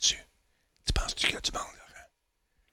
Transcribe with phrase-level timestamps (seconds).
[0.00, 0.24] là-dessus.
[0.86, 2.06] Tu penses-tu qu'il y a du monde, Laurent?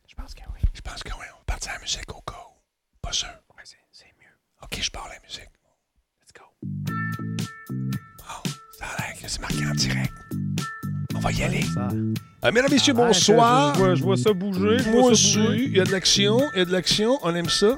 [0.08, 0.62] Je pense que oui.
[0.74, 1.26] Je pense que oui.
[1.34, 2.54] On va partir à la musique au cas où.
[3.02, 3.28] Pas sûr.
[3.56, 4.34] Ouais, c'est, mieux.
[4.64, 5.52] OK, je pars la musique.
[6.22, 6.46] Let's go.
[6.62, 10.14] Bon, ça a l'air que c'est marqué en direct.
[11.16, 11.64] On va y aller.
[12.42, 13.74] Ah, mesdames, messieurs, Ah, bonsoir.
[13.76, 14.80] Je, vois, je vois ça bouger.
[14.80, 15.48] Je Moi vois ça bouger.
[15.48, 17.78] aussi, il y a de l'action, il y a de l'action, on aime ça.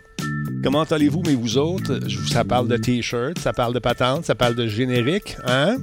[0.64, 2.00] Comment allez-vous, mais vous autres?
[2.08, 5.78] Je- Ça parle de T-shirt, ça parle de patente, ça parle de générique, hein?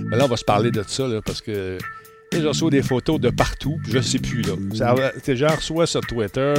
[0.00, 1.78] Mais là, on va se parler de ça, là, parce que
[2.40, 4.52] je reçois des photos de partout, je sais plus, là.
[4.72, 6.54] J'en reçois sur Twitter,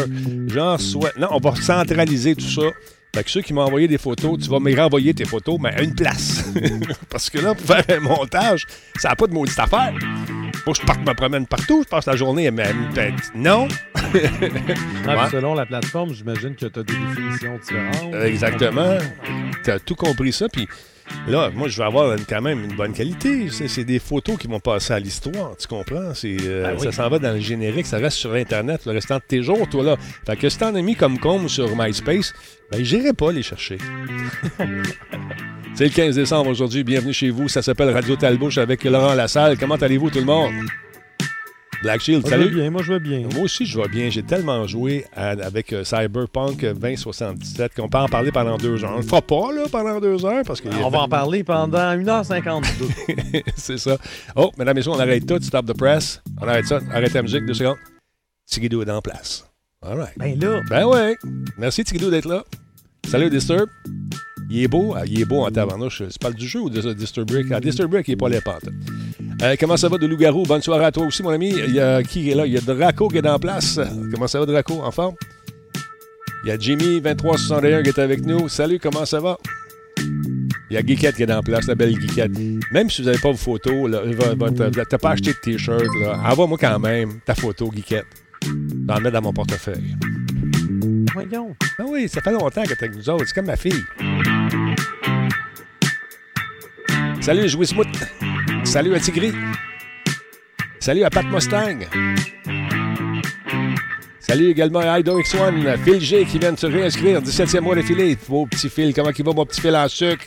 [0.47, 1.11] j'en reçois...
[1.17, 2.63] Non, on va centraliser tout ça.
[3.15, 5.69] Fait que ceux qui m'ont envoyé des photos, tu vas me renvoyer tes photos, mais
[5.69, 6.43] à une place.
[7.09, 8.65] parce que là, pour faire un montage,
[8.97, 9.93] ça n'a pas de maudite affaire.
[10.63, 13.67] Faut que je parte me promène partout, je passe la journée, mais peut-être non.
[13.95, 15.29] Ah, puis Ouais.
[15.31, 18.13] Selon la plateforme, j'imagine que tu as des définitions différentes.
[18.23, 18.97] Exactement.
[19.63, 20.47] Tu as tout compris ça.
[20.49, 20.67] Puis
[21.27, 23.47] là, moi, je vais avoir une- quand même une bonne qualité.
[23.49, 25.55] C'est des photos qui vont passer à l'histoire.
[25.57, 26.11] Tu comprends?
[26.23, 26.83] Euh, Ben oui.
[26.85, 27.85] Ça s'en va dans le générique.
[27.85, 29.95] Ça reste sur Internet le restant de tes jours, toi, là.
[30.25, 32.33] Fait que si t'en as mis comme com sur MySpace,
[32.71, 33.77] ben, j'irai pas les chercher.
[35.75, 36.83] C'est le 15 décembre aujourd'hui.
[36.83, 37.47] Bienvenue chez vous.
[37.47, 39.57] Ça s'appelle Radio Talbouche avec Laurent Lassalle.
[39.59, 40.51] Comment allez-vous, tout le monde?
[41.83, 42.55] Black Shield, Moi, je vais salut.
[42.55, 43.19] bien, moi, je vais bien.
[43.33, 44.09] Moi aussi, je vais bien.
[44.09, 48.93] J'ai tellement joué à- avec euh, Cyberpunk 2077 qu'on peut en parler pendant deux heures.
[48.93, 50.69] On le fera pas, là, pendant deux heures, parce que...
[50.83, 53.43] On va en parler pendant 1h52.
[53.55, 53.97] C'est ça.
[54.35, 55.39] Oh, mesdames et messieurs, on arrête tout.
[55.41, 56.21] Stop the press.
[56.41, 56.79] On arrête ça.
[56.91, 57.77] Arrête la musique, deux secondes.
[58.47, 59.45] Tigidou est en place.
[59.85, 60.13] All right.
[60.17, 61.15] ben là, Ben ouais.
[61.57, 62.43] Merci, Tigidou, d'être là.
[63.07, 63.69] Salut, Disturb.
[64.49, 64.93] Il est beau.
[64.95, 66.03] Ah, il est beau en tabarnouche.
[66.09, 67.51] Tu parles du jeu ou de Disturb Brick?
[67.51, 68.69] Ah, il est pas les pentes.
[69.41, 70.43] Euh, comment ça va de loup-garou?
[70.43, 71.53] Bonne soirée à toi aussi, mon ami.
[71.67, 72.45] Il y a qui est là?
[72.45, 73.79] Il y a Draco qui est en place.
[74.13, 74.81] Comment ça va, Draco?
[74.81, 75.15] En forme?
[76.43, 78.47] Il y a Jimmy2361 qui est avec nous.
[78.47, 79.37] Salut, comment ça va?
[80.69, 82.31] Il y a Geekette qui est en place, la belle Geekette.
[82.71, 83.89] Même si vous n'avez pas vos photos,
[84.89, 85.83] t'as pas acheté de t-shirt,
[86.25, 88.05] envoie-moi quand même ta photo, Geekette.
[88.43, 89.95] Je vais mettre dans mon portefeuille.
[91.13, 91.55] voyons.
[91.79, 93.25] Ah oui, ça fait longtemps que t'es avec nous autres.
[93.27, 93.83] C'est comme ma fille.
[97.27, 97.89] Salut, Jouis Smoot.
[98.63, 99.33] Salut à Tigri.
[100.79, 101.79] Salut à Pat Mustang.
[104.17, 108.17] Salut également à Ido X1, Phil G qui vient de se réinscrire, 17e mois d'affilée.
[108.29, 110.23] Beau petit Phil, comment il va, mon petit Phil en sucre?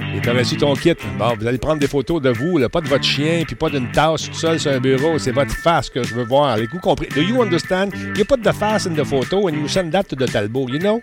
[0.00, 0.96] Et t'as reçu ton kit.
[1.16, 3.92] Bon, vous allez prendre des photos de vous, pas de votre chien, puis pas d'une
[3.92, 5.20] tasse tout seul sur un bureau.
[5.20, 6.56] C'est votre face que je veux voir.
[6.56, 7.06] Les coups compris?
[7.14, 7.90] Do you understand?
[8.16, 10.80] You put the face in the photo and you send that to the Talbot, you
[10.80, 11.00] know?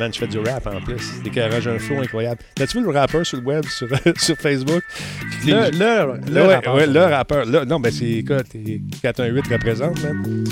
[0.00, 1.20] Man, je fais du rap en plus.
[1.22, 2.40] Des carages un flow incroyable.
[2.54, 4.82] T'as-tu vu le rappeur sur le web, sur, sur Facebook?
[5.46, 6.74] Le, le, le ouais, rapport.
[6.74, 7.46] ouais, le rappeur.
[7.66, 10.44] Non, ben c'est t'es- 418 représente, man.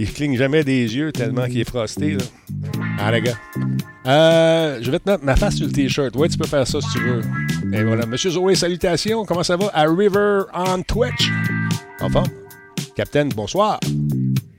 [0.00, 2.24] Il cligne jamais des yeux tellement qu'il est frosté, là.
[2.98, 3.38] Ah, les gars.
[4.08, 6.14] Euh, je vais te mettre ma face sur le T-shirt.
[6.16, 7.20] Ouais, tu peux faire ça si tu veux.
[7.72, 8.06] Et voilà.
[8.06, 9.24] Monsieur Zoé, salutations.
[9.24, 9.70] Comment ça va?
[9.72, 11.30] À River on Twitch.
[12.00, 12.26] En forme?
[12.96, 13.78] Captain, bonsoir.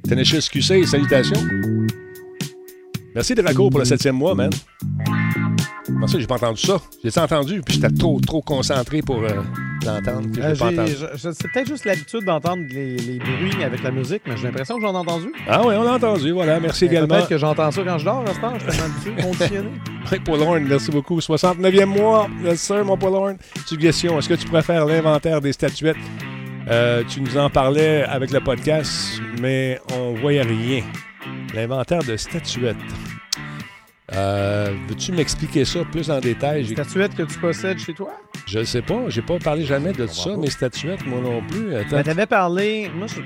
[0.08, 1.44] Tenacious QC, salutations.
[3.18, 4.52] Merci Draco pour le septième mois, man.
[5.88, 6.80] Comment ça, j'ai pas entendu ça?
[7.04, 9.30] J'ai entendu, puis j'étais trop, trop concentré pour euh,
[9.84, 10.28] l'entendre.
[10.38, 10.54] Euh,
[11.16, 14.76] je- c'est peut-être juste l'habitude d'entendre les, les bruits avec la musique, mais j'ai l'impression
[14.76, 15.34] que j'en ai entendu.
[15.48, 16.60] Ah oui, on l'a entendu, voilà.
[16.60, 17.16] Merci Mais également.
[17.16, 19.70] Peut-être que j'entends ça quand je dors à ce temps, je suis habitué, conditionné.
[20.12, 21.18] Oui, Paul Horn, merci beaucoup.
[21.20, 22.28] 69e mois.
[22.44, 23.38] Yes, sir, mon Paul Horn.
[23.66, 25.98] Suggestion, est-ce que tu préfères l'inventaire des statuettes?
[26.70, 30.84] Euh, tu nous en parlais avec le podcast, mais on voyait rien.
[31.54, 32.76] L'inventaire de statuettes.
[34.14, 36.64] Euh, Veux-tu m'expliquer ça plus en détail?
[36.64, 38.12] J'ai- Statuette que tu possèdes chez toi?
[38.46, 41.76] Je ne sais pas, j'ai pas parlé jamais de ça, mes statuettes, moi non plus.
[41.76, 41.98] Attends.
[41.98, 42.90] Ben, t'avais parlé.
[42.96, 43.22] Moi, je-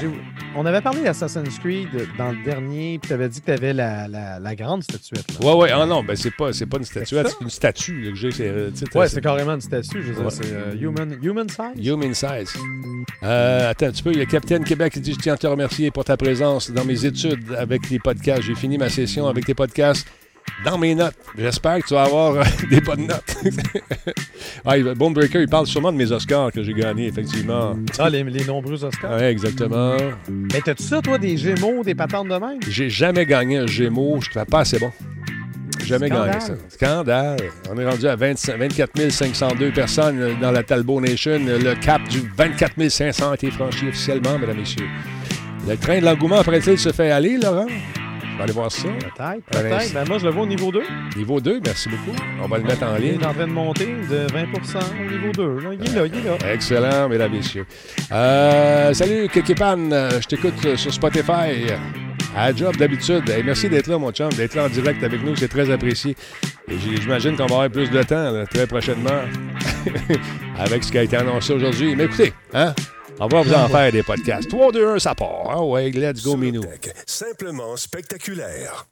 [0.00, 0.10] j'ai-
[0.56, 1.88] on avait parlé d'Assassin's Creed
[2.18, 5.24] dans le dernier, puis t'avais dit que t'avais la, la, la grande statuette.
[5.40, 5.46] Là.
[5.46, 8.10] Ouais, ouais, ah non, ben c'est pas, c'est pas une statuette, c'est une statue là,
[8.10, 8.30] que j'ai.
[8.30, 10.02] c'est, euh, tu Ouais, c'est- carrément une statue.
[10.02, 10.30] Je veux dire, Ouais.
[10.30, 11.86] c'est euh, human, human size?
[11.86, 12.54] Human size.
[13.22, 14.12] Euh, attends un petit peu.
[14.12, 16.70] Il y a Capitaine Québec qui dit Je tiens à te remercier pour ta présence
[16.70, 18.42] dans mes études avec les podcasts.
[18.42, 20.06] J'ai fini ma session avec tes podcasts
[20.64, 21.14] dans mes notes.
[21.38, 23.36] J'espère que tu vas avoir euh, des bonnes notes.
[24.76, 27.74] il- Bonebreaker, il parle sûrement de mes Oscars que j'ai gagnés, effectivement.
[27.98, 29.16] Ah, les, les nombreux Oscars?
[29.16, 29.96] Oui, exactement.
[30.28, 32.58] Mais t'as-tu ça, toi, des Gémeaux, des patentes de même?
[32.68, 34.20] J'ai jamais gagné un Gémeaux.
[34.20, 34.92] Je ne pas assez bon.
[35.84, 36.28] Jamais Scandale.
[36.30, 36.54] gagné ça.
[36.68, 37.38] Scandale.
[37.70, 41.38] On est rendu à 25 24 502 personnes euh, dans la Talbot Nation.
[41.42, 44.86] Le cap du 24 500 a été franchi officiellement, mesdames et messieurs.
[45.68, 47.66] Le train de l'engouement après-il se fait aller, Laurent?
[48.40, 48.88] Vais aller voir ça.
[48.88, 49.92] Peut-être, peut-être.
[49.92, 50.80] Ben, moi, je le vois au niveau 2.
[51.14, 52.16] Niveau 2, merci beaucoup.
[52.42, 53.20] On va le mettre en Il ligne.
[53.20, 55.60] est en train de monter de 20% au niveau 2.
[55.60, 55.70] Là.
[55.78, 56.50] Il est là, il est là.
[56.54, 57.66] Excellent, mesdames et messieurs.
[58.10, 59.76] Euh, salut, Kekipan.
[59.90, 61.66] Je t'écoute sur Spotify.
[62.34, 63.28] À job d'habitude.
[63.28, 65.36] Hey, merci d'être là, mon chum, d'être là en direct avec nous.
[65.36, 66.16] C'est très apprécié.
[66.70, 69.20] Et j'imagine qu'on va avoir plus de temps là, très prochainement
[70.58, 71.94] avec ce qui a été annoncé aujourd'hui.
[71.94, 72.72] Mais écoutez, hein?
[73.22, 74.48] On va vous en faire des podcasts.
[74.48, 75.44] 3, 2, 1, ça part.
[75.50, 76.62] Ah ouais, let's go, Minou.
[77.06, 78.86] Simplement spectaculaire.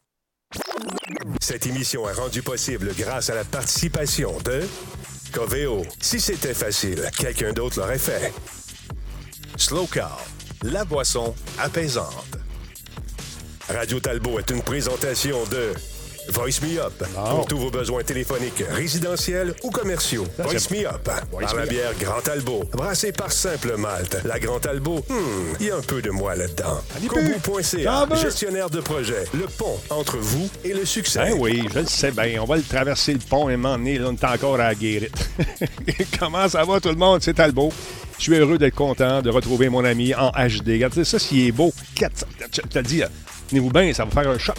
[1.40, 4.60] Cette émission est rendue possible grâce à la participation de
[5.32, 5.82] Coveo.
[5.98, 8.34] Si c'était facile, quelqu'un d'autre l'aurait fait.
[9.56, 10.22] Slow Car,
[10.62, 12.36] la boisson apaisante.
[13.70, 15.72] Radio Talbot est une présentation de
[16.30, 20.26] Voice Me Up pour tous vos besoins téléphoniques, résidentiels ou commerciaux.
[20.38, 24.18] Voice Me Up par la bière Grand Talbot, brassée par Simple Malte.
[24.24, 25.12] La Grand hmm,
[25.60, 26.80] il y a un peu de moi là-dedans.
[27.08, 31.20] Kobu.ca, gestionnaire de projet, le pont entre vous et le succès.
[31.20, 32.42] Ben oui, je le sais bien.
[32.42, 33.98] On va le traverser le pont et m'emmener.
[33.98, 35.30] Là, on est encore à la guérite.
[36.18, 37.22] Comment ça va tout le monde?
[37.22, 37.72] C'est Talbot.
[38.18, 40.70] Je suis heureux d'être content de retrouver mon ami en HD.
[40.72, 41.72] Regardez ça, s'il est beau.
[41.94, 42.26] 400.
[42.50, 43.02] Tu te dis,
[43.48, 44.58] tenez-vous bien, ça va faire un choc.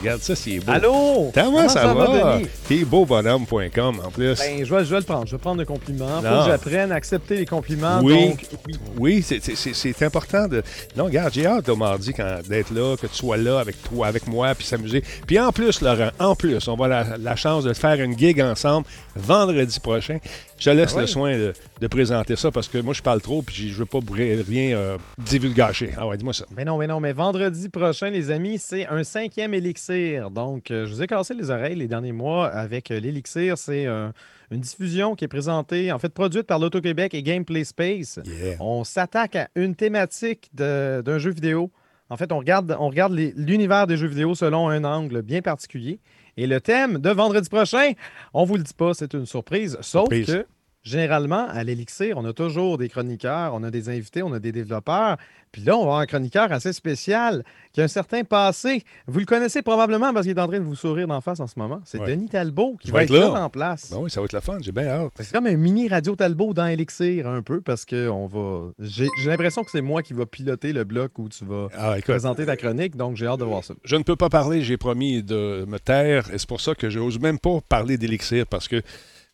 [0.00, 0.72] Regarde ça, c'est beau.
[0.72, 1.30] Allô?
[1.34, 2.36] Comment, ça, va?
[2.38, 2.48] Denis?
[2.68, 4.38] T'es beaubonhomme.com en plus.
[4.38, 5.26] Ben, je vais, je vais le prendre.
[5.26, 6.16] Je vais prendre le compliment.
[6.16, 8.00] Faut que j'apprenne à accepter les compliments.
[8.02, 8.28] Oui.
[8.30, 8.74] Donc, oui.
[8.98, 10.62] Oui, c'est- important de.
[10.96, 12.12] Non, regarde, j'ai hâte au mardi
[12.48, 15.02] d'être là, que tu sois là avec toi, avec moi, puis s'amuser.
[15.26, 18.40] Puis en plus, Laurent, en plus, on va la, la chance de faire une gig
[18.40, 18.86] ensemble
[19.16, 20.18] vendredi prochain.
[20.58, 21.00] Je te laisse Ah ouais?
[21.02, 23.86] le soin de, de présenter ça parce que moi, je parle trop, puis je veux
[23.86, 25.90] pas rien euh, divulgacher.
[25.96, 26.46] Ah ouais, dis-moi ça.
[26.56, 30.30] Mais non, mais non, mais vendredi prochain, les amis, c'est un cinquième élixir.
[30.30, 33.58] Donc, euh, je vous ai cassé les oreilles les derniers mois avec euh, l'élixir.
[33.58, 34.10] C'est euh,
[34.50, 38.20] une diffusion qui est présentée, en fait, produite par l'Auto-Québec et Gameplay Space.
[38.24, 38.56] Yeah.
[38.60, 41.70] On s'attaque à une thématique d'un jeu vidéo.
[42.10, 45.98] En fait, on regarde, on regarde l'univers des jeux vidéo selon un angle bien particulier.
[46.36, 47.92] Et le thème de vendredi prochain,
[48.32, 49.78] on vous le dit pas, c'est une surprise.
[49.80, 50.26] Sauf Surprise.
[50.26, 50.46] que,
[50.84, 54.52] généralement, à l'Élixir, on a toujours des chroniqueurs, on a des invités, on a des
[54.52, 55.16] développeurs.
[55.50, 58.82] Puis là, on va avoir un chroniqueur assez spécial qui a un certain passé.
[59.06, 61.46] Vous le connaissez probablement parce qu'il est en train de vous sourire d'en face en
[61.46, 61.80] ce moment.
[61.84, 62.08] C'est Ouais.
[62.10, 63.90] Denis Talbot qui va être là, en place.
[63.92, 65.12] Ben oui, ça va être la fun, j'ai bien hâte.
[65.20, 68.72] C'est comme un mini radio Talbot dans Elixir un peu parce que on va.
[68.80, 72.06] J'ai l'impression que c'est moi qui va piloter le bloc où tu vas Ah, écoute,
[72.10, 73.74] présenter ta chronique, donc j'ai hâte de voir ça.
[73.84, 76.90] Je ne peux pas parler, j'ai promis de me taire, et c'est pour ça que
[76.90, 78.82] je n'ose même pas parler d'élixir parce que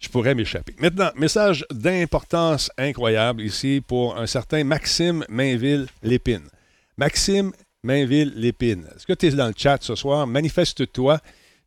[0.01, 0.75] je pourrais m'échapper.
[0.79, 6.49] Maintenant, message d'importance incroyable ici pour un certain Maxime Mainville-Lépine.
[6.97, 7.53] Maxime
[7.85, 10.27] Mainville-Lépine, est-ce que tu es dans le chat ce soir?
[10.27, 11.21] Manifeste-toi,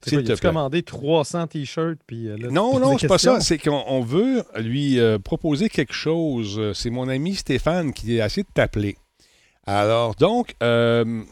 [0.05, 0.49] s'il te plaît.
[0.49, 3.39] commandé 300 t-shirts puis euh, là, Non, non, c'est pas ça.
[3.39, 6.59] C'est qu'on on veut lui euh, proposer quelque chose.
[6.73, 8.97] C'est mon ami Stéphane qui a essayé de t'appeler.
[9.65, 11.23] Alors, donc, euh,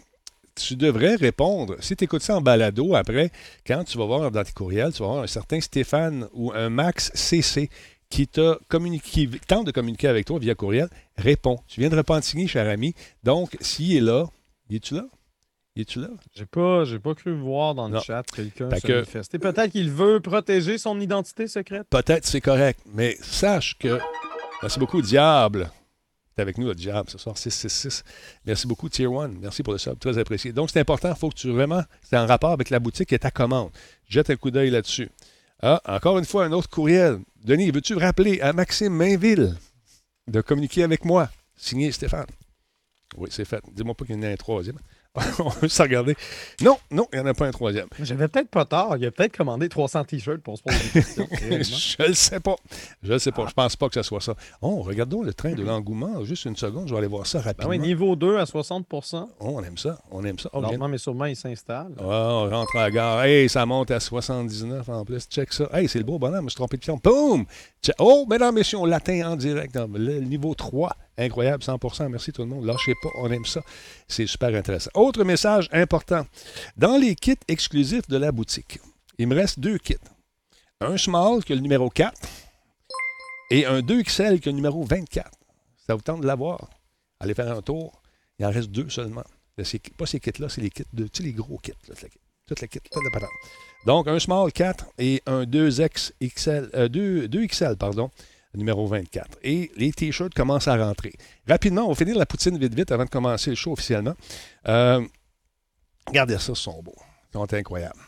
[0.68, 1.76] tu devrais répondre.
[1.80, 3.32] Si tu écoutes ça en balado après,
[3.66, 6.70] quand tu vas voir dans tes courriels, tu vas voir un certain Stéphane ou un
[6.70, 7.70] Max CC
[8.10, 8.58] qui tente
[9.66, 11.60] de communiquer avec toi via courriel, réponds.
[11.68, 12.94] Tu viens de repentigner, cher ami.
[13.24, 14.26] Donc, s'il est là,
[14.70, 15.06] es-tu là?
[15.78, 16.10] Es-tu là?
[16.36, 18.02] J'ai pas, j'ai pas cru voir dans le Non.
[18.02, 19.40] chat quelqu'un se que- manifester.
[19.40, 21.88] Peut-être qu'il veut protéger son identité secrète.
[21.90, 23.98] Peut-être c'est correct, mais sache que.
[24.62, 25.72] Merci beaucoup, Diable.
[26.36, 28.04] T'es avec nous, le Diable, ce soir, 666.
[28.46, 29.28] Merci beaucoup, Tier 1.
[29.40, 30.54] Merci pour le sub, très apprécié.
[30.54, 31.84] Donc, c'est important, il faut que tu vraiment.
[32.02, 33.70] C'est en rapport avec la boutique et ta commande.
[34.08, 35.10] Jette un coup d'œil là-dessus.
[35.62, 37.20] Ah, encore une fois, un autre courriel.
[37.44, 39.56] Denis, veux-tu rappeler à Maxime Mainville
[40.28, 41.30] de communiquer avec moi?
[41.56, 42.28] Signé Stéphane.
[43.18, 43.62] Oui, c'est fait.
[43.74, 44.78] Dis-moi pas qu'il y en a un troisième.
[45.40, 46.16] On veut se regarder.
[46.62, 47.88] Non, non, il n'y en a pas un troisième.
[48.00, 48.96] J'avais peut-être pas tort.
[48.96, 51.28] Il a peut-être commandé 300 t-shirts pour se poser des questions.
[51.42, 52.56] je le sais pas.
[53.04, 53.46] Je le sais pas.
[53.48, 54.36] Je pense pas que ce soit ça.
[54.62, 56.24] Oh, regardons le train de l'engouement.
[56.24, 57.70] Juste une seconde, je vais aller voir ça Ben rapidement.
[57.72, 59.98] oui, niveau 2 à 60 Oh, on aime ça.
[60.12, 60.50] On aime ça.
[60.54, 61.92] Oh, Lentement, mais sûrement, il s'installe.
[62.00, 63.24] Oh, on rentre à la gare.
[63.24, 65.28] Hey, ça monte à 79 en plus.
[65.30, 65.70] Check ça.
[65.74, 66.40] Hey, c'est le beau bonhomme.
[66.40, 66.98] Je me suis trompé de pion.
[67.04, 67.46] Boum!
[68.00, 69.74] Oh, mesdames, messieurs, on l'atteint en direct.
[69.74, 70.96] dans le niveau 3.
[71.18, 72.66] Incroyable, 100% Merci tout le monde.
[72.66, 73.10] Lâchez pas.
[73.16, 73.62] On aime ça.
[74.08, 74.92] C'est super intéressant.
[74.94, 76.26] Autre message important.
[76.78, 78.80] Dans les kits exclusifs de la boutique,
[79.18, 79.96] il me reste deux kits.
[80.80, 82.20] Un small qui a le numéro 4
[83.52, 85.30] et un 2XL qui a le numéro 24.
[85.86, 86.70] Ça vous tente de l'avoir?
[87.20, 88.02] Allez faire un tour.
[88.40, 89.24] Il en reste deux seulement.
[89.98, 91.04] Pas ces kits-là, c'est les kits de.
[91.04, 91.74] Tu sais, les gros kits.
[91.88, 91.96] Là,
[92.48, 93.28] toute la.
[93.86, 98.12] Donc, un small 4 et un 2X XL, euh, 2, 2XL, pardon,
[98.56, 99.40] numéro 24.
[99.44, 101.14] Et les t-shirts commencent à rentrer.
[101.48, 104.16] Rapidement, on va finir la poutine vite vite avant de commencer le show officiellement.
[104.68, 105.02] Euh,
[106.08, 106.96] regardez ça, ils sont beaux.
[107.30, 108.00] Ils sont incroyables.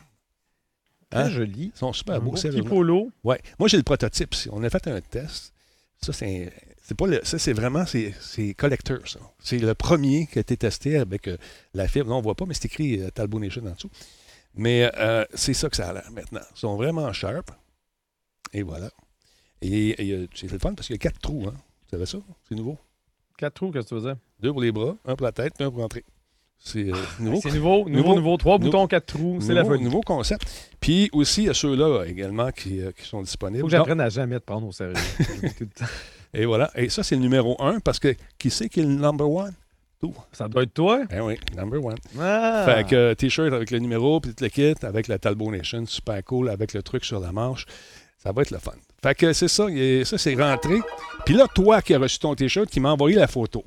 [1.09, 1.29] Très Hein?
[1.29, 1.71] joli.
[1.75, 2.31] Ils sont super Un beaux.
[2.31, 3.11] beau petit polo.
[3.23, 3.39] Ouais.
[3.59, 4.33] Moi, j'ai le prototype.
[4.33, 4.49] ici.
[4.51, 5.53] On a fait un test.
[6.01, 6.51] Ça, c'est
[6.85, 9.19] c'est pas le, ça, c'est vraiment c'est, c'est collector, ça.
[9.39, 11.37] C'est le premier qui a été testé avec euh,
[11.73, 12.09] la fibre.
[12.09, 13.89] Non, on voit pas, mais c'est écrit euh, Talbot Nation en dessous.
[14.55, 16.41] Mais euh, c'est ça que ça a l'air maintenant.
[16.55, 17.51] Ils sont vraiment sharp.
[18.51, 18.91] Et voilà.
[19.63, 21.45] Et, et, euh, c'est le fun parce qu'il y a quatre trous.
[21.47, 21.53] Hein.
[21.53, 22.17] Vous savez ça?
[22.47, 22.77] C'est nouveau?
[23.37, 24.17] Quatre trous, qu'est-ce que tu veux dire?
[24.39, 26.03] Deux pour les bras, un pour la tête, puis un pour rentrer.
[26.59, 27.39] C'est euh, nouveau.
[27.41, 28.15] C'est nouveau, nouveau, Nouveau.
[28.15, 28.37] nouveau.
[28.37, 28.71] Trois Nouveau.
[28.71, 29.39] boutons, quatre trous.
[29.41, 29.83] C'est la nouveau, folie.
[29.85, 30.43] nouveau concept.
[30.79, 33.63] Puis aussi, il y a ceux-là également qui, euh, qui sont Faut disponibles.
[33.63, 34.93] que j'apprenne à jamais te prendre au sérieux.
[36.33, 36.71] Et voilà.
[36.75, 39.53] Et ça, c'est le numéro un parce que qui c'est qui est le number one?
[39.99, 40.13] Tout.
[40.31, 41.03] Ça doit être toi?
[41.11, 41.97] Eh oui, number one.
[42.19, 42.63] Ah.
[42.65, 46.23] Fait que euh, t-shirt avec le numéro, puis le kit, avec la Talbot Nation, super
[46.25, 47.65] cool, avec le truc sur la manche.
[48.17, 48.71] Ça va être le fun.
[49.03, 49.67] Fait que c'est ça,
[50.05, 50.79] ça c'est rentré.
[51.25, 53.63] Puis là, toi qui as reçu ton t-shirt, qui m'a envoyé la photo.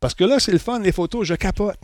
[0.00, 1.78] Parce que là, c'est le fun, les photos, je capote.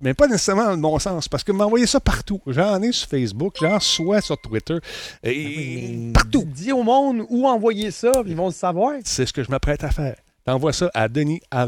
[0.00, 2.40] Mais pas nécessairement dans le bon sens, parce que m'a envoyé ça partout.
[2.46, 4.78] J'en ai sur Facebook, j'en reçois sur Twitter,
[5.22, 6.44] et Mais partout.
[6.46, 8.94] Dis au monde où envoyer ça, puis ils vont le savoir.
[9.04, 10.16] C'est ce que je m'apprête à faire.
[10.44, 11.40] T'envoies ça à Denis.
[11.50, 11.66] à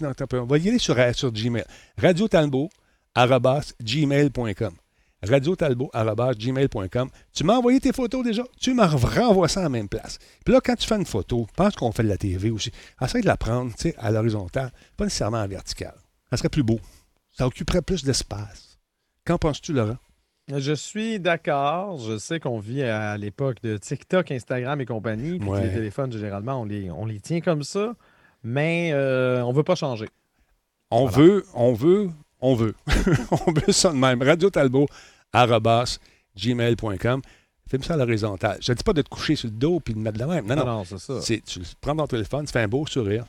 [0.00, 0.38] non, peu.
[0.38, 1.64] On va y aller sur, sur Gmail.
[2.00, 2.70] Radio Talbot,
[3.14, 4.74] gmail.com.
[5.22, 7.08] Radio Talbot, arrobas, gmail.com.
[7.32, 8.44] Tu m'as envoyé tes photos déjà?
[8.60, 10.18] Tu m'en renvoies ça la même place.
[10.44, 12.70] Puis là, quand tu fais une photo, pense qu'on fait de la TV aussi.
[13.02, 15.96] Essaye de la prendre tu sais, à l'horizontale, pas nécessairement en verticale.
[16.30, 16.78] Ça serait plus beau.
[17.32, 18.78] Ça occuperait plus d'espace.
[19.24, 19.96] Qu'en penses-tu, Laurent?
[20.54, 21.98] Je suis d'accord.
[21.98, 25.38] Je sais qu'on vit à l'époque de TikTok, Instagram et compagnie.
[25.38, 25.64] Puis Ouais.
[25.66, 27.94] les téléphones, généralement, on les, on les tient comme ça.
[28.44, 30.08] Mais euh, on ne veut pas changer.
[30.90, 31.16] On Voilà.
[31.32, 32.10] veut, on veut,
[32.40, 32.74] on veut.
[33.46, 34.22] on veut ça de même.
[34.22, 34.86] Radio Talbot,
[35.32, 35.98] arrobas,
[36.36, 37.22] gmail.com.
[37.70, 38.58] Fais-moi ça à l'horizontale.
[38.62, 40.26] Je ne dis pas de te coucher sur le dos puis de mettre de la
[40.26, 40.46] même.
[40.46, 40.72] Non, Non, non.
[40.78, 41.20] non, c'est ça.
[41.20, 43.24] C'est- tu prends ton téléphone, tu fais un beau sourire.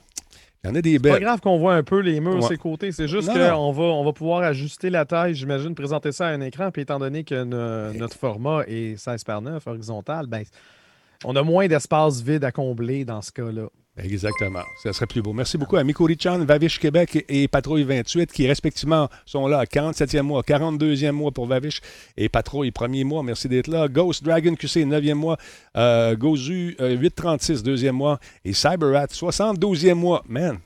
[0.64, 1.22] Il y en a des pas belles.
[1.22, 2.48] grave qu'on voit un peu les murs, Ouais.
[2.50, 2.92] ses côtés.
[2.92, 6.42] C'est juste qu'on va, on va pouvoir ajuster la taille, j'imagine, présenter ça à un
[6.42, 6.70] écran.
[6.72, 10.44] Puis étant donné que no- notre format est 16 par 9 horizontal, ben,
[11.26, 13.68] on a moins d'espace vide à combler dans ce cas-là.
[14.04, 14.64] Exactement.
[14.82, 15.34] Ça serait plus beau.
[15.34, 19.66] Merci beaucoup à Miko Richan, Vavish Québec et Patrouille 28 qui, respectivement, sont là à
[19.66, 21.82] 47e mois, 42e mois pour Vavish
[22.18, 23.24] et Patrouille, premier mois.
[23.24, 23.88] Merci d'être là.
[23.88, 25.38] Ghost Dragon QC, 9e mois.
[25.76, 28.20] Euh, Gozu, euh, 836, deuxième mois.
[28.46, 30.24] Et CyberRat, 72e mois.
[30.28, 30.60] Man,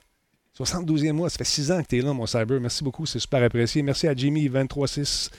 [0.58, 2.60] 72e mois, ça fait 6 ans que tu es là, mon Cyber.
[2.62, 3.82] Merci beaucoup, c'est super apprécié.
[3.82, 5.32] Merci à Jimmy, 236.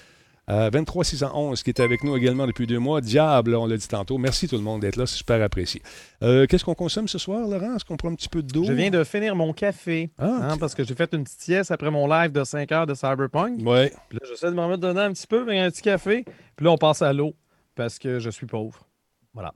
[0.50, 3.00] Euh, 23 611 qui est avec nous également depuis deux mois.
[3.00, 4.18] Diable, on l'a dit tantôt.
[4.18, 5.82] Merci tout le monde d'être là, c'est super apprécié.
[6.22, 7.76] Euh, Qu'est-ce qu'on consomme ce soir, Laurent?
[7.76, 8.64] Est-ce qu'on prend un petit peu d'eau?
[8.64, 10.10] Je viens de finir mon café.
[10.18, 12.86] Ah, hein, parce que j'ai fait une petite sieste après mon live de 5 heures
[12.86, 13.60] de Cyberpunk.
[13.66, 13.92] Ouais.
[14.08, 16.24] Puis là, j'essaie de m'en mettre dedans un petit peu un petit café.
[16.56, 17.34] Puis là, on passe à l'eau
[17.74, 18.86] parce que je suis pauvre.
[19.32, 19.54] Voilà.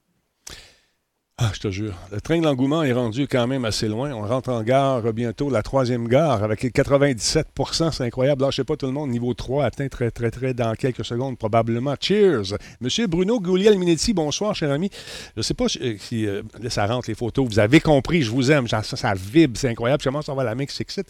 [1.41, 1.95] Ah, je te jure.
[2.11, 4.11] Le train de l'engouement est rendu quand même assez loin.
[4.11, 8.43] On rentre en gare bientôt, la troisième gare, avec 97% C'est incroyable.
[8.43, 11.05] Là, je sais pas, tout le monde, niveau 3, atteint très, très, très dans quelques
[11.05, 11.95] secondes, probablement.
[12.01, 12.57] Cheers!
[12.81, 14.91] Monsieur Bruno Gouliel-Minetti, bonsoir, cher ami.
[15.37, 17.47] Je sais pas si, euh, euh, là, ça rentre les photos.
[17.49, 18.67] Vous avez compris, je vous aime.
[18.67, 20.03] Ça, ça, ça vibre, c'est incroyable.
[20.03, 21.07] Je commence à voir la main qui s'excite.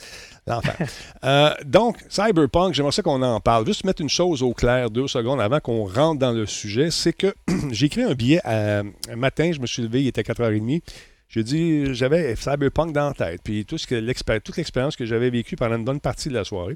[0.47, 0.77] L'enfer.
[1.25, 3.67] Euh, donc, Cyberpunk, j'aimerais ça qu'on en parle.
[3.67, 6.91] Juste mettre une chose au clair deux secondes avant qu'on rentre dans le sujet.
[6.91, 7.35] C'est que
[7.73, 8.85] j'ai écrit un billet un
[9.17, 10.83] matin, je me suis levé, il était 4h30.
[11.29, 15.29] J'ai dit, j'avais Cyberpunk dans la tête, puis tout ce que toute l'expérience que j'avais
[15.29, 16.75] vécue pendant une bonne partie de la soirée.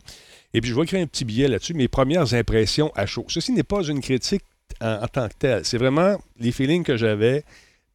[0.52, 3.25] Et puis, je vais écrire un petit billet là-dessus, mes premières impressions à chaud.
[3.28, 4.42] Ceci n'est pas une critique
[4.82, 5.64] en, tant que telle.
[5.64, 7.44] C'est vraiment les feelings que j'avais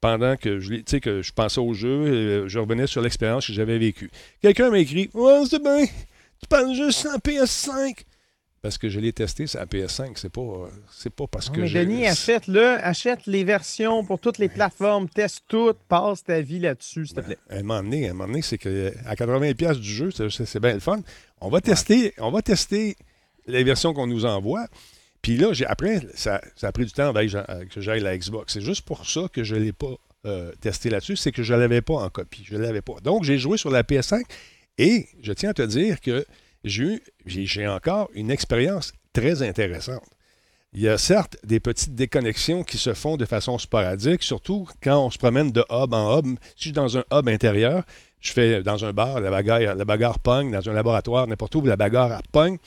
[0.02, 3.78] pendant que je, que je pensais au jeu, euh, je revenais sur l'expérience que j'avais
[3.78, 4.10] vécue.
[4.42, 8.04] Quelqu'un m'a écrit Ouais, c'est bien, tu parles juste en PS5.
[8.68, 10.42] Parce que je l'ai testé, c'est à PS5, c'est pas,
[10.92, 12.84] c'est pas parce que Mais Denis, achète-le.
[12.84, 15.08] Achète les versions pour toutes les plateformes.
[15.08, 15.78] Teste toutes.
[15.88, 17.38] Passe ta vie là-dessus, s'il te plaît.
[17.50, 20.10] À un moment donné, à un moment donné, c'est que à 80$ piastres du jeu,
[20.12, 21.00] c'est- bien le fun.
[21.40, 22.98] On va tester, on va tester
[23.46, 24.68] les versions qu'on nous envoie.
[25.22, 28.18] Puis là, j'ai- après, ça, ça a pris du temps que j'a- que j'aille la
[28.18, 28.52] Xbox.
[28.54, 29.96] C'est juste pour ça que je ne l'ai pas
[30.26, 32.44] euh, testé là-dessus, c'est que je ne l'avais pas en copie.
[32.44, 32.96] Je ne l'avais pas.
[33.02, 34.26] Donc, j'ai joué sur la PS5
[34.78, 36.26] et je tiens à te dire que
[36.68, 40.04] j'ai j'ai encore une expérience très intéressante.
[40.74, 45.06] Il y a certes des petites déconnexions qui se font de façon sporadique, surtout quand
[45.06, 46.26] on se promène de hub en hub.
[46.26, 47.84] Si je suis dans un hub intérieur,
[48.20, 51.78] je fais dans un bar, la bagarre, la pogne, dans un laboratoire, n'importe où, la
[51.78, 52.58] bagarre pogne.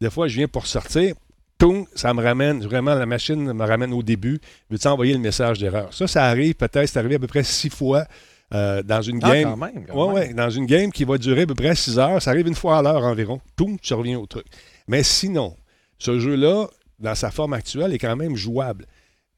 [0.00, 1.14] Des fois, je viens pour sortir,
[1.58, 4.40] toum, ça me ramène, vraiment, la machine me ramène au début.
[4.70, 5.92] Veux-tu envoyer le message d'erreur?
[5.92, 8.06] Ça, ça arrive peut-être, c'est arrivé à peu près six fois
[8.52, 9.50] euh, dans une Ah, game.
[9.50, 9.86] quand même.
[9.86, 10.28] quand Ouais, même.
[10.28, 12.54] ouais, dans une game qui va durer à peu près 6 heures, ça arrive une
[12.54, 13.40] fois à l'heure environ.
[13.56, 14.46] Toum, tu reviens au truc.
[14.88, 15.56] Mais sinon,
[15.98, 16.66] ce jeu-là,
[16.98, 18.86] dans sa forme actuelle, est quand même jouable.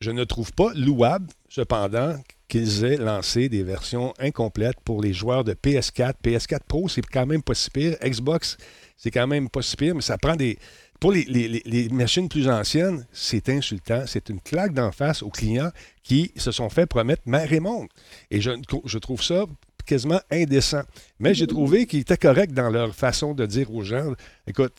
[0.00, 2.14] Je ne trouve pas louable, cependant,
[2.48, 6.14] qu'ils aient lancé des versions incomplètes pour les joueurs de PS4.
[6.22, 7.96] PS4 Pro, c'est quand même pas si pire.
[8.04, 8.56] Xbox,
[8.96, 10.58] c'est quand même pas si pire, mais ça prend des.
[11.04, 14.04] Pour les, les- les- les machines plus anciennes, c'est insultant.
[14.06, 15.70] C'est une claque d'en face aux clients
[16.02, 17.88] qui se sont fait promettre mer et monde.
[18.30, 18.50] Et je,
[18.86, 19.44] je trouve ça
[19.84, 20.80] quasiment indécent.
[21.18, 24.14] Mais j'ai trouvé qu'ils étaient corrects dans leur façon de dire aux gens
[24.46, 24.72] écoute,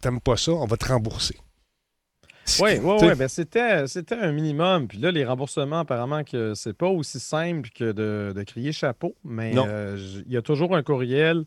[0.00, 1.36] t'aimes pas ça, on va te rembourser.
[2.60, 3.14] Oui, oui, oui.
[3.18, 4.86] Ben c'était, c'était un minimum.
[4.88, 9.14] Puis là, les remboursements, apparemment que c'est pas aussi simple que de, de crier chapeau,
[9.24, 11.44] mais euh, il y a toujours un courriel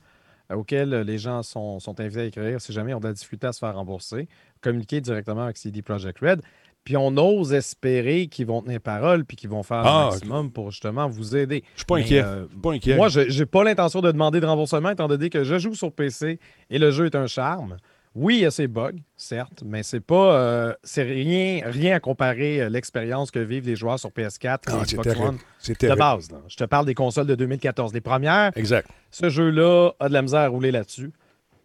[0.53, 3.47] auquel les gens sont, sont invités à écrire si jamais ils ont de la difficulté
[3.47, 4.27] à se faire rembourser.
[4.61, 6.41] Communiquer directement avec CD Projekt Red.
[6.85, 10.51] Puis on ose espérer qu'ils vont tenir parole puis qu'ils vont faire Ah, le maximum
[10.51, 11.63] pour justement vous aider.
[11.75, 12.23] Je suis pas Mais, inquiet.
[12.23, 12.95] euh, Je suis pas inquiet.
[12.95, 15.91] moi, je n'ai pas l'intention de demander de remboursement étant donné que je joue sur
[15.91, 16.39] PC
[16.69, 17.77] et le jeu est un charme.
[18.15, 21.99] Oui, il y a ses bugs, certes, mais c'est pas euh, c'est rien, rien à
[21.99, 25.19] comparer euh, l'expérience que vivent les joueurs sur PS4 et Ah, c'est Xbox.
[25.19, 25.37] One
[25.67, 26.31] de base.
[26.31, 26.37] là.
[26.47, 27.93] Je te parle des consoles de 2014.
[27.93, 28.89] Les premières, Exact.
[29.11, 31.11] ce jeu-là a de la misère à rouler là-dessus.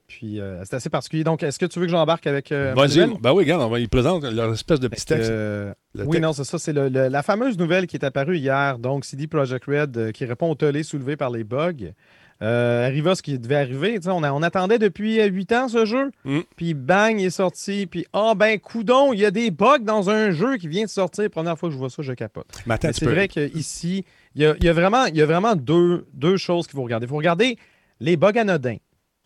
[0.07, 1.25] Puis euh, c'est assez particulier.
[1.25, 3.07] Donc, est-ce que tu veux que j'embarque avec euh, Vas-y.
[3.21, 5.31] Ben oui, regarde, on va, ils présentent leur espèce de petit texte.
[5.31, 6.21] euh, oui, texte.
[6.21, 6.59] non, c'est ça.
[6.59, 8.79] C'est la fameuse nouvelle qui est apparue hier.
[8.79, 11.93] Donc, CD Projekt Red qui répond au tollé soulevé par les bugs.
[12.43, 13.99] Euh, arriva ce qui devait arriver.
[14.07, 16.11] On, a- on attendait depuis euh, huit ans ce jeu.
[16.25, 16.41] Mm.
[16.57, 17.87] Puis bang, il est sorti.
[17.87, 20.89] Puis ah ben coudon, il y a des bugs dans un jeu qui vient de
[20.91, 21.31] sortir.
[21.31, 22.47] Première fois que je vois ça, je capote.
[22.67, 25.27] Mais Mais c'est vrai qu'ici, il y a, il y a vraiment, il y a
[25.27, 27.07] vraiment deux, deux choses qu'il faut regarder.
[27.07, 27.57] Il faut regarder
[28.01, 28.77] les bugs anodins.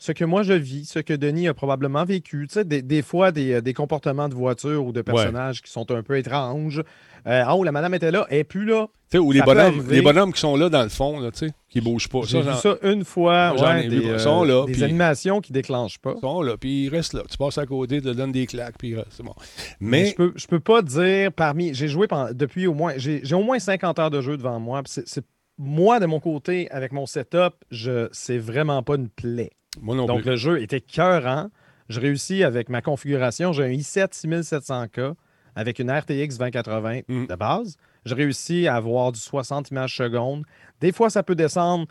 [0.00, 2.47] Ce que moi je vis, ce que Denis a probablement vécu.
[2.49, 5.73] Tu sais, des, des fois, des, euh, des comportements de voiture ou de personnages qui
[5.73, 6.78] sont un peu étranges.
[7.26, 8.87] Euh, ah, oh, la madame était là, elle n'est plus là.
[9.11, 11.49] Tu sais, ou les bonhommes, les bonhommes qui sont là dans le fond, là, tu
[11.49, 12.21] sais, qui bougent pas.
[12.26, 13.55] J'ai vu ça une fois.
[13.61, 16.14] Ouais, des, ils sont là, des animations qui déclenchent pas.
[16.17, 17.23] Ils sont là, puis ils restent là.
[17.28, 19.35] Tu passes à côté, tu te donnes des claques, puis c'est bon.
[19.81, 21.75] Mais Mais, je peux, je peux pas dire parmi.
[21.75, 22.93] J'ai joué pendant- depuis au moins.
[22.97, 24.83] J'ai au moins 50 heures de jeu devant moi.
[24.87, 25.25] c'est-
[25.61, 29.50] moi, de mon côté, avec mon setup, je c'est vraiment pas une plaie.
[29.82, 30.30] Moi non Donc, plus.
[30.30, 31.50] le jeu était cœurant.
[31.88, 33.52] Je réussis avec ma configuration.
[33.52, 35.14] J'ai un i7 6700K
[35.56, 37.26] avec une RTX 2080 Mm.
[37.26, 37.76] de base.
[38.04, 40.44] Je réussis à avoir du 60 images secondes.
[40.80, 41.87] Des fois, ça peut descendre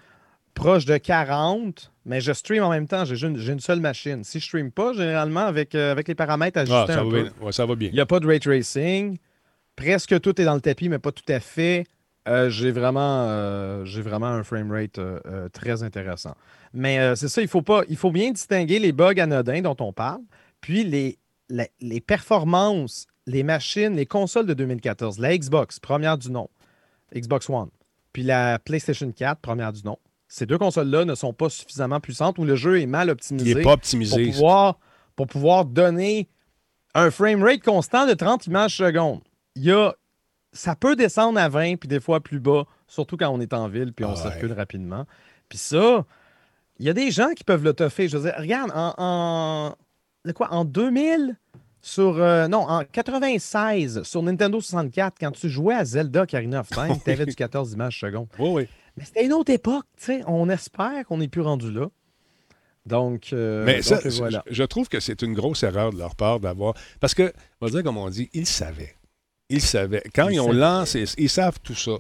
[0.53, 3.05] proche de 40, mais je stream en même temps.
[3.05, 4.23] J'ai une, seule machine.
[4.23, 7.09] Si je stream pas, généralement, avec, euh, avec les paramètres ajustés Ah, ça un va
[7.11, 7.31] peu, bien.
[7.41, 7.89] Ouais, ça va bien.
[7.89, 9.17] il n'y a pas de ray tracing.
[9.75, 11.85] Presque tout est dans le tapis, mais pas tout à fait.
[12.27, 16.35] Euh, j'ai vraiment, euh, vraiment un framerate euh, euh, très intéressant.
[16.73, 19.93] Mais c'est ça, il faut, pas, il faut bien distinguer les bugs anodins dont on
[19.93, 20.21] parle,
[20.61, 21.17] puis les,
[21.79, 25.17] les performances, les machines, les consoles de 2014.
[25.19, 26.49] La Xbox, première du nom,
[27.15, 27.69] Xbox One,
[28.11, 29.97] puis la PlayStation 4, première du nom.
[30.27, 33.57] Ces deux consoles-là ne sont pas suffisamment puissantes ou le jeu est mal optimisé Il
[33.57, 34.25] n'est pas pour optimisé.
[34.25, 34.77] pouvoir,
[35.15, 36.27] pour pouvoir donner
[36.93, 39.21] un framerate constant de 30 images secondes.
[39.55, 39.95] Il y a,
[40.57, 43.67] ça peut descendre à 20, puis des fois plus bas, surtout quand on est en
[43.67, 44.31] ville, puis on Ah ouais.
[44.31, 45.05] circule rapidement.
[45.49, 46.05] Puis ça,
[46.79, 48.07] il y a des gens qui peuvent le toffer.
[48.07, 49.75] Je veux dire, regarde, en, en,
[50.25, 51.35] de quoi, en 2000,
[51.81, 56.69] sur, euh, non, en 96, sur Nintendo 64, quand tu jouais à Zelda Ocarina of
[56.69, 58.27] Time, tu avais du 14 images secondes.
[58.39, 58.67] Oui, oui.
[58.97, 60.21] Mais c'était une autre époque, tu sais.
[60.27, 61.87] On espère qu'on n'est plus rendu là.
[62.85, 64.43] Donc, euh, Mais ça, donc, voilà.
[64.47, 66.73] je, je trouve que c'est une grosse erreur de leur part d'avoir.
[66.99, 68.95] Parce que, on va dire comme on dit, ils savaient.
[69.49, 70.03] Ils savaient.
[70.13, 70.59] Quand ils, Ils ont savaient.
[70.59, 71.93] lancé, ils savent tout ça.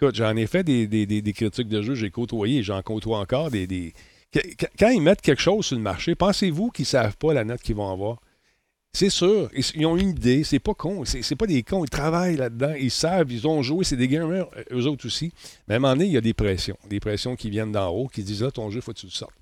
[0.00, 3.18] Écoute, j'en ai fait des, des- des- des critiques de jeu, j'ai côtoyé, j'en côtoie
[3.18, 3.66] encore des.
[3.66, 3.92] des-
[4.32, 7.32] Qu- qu- Quand ils mettent quelque chose sur le marché, pensez-vous qu'ils ne savent pas
[7.34, 8.18] la note qu'ils vont avoir?
[8.92, 11.90] C'est sûr, ils, ils ont une idée, c'est pas con, c'est pas des cons, ils
[11.90, 15.32] travaillent là-dedans, ils savent, ils ont joué, c'est des gamers, eux autres aussi.
[15.68, 17.88] Mais à un moment donné, il y a des pressions, des pressions qui viennent d'en
[17.88, 19.34] haut, qui disent là, ton jeu, faut que tu le sortes.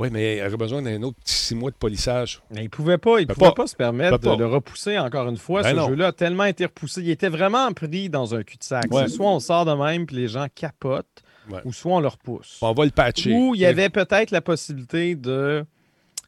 [0.00, 2.40] Oui, mais il aurait besoin d'un autre petit six mois de polissage.
[2.50, 3.52] Mais il ne pouvait pas, il pouvait pas.
[3.52, 3.66] pas.
[3.66, 5.62] se permettre de le repousser encore une fois.
[5.62, 7.00] Ben Ce jeu-là a tellement été repoussé.
[7.02, 8.92] Il était vraiment pris dans un cul-de-sac.
[8.92, 9.08] Ouais.
[9.08, 11.60] Soit on sort de même puis les gens capotent, Ouais.
[11.64, 12.58] ou soit on le repousse.
[12.62, 13.32] On va le patcher.
[13.32, 15.64] Ou il y avait peut-être la possibilité de,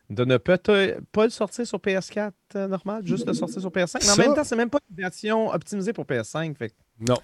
[0.09, 3.98] de ne peut-être pas le sortir sur PS4 euh, normal, juste le sortir sur PS5.
[4.02, 6.56] Mais en même temps, c'est même pas une version optimisée pour PS5.
[6.56, 6.74] Fait que
[7.06, 7.18] Non.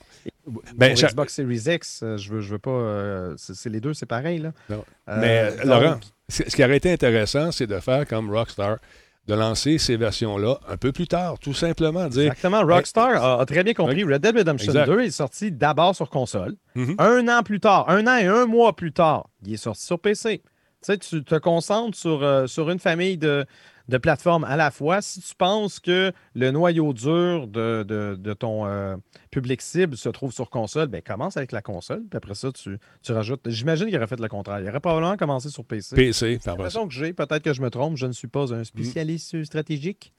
[0.77, 2.71] Ben, Xbox Series X, euh, je veux, je veux pas.
[2.71, 4.39] euh, c'est les deux, c'est pareil.
[4.39, 4.53] Là.
[4.71, 4.85] Non.
[5.09, 5.99] Mais Laurent,
[6.29, 8.79] ce qui aurait été intéressant, c'est de faire comme Rockstar,
[9.27, 12.07] de lancer ces versions-là un peu plus tard, tout simplement.
[12.09, 12.63] Dire, Exactement.
[12.65, 14.05] Rockstar a, a très bien compris.
[14.05, 14.87] Red Dead Redemption Exact.
[14.87, 16.55] 2 est sorti d'abord sur console.
[16.75, 16.95] Mhm.
[16.99, 19.99] Un an plus tard, un an et un mois plus tard, il est sorti sur
[19.99, 20.43] PC.
[20.43, 23.45] Tu sais, tu te concentres sur, euh, sur une famille de,
[23.89, 25.01] de plateformes à la fois.
[25.03, 28.97] Si tu penses que le noyau dur de, de- de ton euh,
[29.31, 32.03] public cible se trouve sur console, ben commence avec la console.
[32.11, 33.49] Puis après ça, tu, tu rajoutes.
[33.49, 34.61] J'imagine qu'il aurait fait le contraire.
[34.61, 35.95] Il aurait probablement commencé sur PC.
[35.95, 36.57] PC, par
[36.89, 40.13] que j'ai, peut-être que je me trompe, je ne suis pas un spécialiste stratégique.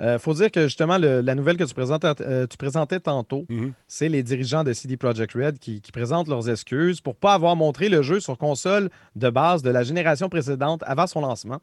[0.00, 3.46] Il faut dire que justement, le- la nouvelle que tu, présentes, euh, tu présentais tantôt,
[3.48, 3.72] Mhm.
[3.88, 7.34] c'est les dirigeants de CD Projekt Red qui, qui présentent leurs excuses pour ne pas
[7.34, 11.58] avoir montré le jeu sur console de base de la génération précédente avant son lancement,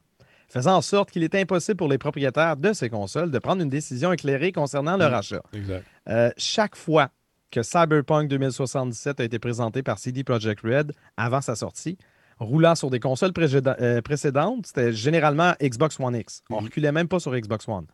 [0.48, 3.70] faisant en sorte qu'il était impossible pour les propriétaires de ces consoles de prendre une
[3.70, 5.16] décision éclairée concernant leur Mhm.
[5.16, 5.42] achat.
[5.54, 5.84] Exact.
[6.10, 7.10] Euh, chaque fois
[7.52, 11.98] que Cyberpunk 2077 a été présenté par CD Projekt Red avant sa sortie,
[12.40, 16.44] roulant sur des consoles euh, précédentes, c'était généralement Xbox One X.
[16.50, 16.66] On Mhm.
[16.66, 17.86] reculait même pas sur Xbox One.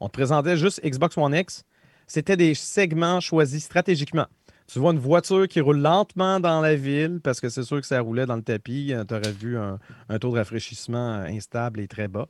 [0.00, 1.64] On te présentait juste Xbox One X.
[2.06, 4.26] C'était des segments choisis stratégiquement.
[4.70, 7.86] Tu vois une voiture qui roule lentement dans la ville parce que c'est sûr que
[7.86, 8.92] ça roulait dans le tapis.
[9.08, 9.78] Tu aurais vu un,
[10.10, 12.26] un taux de rafraîchissement instable et très bas.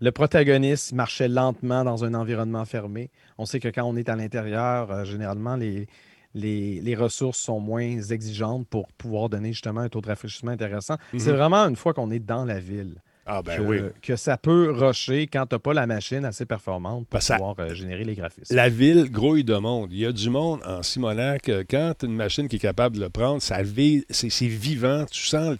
[0.00, 3.10] le protagoniste marchait lentement dans un environnement fermé.
[3.38, 5.86] On sait que quand on est à l'intérieur, euh, généralement, les,
[6.34, 10.96] les, les, ressources sont moins exigeantes pour pouvoir donner justement un taux de rafraîchissement intéressant.
[11.16, 11.36] C'est Mhm.
[11.36, 12.96] vraiment une fois qu'on est dans la ville
[13.28, 13.80] Ah, ben que, oui.
[14.02, 17.56] que ça peut rusher quand tu n'as pas la machine assez performante pour ça- pouvoir
[17.58, 18.54] euh, générer les graphismes.
[18.54, 19.88] La ville grouille de monde.
[19.92, 21.48] Il y a du monde en Simonac.
[21.48, 23.58] euh, Quand tu as une machine qui est capable de le prendre, ça
[24.10, 25.04] c'est, vivant.
[25.10, 25.56] Tu sens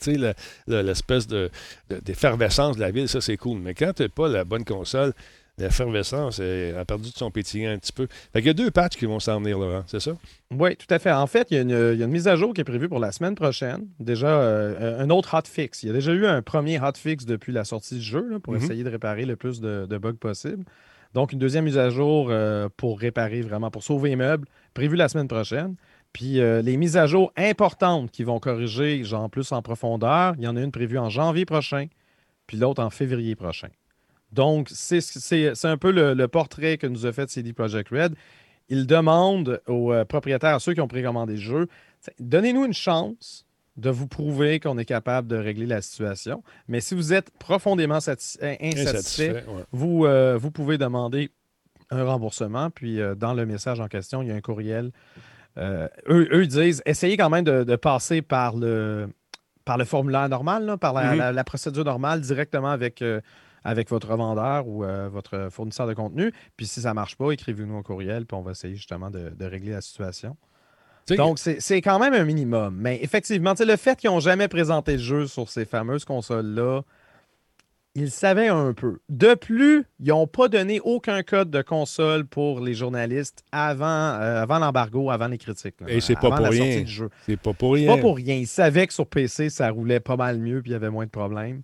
[0.83, 1.51] l'espèce de,
[1.91, 3.09] de- d'effervescence de la ville.
[3.09, 3.59] Ça, c'est cool.
[3.59, 5.13] Mais quand tu n'as pas la bonne console,
[5.59, 8.07] l'effervescence a perdu de son pétillant un petit peu.
[8.33, 9.85] Fait qu'il y a deux patchs qui vont s'en venir, Laurent.
[9.87, 10.12] C'est ça?
[10.51, 11.12] Oui, tout à fait.
[11.12, 12.64] En fait, il y, a une, il y a une mise à jour qui est
[12.64, 13.87] prévue pour la semaine prochaine.
[14.01, 15.83] Déjà, euh, un autre hotfix.
[15.83, 18.53] Il y a déjà eu un premier hotfix depuis la sortie du jeu là, pour
[18.53, 18.62] Mhm.
[18.62, 20.64] essayer de réparer le plus de, de bugs possible.
[21.14, 24.97] Donc, une deuxième mise à jour euh, pour réparer vraiment, pour sauver les meubles, prévue
[24.97, 25.75] la semaine prochaine.
[26.12, 30.45] Puis euh, les mises à jour importantes qui vont corriger, genre plus en profondeur, il
[30.45, 31.87] y en a une prévue en janvier prochain,
[32.47, 33.69] puis l'autre en février prochain.
[34.33, 35.01] Donc, c'est
[35.65, 38.15] un peu le, le portrait que nous a fait CD Projekt Red.
[38.69, 41.69] Ils demandent aux euh, propriétaires, à ceux qui ont précommandé le jeu,
[42.19, 46.43] donnez-nous une chance de vous prouver qu'on est capable de régler la situation.
[46.67, 49.62] Mais si vous êtes profondément satis- in- insatisfait, Insatisfait, ouais.
[49.71, 51.31] vous, euh, vous pouvez demander
[51.91, 52.71] un remboursement.
[52.71, 54.91] Puis euh, dans le message en question, il y a un courriel.
[55.59, 59.09] Euh, eux, eux disent essayez quand même de, de passer par le,
[59.65, 61.19] par le formulaire normal, là, par la, Mhm.
[61.19, 63.21] la- la procédure normale directement avec, euh,
[63.64, 66.33] avec votre revendeur ou euh, votre fournisseur de contenu.
[66.57, 69.31] Puis si ça ne marche pas, écrivez-nous un courriel, puis on va essayer justement de,
[69.31, 70.37] de régler la situation.
[71.14, 72.77] Donc, c'est quand même un minimum.
[72.77, 76.83] Mais effectivement, le fait qu'ils n'ont jamais présenté le jeu sur ces fameuses consoles-là,
[77.95, 78.99] ils savaient un peu.
[79.09, 84.42] De plus, ils n'ont pas donné aucun code de console pour les journalistes avant, euh,
[84.42, 85.81] avant l'embargo, avant les critiques.
[85.81, 86.85] là, Et c'est pas avant pour rien.
[87.25, 87.95] c'est pas pour rien.
[87.95, 88.35] Pas pour rien.
[88.35, 91.07] Ils savaient que sur PC, ça roulait pas mal mieux puis il y avait moins
[91.07, 91.62] de problèmes.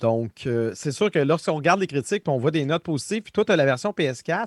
[0.00, 3.32] Donc, euh, c'est sûr que lorsqu'on regarde les critiques on voit des notes positives, puis
[3.32, 4.46] toi, tu as la version PS4,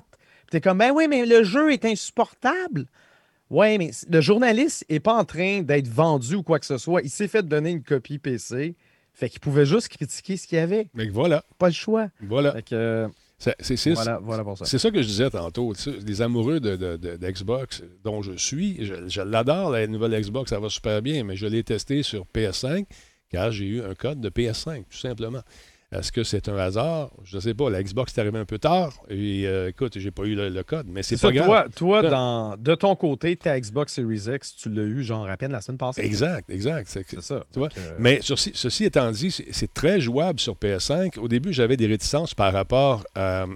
[0.50, 2.86] tu es comme, ben oui, mais le jeu est insupportable.
[3.50, 7.02] Ouais, mais le journaliste n'est pas en train d'être vendu ou quoi que ce soit.
[7.02, 8.76] Il s'est fait donner une copie PC.
[9.12, 10.88] Fait qu'il pouvait juste critiquer ce qu'il y avait.
[10.94, 12.08] Mais voilà, Pas le choix.
[12.22, 12.52] voilà.
[12.52, 14.64] Fait que, euh, C'est, voilà, voilà pour ça.
[14.64, 15.74] C'est ça que je disais tantôt.
[16.06, 20.48] Les amoureux de, de- de- d'Xbox, dont je suis, je, je l'adore, la nouvelle Xbox,
[20.48, 22.86] ça va super bien, mais je l'ai testé sur PS5
[23.32, 25.42] car j'ai eu un code de PS5, tout simplement.
[25.90, 27.10] Est-ce que c'est un hasard?
[27.22, 27.68] Je ne sais pas.
[27.68, 30.62] La Xbox est arrivée un peu tard et euh, écoute, j'ai pas eu le, le
[30.62, 31.46] code, mais c'est, pas ça, grave.
[31.46, 35.36] toi, toi dans, de ton côté, ta Xbox Series X, tu l'as eu genre à
[35.36, 36.00] peine la semaine passée.
[36.00, 36.88] Exact, exact.
[36.88, 37.44] C'est- ça.
[37.52, 37.68] Tu vois?
[37.76, 41.18] Euh, Mais ceci, ceci étant dit, c'est, très jouable sur PS5.
[41.18, 43.46] Au début, j'avais des réticences par rapport euh,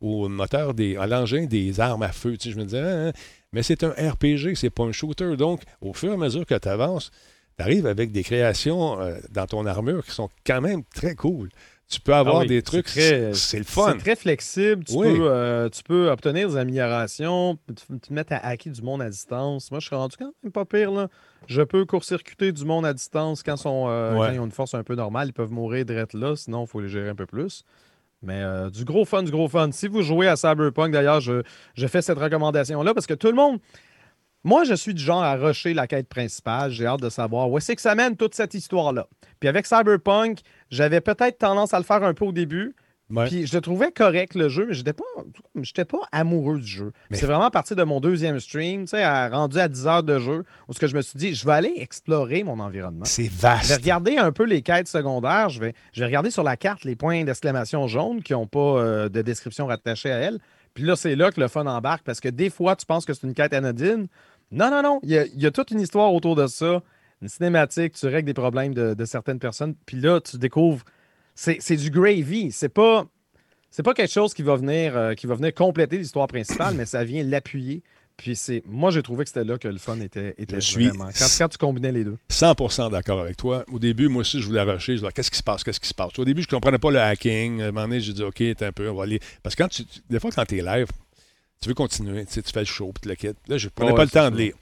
[0.00, 2.38] au moteur, des, à l'engin des armes à feu.
[2.38, 3.18] Tu sais, je me disais, Ah, ah.
[3.52, 5.36] mais c'est un RPG, c'est pas un shooter.
[5.36, 7.10] Donc, au fur et à mesure que tu avances,
[7.62, 11.48] tu arrives avec des créations euh, dans ton armure qui sont quand même très cool.
[11.88, 13.92] Tu peux avoir Ah oui, des trucs, très- c'est le fun.
[13.92, 14.82] C'est très flexible.
[14.84, 15.14] Tu, Oui.
[15.18, 19.10] peux, euh, tu peux obtenir des améliorations, tu, te mettre à hacker du monde à
[19.10, 19.70] distance.
[19.70, 20.90] Moi, je suis rendu quand même pas pire.
[20.90, 21.08] Là.
[21.48, 24.28] Je peux court-circuiter du monde à distance quand, sont, euh, Ouais.
[24.28, 25.28] quand ils ont une force un peu normale.
[25.28, 27.62] Ils peuvent mourir direct là, sinon il faut les gérer un peu plus.
[28.22, 29.70] Mais euh, du gros fun, du gros fun.
[29.72, 31.42] Si vous jouez à Cyberpunk, d'ailleurs, je,
[31.74, 33.58] je fais cette recommandation-là parce que tout le monde.
[34.44, 36.70] Moi, je suis du genre à rusher la quête principale.
[36.72, 39.06] J'ai hâte de savoir où c'est que ça mène toute cette histoire-là.
[39.40, 42.74] Puis avec Cyberpunk, j'avais peut-être tendance à le faire un peu au début.
[43.10, 43.26] Ouais.
[43.28, 45.04] Puis je le trouvais correct le jeu, mais j'étais pas,
[45.60, 46.92] j'étais pas amoureux du jeu.
[47.10, 49.86] Mais- C'est vraiment à partir de mon deuxième stream, tu sais, à- rendu à 10
[49.86, 52.58] heures de jeu, où ce que je me suis dit, je vais aller explorer mon
[52.58, 53.04] environnement.
[53.04, 53.74] C'est Je vais vaste.
[53.76, 55.50] regarder un peu les quêtes secondaires.
[55.50, 58.58] Je vais, je vais regarder sur la carte les points d'exclamation jaunes qui n'ont pas
[58.78, 60.38] euh, de description rattachée à elles.
[60.72, 63.12] Puis là, c'est là que le fun embarque parce que des fois, tu penses que
[63.12, 64.06] c'est une quête anodine.
[64.52, 65.00] Non, non, non.
[65.02, 66.82] Il y a, il y a toute une histoire autour de ça.
[67.22, 69.74] Une cinématique, tu règles des problèmes de, de certaines personnes.
[69.86, 70.84] Puis là, tu découvres.
[71.34, 72.52] C'est c'est du gravy.
[72.52, 73.06] C'est pas.
[73.70, 76.84] C'est pas quelque chose qui va venir, euh, qui va venir compléter l'histoire principale, mais
[76.84, 77.82] ça vient l'appuyer.
[78.18, 78.62] Puis c'est.
[78.66, 81.06] Moi, j'ai trouvé que c'était là que le fun était, était Je suis- vraiment.
[81.18, 82.18] Quand, quand tu combinais les deux.
[82.28, 83.64] 100% d'accord avec toi.
[83.72, 84.92] Au début, moi aussi, je voulais rusher.
[84.96, 85.64] Je disais, qu'est-ce qui se passe?
[85.64, 86.18] Qu'est-ce qui se passe?
[86.18, 87.62] Au début, je ne comprenais pas le hacking.
[87.62, 89.20] À un moment donné, j'ai dit, OK, t'es un peu, on va aller.
[89.42, 90.88] Parce que quand tu, tu- des fois, quand tu es live,
[91.62, 92.26] tu veux continuer.
[92.26, 93.38] Tu, sais, tu fais le show, puis tu le quittes.
[93.48, 94.30] Là, je prenais pas le temps ça.
[94.30, 94.54] de lire.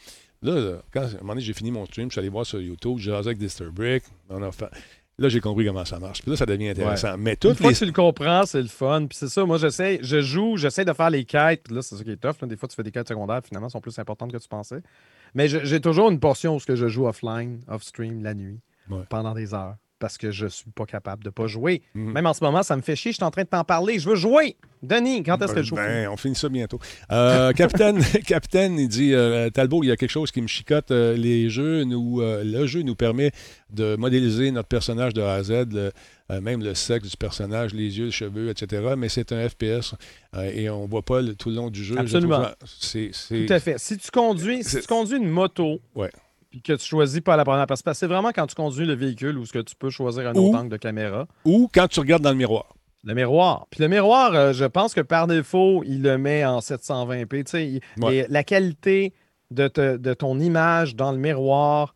[0.42, 2.46] Là, là, quand à un moment donné, j'ai fini mon stream, je suis allé voir
[2.46, 4.04] sur YouTube, j'ai jasé avec Disturbrick.
[4.30, 4.68] On a fait...
[5.18, 6.22] Là, j'ai compris comment ça marche.
[6.22, 7.18] Puis là, ça devient intéressant.
[7.18, 7.74] Mais Une toutes fois les.
[7.74, 9.04] que tu le comprends, c'est le fun.
[9.06, 11.64] Puis c'est ça, moi, j'essaie, je joue, j'essaie de faire les quêtes.
[11.64, 12.36] Puis là, c'est ça qui est tough.
[12.40, 12.48] là.
[12.48, 14.80] Des fois, tu fais des quêtes secondaires, finalement, elles sont plus importantes que tu pensais.
[15.34, 19.02] Mais j'ai toujours une portion où ce que je joue offline, off-stream, la nuit, Ouais.
[19.10, 19.74] pendant des heures.
[20.00, 21.82] Parce que je suis pas capable de pas jouer.
[21.94, 22.12] Mhm.
[22.12, 23.12] Même en ce moment, ça me fait chier.
[23.12, 24.00] Je suis en train de t'en parler.
[24.00, 24.56] Je veux jouer.
[24.82, 25.74] Denis, quand est-ce que je joue?
[25.76, 26.78] Ben, on finit ça bientôt.
[27.12, 30.90] Euh, capitaine, capitaine, il dit euh, Talbot, il y a quelque chose qui me chicote.
[30.90, 33.30] euh, les jeux nous, le jeu nous permet
[33.70, 35.92] de modéliser notre personnage de A à Z, le-
[36.40, 38.94] même le sexe du personnage, les yeux, les cheveux, etc.
[38.96, 39.94] Mais c'est un FPS
[40.54, 41.96] et on voit pas le- tout le long du jeu.
[41.96, 42.46] Je Absolument.
[43.28, 43.78] Tout à fait.
[43.78, 46.10] Si tu conduis, si tu conduis une moto, Ouais.
[46.50, 48.84] Puis que tu choisis pas la première personne, parce que c'est vraiment quand tu conduis
[48.86, 51.26] le véhicule où ce que tu peux choisir un Ou- autre angle de caméra.
[51.44, 52.74] Ou quand tu regardes dans le miroir.
[53.04, 53.66] Le miroir.
[53.70, 57.44] Puis le miroir, euh, je pense que par défaut, il le met en 720p.
[57.44, 58.16] Tu sais, il- Ouais.
[58.16, 59.14] et la qualité
[59.50, 61.94] de, te- de ton image dans le miroir,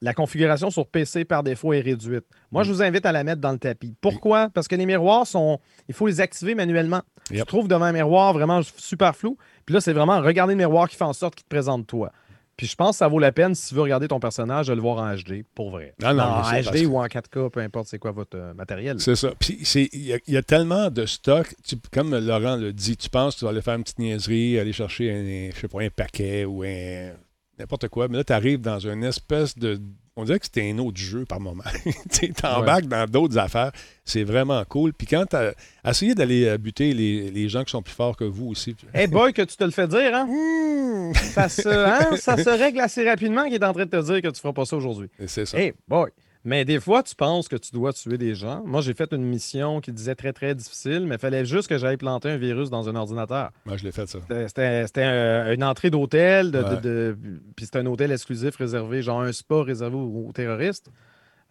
[0.00, 2.24] la configuration sur PC par défaut est réduite.
[2.52, 2.66] Moi, Mm.
[2.66, 3.94] je vous invite à la mettre dans le tapis.
[4.00, 4.48] Pourquoi?
[4.50, 5.58] Parce que les miroirs sont.
[5.88, 7.00] Il faut les activer manuellement.
[7.26, 7.44] Tu Yep.
[7.44, 9.36] te trouves devant un miroir vraiment super flou.
[9.64, 12.12] Puis là, c'est vraiment regarder le miroir qui fait en sorte qu'il te présente toi.
[12.56, 14.74] Puis je pense que ça vaut la peine, si tu veux regarder ton personnage, de
[14.74, 15.94] le voir en HD, pour vrai.
[16.02, 19.00] Ah non, en parce HD ou en 4K, peu importe c'est quoi votre euh, matériel.
[19.00, 19.32] C'est ça.
[19.38, 21.52] Puis c'est- il y, a- il y a tellement de stock.
[21.66, 24.58] Tu- comme Laurent le dit, tu penses que tu vas aller faire une petite niaiserie,
[24.58, 27.10] aller chercher un, je sais pas, un paquet ou un
[27.58, 28.06] n'importe quoi.
[28.08, 29.80] Mais là, tu arrives dans une espèce de.
[30.16, 31.64] On dirait que c'était un autre jeu par moment.
[32.12, 33.72] tu embarques dans d'autres affaires.
[34.04, 34.92] C'est vraiment cool.
[34.92, 38.16] Puis quand tu as essayé d'aller euh, buter les, les gens qui sont plus forts
[38.16, 38.76] que vous aussi.
[38.92, 40.26] Hey boy, que tu te le fais dire, hein?
[40.26, 41.14] Hmm.
[41.14, 44.22] Ça se, hein, ça se règle assez rapidement qu'il est en train de te dire
[44.22, 45.08] que tu feras pas ça aujourd'hui.
[45.26, 45.58] C'est ça.
[45.58, 46.10] Hey boy!
[46.46, 48.62] Mais des fois, tu penses que tu dois tuer des gens.
[48.66, 51.78] Moi, j'ai fait une mission qui disait très, très difficile, mais il fallait juste que
[51.78, 53.50] j'aille planter un virus dans un ordinateur.
[53.64, 54.18] Moi, je l'ai fait, ça.
[54.20, 56.80] C'était- C'était c'était un- une entrée d'hôtel, de, de- Ouais.
[56.82, 57.16] de-
[57.56, 60.90] puis c'était un hôtel exclusif réservé, genre un spa réservé aux, aux terroristes.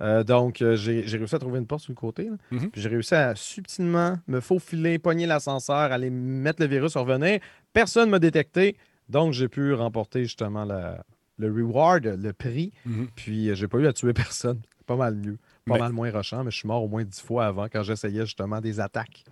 [0.01, 2.29] Euh, donc, euh, j'ai réussi à trouver une porte sur le côté.
[2.51, 2.69] Mhm.
[2.71, 7.39] Puis j'ai réussi à subtilement me faufiler, pogner l'ascenseur, aller mettre le virus, revenir.
[7.73, 8.75] Personne ne m'a détecté.
[9.09, 11.03] Donc, j'ai pu remporter justement la-
[11.39, 12.71] le reward, le prix.
[12.85, 13.07] Mhm.
[13.15, 14.61] Puis, euh, j'ai pas eu à tuer personne.
[14.85, 15.37] Pas mal mieux.
[15.65, 17.83] Pas Mais- mal moins rochant, mais je suis mort au moins dix fois avant quand
[17.83, 19.23] j'essayais justement des attaques.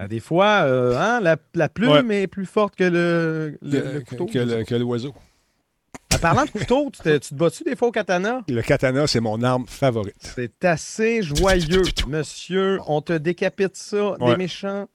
[0.00, 3.88] Euh, des fois, euh, hein, la, la plume est plus forte que le, le- Que,
[3.94, 4.26] le couteau.
[4.26, 5.14] que le- que l'oiseau.
[6.14, 8.42] En parlant de couteau, tu te, tu te bats-tu des fois au katana?
[8.48, 10.14] Le katana, c'est mon arme favorite.
[10.20, 12.78] C'est assez joyeux, monsieur.
[12.86, 14.30] On te décapite ça, Ouais.
[14.30, 14.86] des méchants.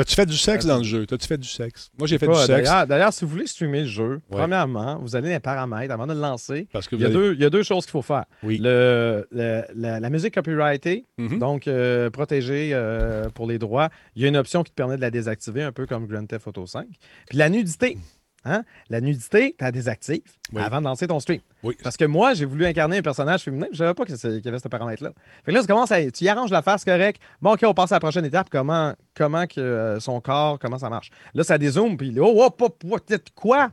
[0.00, 1.04] T'as-tu fait du sexe dans le jeu?
[1.04, 1.90] T'as-tu fait du sexe?
[1.98, 2.70] Moi, j'ai fait Pas, du sexe.
[2.88, 4.38] D'ailleurs, si vous voulez streamer le jeu, Ouais.
[4.38, 6.68] premièrement, vous allez dans les paramètres avant de le lancer.
[6.72, 8.24] Parce que Il y, a deux, il y a deux choses qu'il faut faire.
[8.42, 8.58] Oui.
[8.62, 11.38] Le- le- la, la musique copyrightée, Mhm.
[11.38, 14.96] donc euh, protégée euh, pour les droits, il y a une option qui te permet
[14.96, 16.86] de la désactiver, un peu comme Grand Theft Auto 5.
[17.28, 17.98] Puis la nudité.
[18.44, 18.64] Hein?
[18.88, 20.22] La nudité, tu la désactives
[20.52, 20.62] Oui.
[20.62, 21.40] avant de lancer ton stream.
[21.62, 21.76] Oui.
[21.82, 24.48] Parce que moi, j'ai voulu incarner un personnage féminin, je savais pas c'est- qu'il y
[24.48, 25.10] avait ce paramètre-là.
[25.44, 27.20] Fait que là, tu commences à, tu y arranges la face, correct.
[27.42, 28.48] Bon, OK, on passe à la prochaine étape.
[28.50, 31.10] Comment, comment que euh, son corps, comment ça marche?
[31.34, 33.02] Là, ça dézoome, puis là, oh, hop, hop, hop,
[33.34, 33.70] quoi?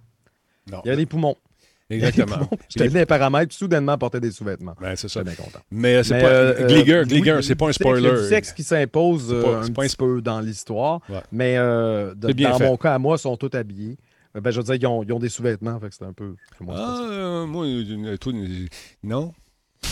[0.70, 0.82] Non.
[0.84, 1.38] Il y a des poumons.
[1.90, 2.50] Exactement.
[2.70, 4.76] Je te dis les paramètres, soudainement porter des sous-vêtements.
[4.82, 5.24] Ben, c'est ça.
[5.24, 5.60] Bien content.
[5.72, 6.28] Mais c'est Mais, pas.
[6.28, 8.22] euh, Gligger, euh, Gligger, oui, c'est pas un sexe- Il y a spoiler.
[8.24, 11.00] du sexe qui s'impose C'est euh, un c'est un petit peu dans l'histoire.
[11.08, 11.22] Ouais.
[11.32, 12.66] Mais euh, de- C'est dans fait.
[12.66, 13.98] mon cas, à moi, ils sont tous habillés.
[14.38, 16.14] Euh, Ben, je veux dire, ils ont, ils ont des sous-vêtements, fait que c'est un
[16.14, 16.36] peu.
[16.58, 18.34] fais Ah, euh, moi, euh, toi,
[19.04, 19.34] non.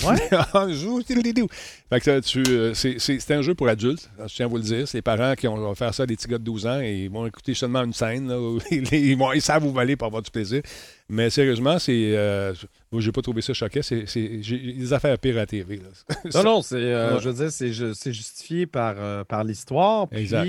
[0.04, 0.16] Ouais?
[0.32, 4.48] Ah, fait que euh, tu, euh, c'est, c'est- c'est un jeu pour adultes, je tiens
[4.48, 4.88] à vous le dire.
[4.88, 6.80] C'est les parents qui ont, vont faire ça à des petits gars de 12 ans
[6.82, 8.28] et ils vont écouter seulement une scène.
[8.28, 10.62] là, où ils, ils vont, ils savent où aller pour avoir du plaisir.
[11.08, 12.14] Mais sérieusement, c'est.
[12.16, 12.54] Euh,
[12.92, 13.82] moi, j'ai pas trouvé ça choquant.
[13.84, 15.78] C'est, c'est- j'ai des affaires pires à la TV.
[15.78, 16.16] là.
[16.34, 17.22] Non, non, c'est, euh, Ouais.
[17.22, 20.08] je veux dire, c'est, c'est justifié par, par l'histoire.
[20.10, 20.48] Puis Exact.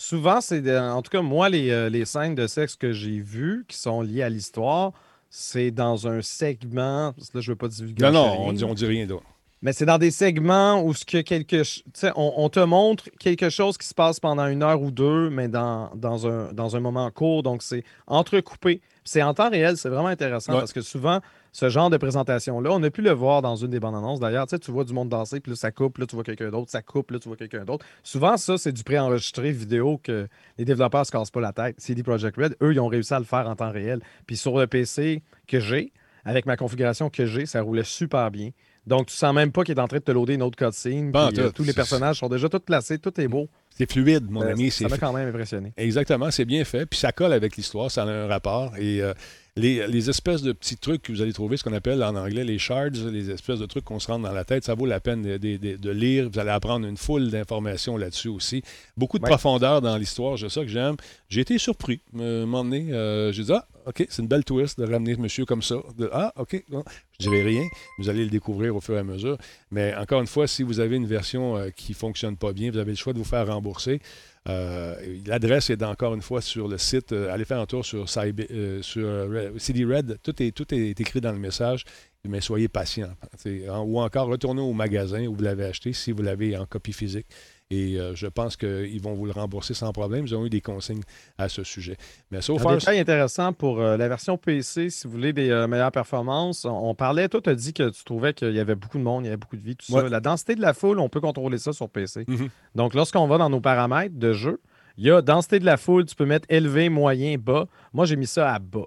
[0.00, 0.60] Souvent, c'est.
[0.62, 3.76] de- en tout cas, moi, les, euh, les scènes de sexe que j'ai vues qui
[3.76, 4.92] sont liées à l'histoire,
[5.28, 7.12] c'est dans un segment.
[7.12, 8.02] parce que Là, je veux pas divulguer.
[8.04, 9.24] Non, non, on dit, on dit rien d'autre.
[9.62, 12.60] Mais c'est dans des segments où ce que quelque ch- tu sais, on, on te
[12.60, 16.50] montre quelque chose qui se passe pendant une heure ou deux, mais dans, dans, un,
[16.54, 17.42] dans un moment court.
[17.42, 18.80] Donc, c'est entrecoupé.
[19.04, 20.58] C'est en temps réel, c'est vraiment intéressant Ouais.
[20.60, 21.20] parce que souvent,
[21.52, 24.20] ce genre de présentation-là, on a pu le voir dans une des bandes annonces.
[24.20, 26.24] D'ailleurs, tu sais, tu vois du monde danser, puis là, ça coupe, là, tu vois
[26.24, 27.84] quelqu'un d'autre, ça coupe, là, tu vois quelqu'un d'autre.
[28.02, 31.74] Souvent, ça, c'est du préenregistré vidéo que les développeurs se cassent pas la tête.
[31.80, 34.00] CD Projekt Red, eux, ils ont réussi à le faire en temps réel.
[34.26, 35.92] Puis sur le PC que j'ai,
[36.24, 38.50] avec ma configuration que j'ai, ça roulait super bien.
[38.86, 41.12] Donc, tu sens même pas qu'il est en train de te loader une autre cutscene.
[41.12, 43.48] Puis, euh, tous les personnages sont déjà tous placés, tout est beau.
[43.68, 44.70] C'est fluide, mon Euh, ami.
[44.70, 45.72] ça m'a quand même impressionné.
[45.76, 46.86] Exactement, c'est bien fait.
[46.86, 48.72] Puis ça colle avec l'histoire, ça a un rapport.
[48.78, 49.12] Et euh,
[49.60, 52.44] les, les espèces de petits trucs que vous allez trouver, ce qu'on appelle en anglais
[52.44, 55.00] les shards, les espèces de trucs qu'on se rentre dans la tête, ça vaut la
[55.00, 56.28] peine de, de- de- de lire.
[56.32, 58.62] Vous allez apprendre une foule d'informations là-dessus aussi.
[58.96, 59.30] Beaucoup de Ouais.
[59.30, 60.96] profondeur dans l'histoire, c'est ça que j'aime.
[61.28, 62.00] J'ai été surpris.
[62.18, 65.62] Euh, donné, euh, j'ai dit, ah, OK, c'est une belle twist de ramener monsieur comme
[65.62, 65.76] ça.
[65.98, 66.84] De, ah, OK, bon,
[67.18, 67.64] je dirais rien.
[67.98, 69.38] Vous allez le découvrir au fur et à mesure.
[69.70, 72.70] Mais encore une fois, si vous avez une version euh, qui ne fonctionne pas bien,
[72.70, 74.00] vous avez le choix de vous faire rembourser.
[74.48, 77.12] Euh, L'adresse est encore une fois sur le site.
[77.12, 80.18] Euh, allez faire un tour sur, euh, sur CD Red.
[80.22, 81.84] Tout est, tout est écrit dans le message.
[82.26, 83.10] mais soyez patient.
[83.44, 87.26] Ou encore, retournez au magasin où vous l'avez acheté si vous l'avez en copie physique.
[87.72, 90.26] Et euh, je pense qu'ils vont vous le rembourser sans problème.
[90.26, 91.02] Ils ont eu des consignes
[91.38, 91.96] à ce sujet.
[92.32, 95.68] Mais so Un détail intéressant pour euh, la version PC, si vous voulez des euh,
[95.68, 98.98] meilleures performances, on, parlait, toi, tu as dit que tu trouvais qu'il y avait beaucoup
[98.98, 100.08] de monde, il y avait beaucoup de vie, tout ça.
[100.08, 102.24] La densité de la foule, on peut contrôler ça sur PC.
[102.24, 102.48] Mm-hmm.
[102.74, 104.60] Donc, lorsqu'on va dans nos paramètres de jeu,
[104.98, 107.66] il y a densité de la foule, tu peux mettre élevé, moyen, bas.
[107.92, 108.86] Moi, j'ai mis ça à bas.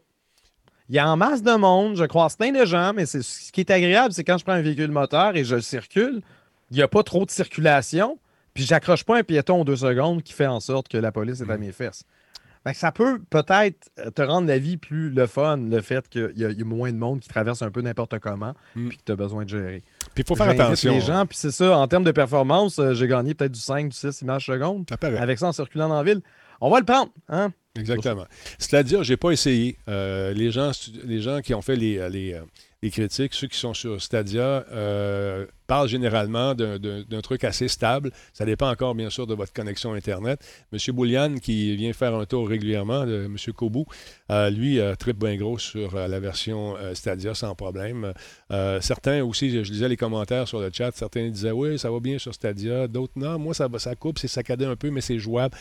[0.90, 3.62] Il y a en masse de monde, je croise plein de gens, mais ce qui
[3.62, 6.22] est agréable, c'est quand je prends un véhicule moteur et je circule,
[6.70, 8.20] il n'y a pas trop de circulation,
[8.54, 11.42] puis j'accroche pas un piéton aux deux secondes qui fait en sorte que la police
[11.42, 11.62] est à mm.
[11.62, 12.04] mes fesses.
[12.74, 16.66] ça peut peut-être te rendre la vie plus le fun, le fait qu'il y, a
[16.66, 18.90] moins de monde qui traverse un peu n'importe comment, mm.
[18.90, 19.84] puis que tu as besoin de gérer.
[20.14, 20.94] Puis il faut faire attention.
[20.94, 23.90] les gens, puis c'est ça, en termes de performance, euh, j'ai gagné peut-être du 5,
[23.90, 24.86] du 6 images secondes.
[25.02, 26.22] avec ça en circulant dans la ville.
[26.62, 27.52] On va le prendre, hein?
[27.76, 28.26] Exactement.
[28.60, 29.78] C'est-à-dire, je n'ai pas essayé.
[29.90, 30.72] Euh, les, gens,
[31.04, 32.40] les gens qui ont fait les, les,
[32.84, 38.12] les critiques, ceux qui sont sur Stadia, euh, parlent généralement d'un truc assez stable.
[38.34, 40.42] Ça dépend encore, bien sûr, de votre connexion Internet.
[40.74, 40.80] M.
[40.94, 43.38] Boulian, qui vient faire un tour régulièrement, de M.
[43.56, 43.86] Kobu,
[44.30, 48.14] euh, lui, euh, tripe bien gros sur la version Stadia sans problème.
[48.82, 52.18] certains aussi, je lisais les commentaires sur le chat, certains disaient oui, ça va bien
[52.18, 55.56] sur Stadia, d'autres non, moi, ça, ça coupe, c'est saccadé un peu, mais c'est jouable.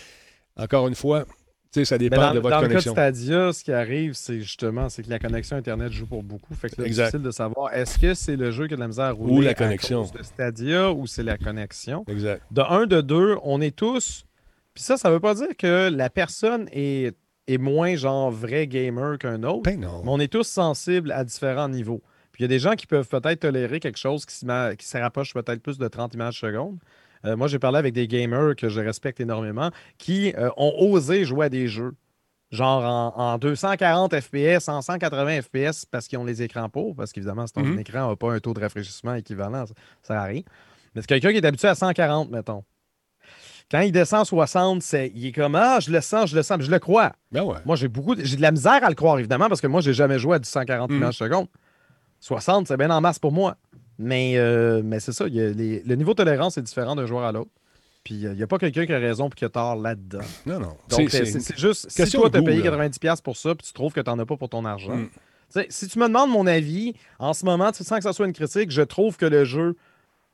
[0.57, 1.25] Encore une fois,
[1.73, 2.93] sais, ça dépend de votre connexion.
[2.93, 5.93] Dans le cas de Stadia, ce qui arrive, c'est justement c'est que la connexion Internet
[5.93, 6.55] joue pour beaucoup.
[6.55, 8.89] Fait que c'est difficile de savoir est-ce que c'est le jeu qui a de la
[8.89, 10.03] misère à rouler ou la connexion.
[10.03, 12.05] de Stadia ou c'est la connexion.
[12.09, 12.43] Exact.
[12.51, 14.25] De un, de deux, on est tous.
[14.75, 19.19] Puis ça, ça veut pas dire que la personne est, est moins genre vrai gamer
[19.19, 19.63] qu'un autre.
[19.63, 20.03] Ben non.
[20.05, 22.03] Mais on est tous sensibles à différents niveaux.
[22.33, 24.87] Puis il y a des gens qui peuvent peut-être tolérer quelque chose qui se, qui
[24.87, 26.79] se rapproche peut-être plus de 30 images secondes.
[27.25, 31.25] Euh, moi, j'ai parlé avec des gamers que je respecte énormément qui euh, ont osé
[31.25, 31.95] jouer à des jeux.
[32.51, 32.85] Genre
[33.17, 37.55] en, 240 FPS, en 180 FPS parce qu'ils ont les écrans pour, parce qu'évidemment, si
[37.55, 37.79] ton mhm.
[37.79, 39.65] écran n'a pas un taux de rafraîchissement équivalent,
[40.03, 40.43] ça rien.
[40.95, 42.63] Mais c'est quelqu'un qui est habitué à 140, mettons.
[43.71, 46.43] Quand il descend à 60, c'est, il est comme Ah, je le sens, je le
[46.43, 47.13] sens, je le crois.
[47.31, 49.81] Ben moi, j'ai beaucoup, j'ai de la misère à le croire, évidemment, parce que moi,
[49.81, 50.97] j'ai jamais joué à du 140 mhm.
[50.99, 51.47] images secondes.
[52.21, 53.57] 60, c'est bien en masse pour moi.
[53.99, 57.51] Mais, euh, mais c'est ça, le niveau de tolérance est différent d'un joueur à l'autre.
[58.05, 60.25] Puis il n'y a pas quelqu'un qui a raison et qui a tort là-dedans.
[60.47, 60.77] Non, non.
[60.89, 64.01] Donc, c'est juste, si toi, tu as payé 90$ pour ça, puis tu trouves que
[64.01, 64.97] tu n'en as pas pour ton argent.
[64.97, 65.09] Mm.
[65.69, 68.71] Si tu me demandes mon avis, en ce moment, sans que ça soit une critique,
[68.71, 69.77] je trouve que le jeu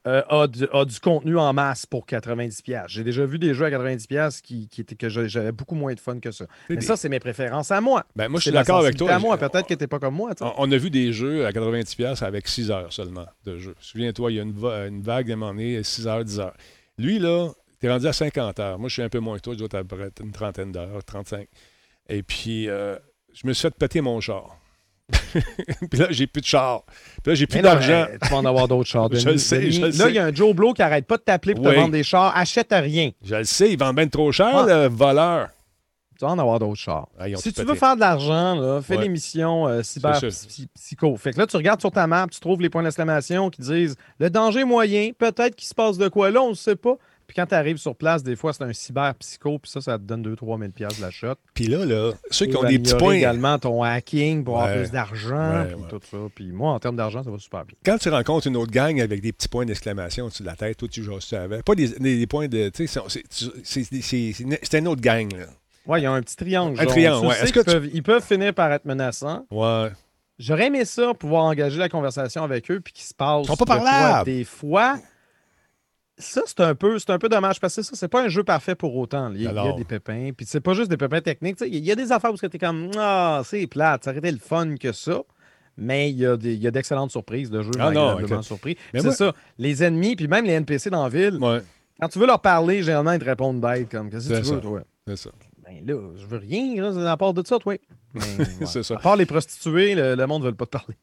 [0.08, 2.84] euh, a, du, contenu en masse pour 90$.
[2.88, 6.00] J'ai déjà vu des jeux à 90$ qui, qui étaient, que j'avais beaucoup moins de
[6.00, 6.46] fun que ça.
[6.70, 8.06] Mais ça, c'est mes préférences à moi.
[8.16, 9.12] Ben, moi, je suis d'accord avec toi.
[9.12, 9.36] à moi.
[9.36, 10.30] Peut-être que tu n'es pas comme moi.
[10.40, 13.74] On, a vu des jeux à 90$ avec 6 heures seulement de jeu.
[13.80, 14.56] Souviens-toi, il y a une,
[14.88, 16.56] une vague à moment donné, 6 heures, 10 heures.
[16.96, 18.78] Lui, là, tu es rendu à 50 heures.
[18.78, 19.54] Moi, je suis un peu moins que toi.
[19.54, 21.46] Je dois être une trentaine d'heures, 35.
[22.08, 22.96] Et puis, euh,
[23.34, 24.58] je me suis fait péter mon char.
[25.90, 26.82] puis là, j'ai plus de char.
[27.22, 28.06] Puis là, j'ai plus d'argent.
[28.22, 29.08] Tu vas en avoir d'autres chars.
[29.12, 31.22] je le sais, je Là, il y a un Joe Blow qui arrête pas de
[31.22, 32.36] t'appeler pour te vendre des chars.
[32.36, 33.10] Achète rien.
[33.24, 35.48] Je le sais, il vend bien trop cher, le voleur.
[36.18, 37.06] Tu vas en avoir d'autres chars.
[37.16, 40.20] Ah, si tu veux faire de l'argent, fais l'émission euh, Cyber
[40.74, 41.16] Psycho.
[41.16, 43.96] Fait que là, tu regardes sur ta map, tu trouves les points d'exclamation qui disent
[44.18, 46.96] le danger moyen, peut-être qu'il se passe de quoi là, on ne sait pas.
[47.28, 49.98] Puis quand tu arrives sur place, des fois, c'est un cyber psycho, puis ça, ça
[49.98, 51.34] te donne 2-3 000 de la shot.
[51.52, 53.12] Puis là, là, ceux qui ont des petits points.
[53.12, 56.16] également ton hacking pour avoir plus d'argent, puis tout ça.
[56.34, 57.76] Puis moi, en termes d'argent, ça va super bien.
[57.84, 60.78] Quand tu rencontres une autre gang avec des petits points d'exclamation au-dessus de la tête,
[60.78, 61.64] toi, tu joues ça avec.
[61.64, 62.70] Pas des, des, points de.
[62.70, 63.00] Tu sais,
[63.62, 65.44] c'est une autre gang, là.
[65.84, 66.80] Ouais, il y a un petit triangle.
[66.80, 67.42] Un triangle, ouais.
[67.42, 69.46] Est-ce que peuvent, ils peuvent finir par être menaçants.
[69.50, 69.90] Ouais.
[70.38, 73.44] J'aurais aimé ça, pouvoir engager la conversation avec eux, puis qu'ils se passent.
[73.44, 74.98] Ils sont pas par Des fois
[76.18, 78.74] ça, c'est un, peu, un peu dommage parce que ça, c'est pas un jeu parfait
[78.74, 79.32] pour autant.
[79.32, 80.30] Il y a, des pépins.
[80.36, 81.60] Puis c'est pas juste des pépins techniques.
[81.60, 84.32] Il y a des affaires où tu es comme Ah, c'est plate, ça aurait été
[84.32, 85.22] le fun que ça.
[85.76, 86.36] Mais il y a,
[86.70, 87.52] d'excellentes surprises.
[87.52, 88.76] Le jeu ah non, surpris.
[88.92, 89.32] C'est ça.
[89.58, 91.38] Les ennemis, puis même les NPC dans la ville,
[92.00, 94.60] quand tu veux leur parler, généralement, ils te répondent bête comme Qu'est-ce que tu veux,
[94.60, 94.82] toi?
[95.06, 95.30] C'est ça.
[95.64, 97.76] Ben là, je veux rien, là, à part de ça, toi.
[98.64, 98.94] c'est ça.
[98.94, 100.94] À part les prostituées, le, monde ne veut pas te parler.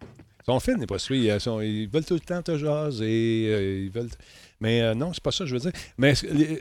[0.47, 1.36] Ils sont fines, les prostituées.
[1.63, 3.47] Ils, veulent tout le temps te jaser.
[3.49, 4.10] Euh, ils veulent.
[4.60, 5.71] Mais euh, non, c'est pas ça que je veux dire.
[5.97, 6.13] Mais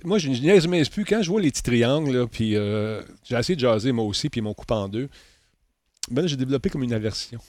[0.05, 1.05] moi, je niaise plus.
[1.05, 4.41] Quand je vois les petits triangles, puis euh, j'ai essayé de jaser moi aussi, puis
[4.41, 5.09] ils m'ont coupé en deux.
[6.11, 7.41] Ben j'ai développé comme une aversion.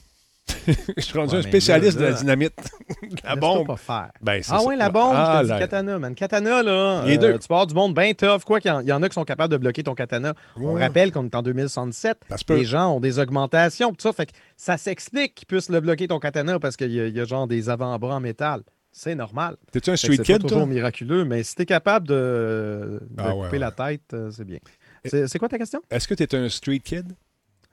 [0.98, 2.54] je suis rendu un spécialiste de la dynamite.
[3.24, 3.68] la bombe.
[3.68, 4.12] pas faire?
[4.22, 5.60] Ben, ah oui, la bombe, ah, la...
[5.60, 6.16] katana, man.
[6.16, 7.34] Katana, là, les deux.
[7.34, 8.44] Euh, tu pars du monde bien tough.
[8.46, 10.34] Quoi qu'il y, en a qui sont capables de bloquer ton katana.
[10.58, 12.20] On rappelle qu'on est en 2067.
[12.50, 13.92] Les gens ont des augmentations.
[13.92, 16.98] Tout ça, fait que ça s'explique qu'ils puissent le bloquer ton katana parce qu'il y,
[16.98, 18.62] y, a genre des avant-bras en métal
[18.98, 19.58] c'est normal.
[19.74, 23.72] T'es-tu un street kid, C'est toujours miraculeux, mais si t'es capable de, ah couper la
[23.72, 24.60] tête, euh, c'est bien.
[25.04, 25.82] C'est quoi ta question?
[25.92, 27.12] Est-ce que tu es un street kid?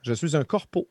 [0.01, 0.89] Je suis un corpo.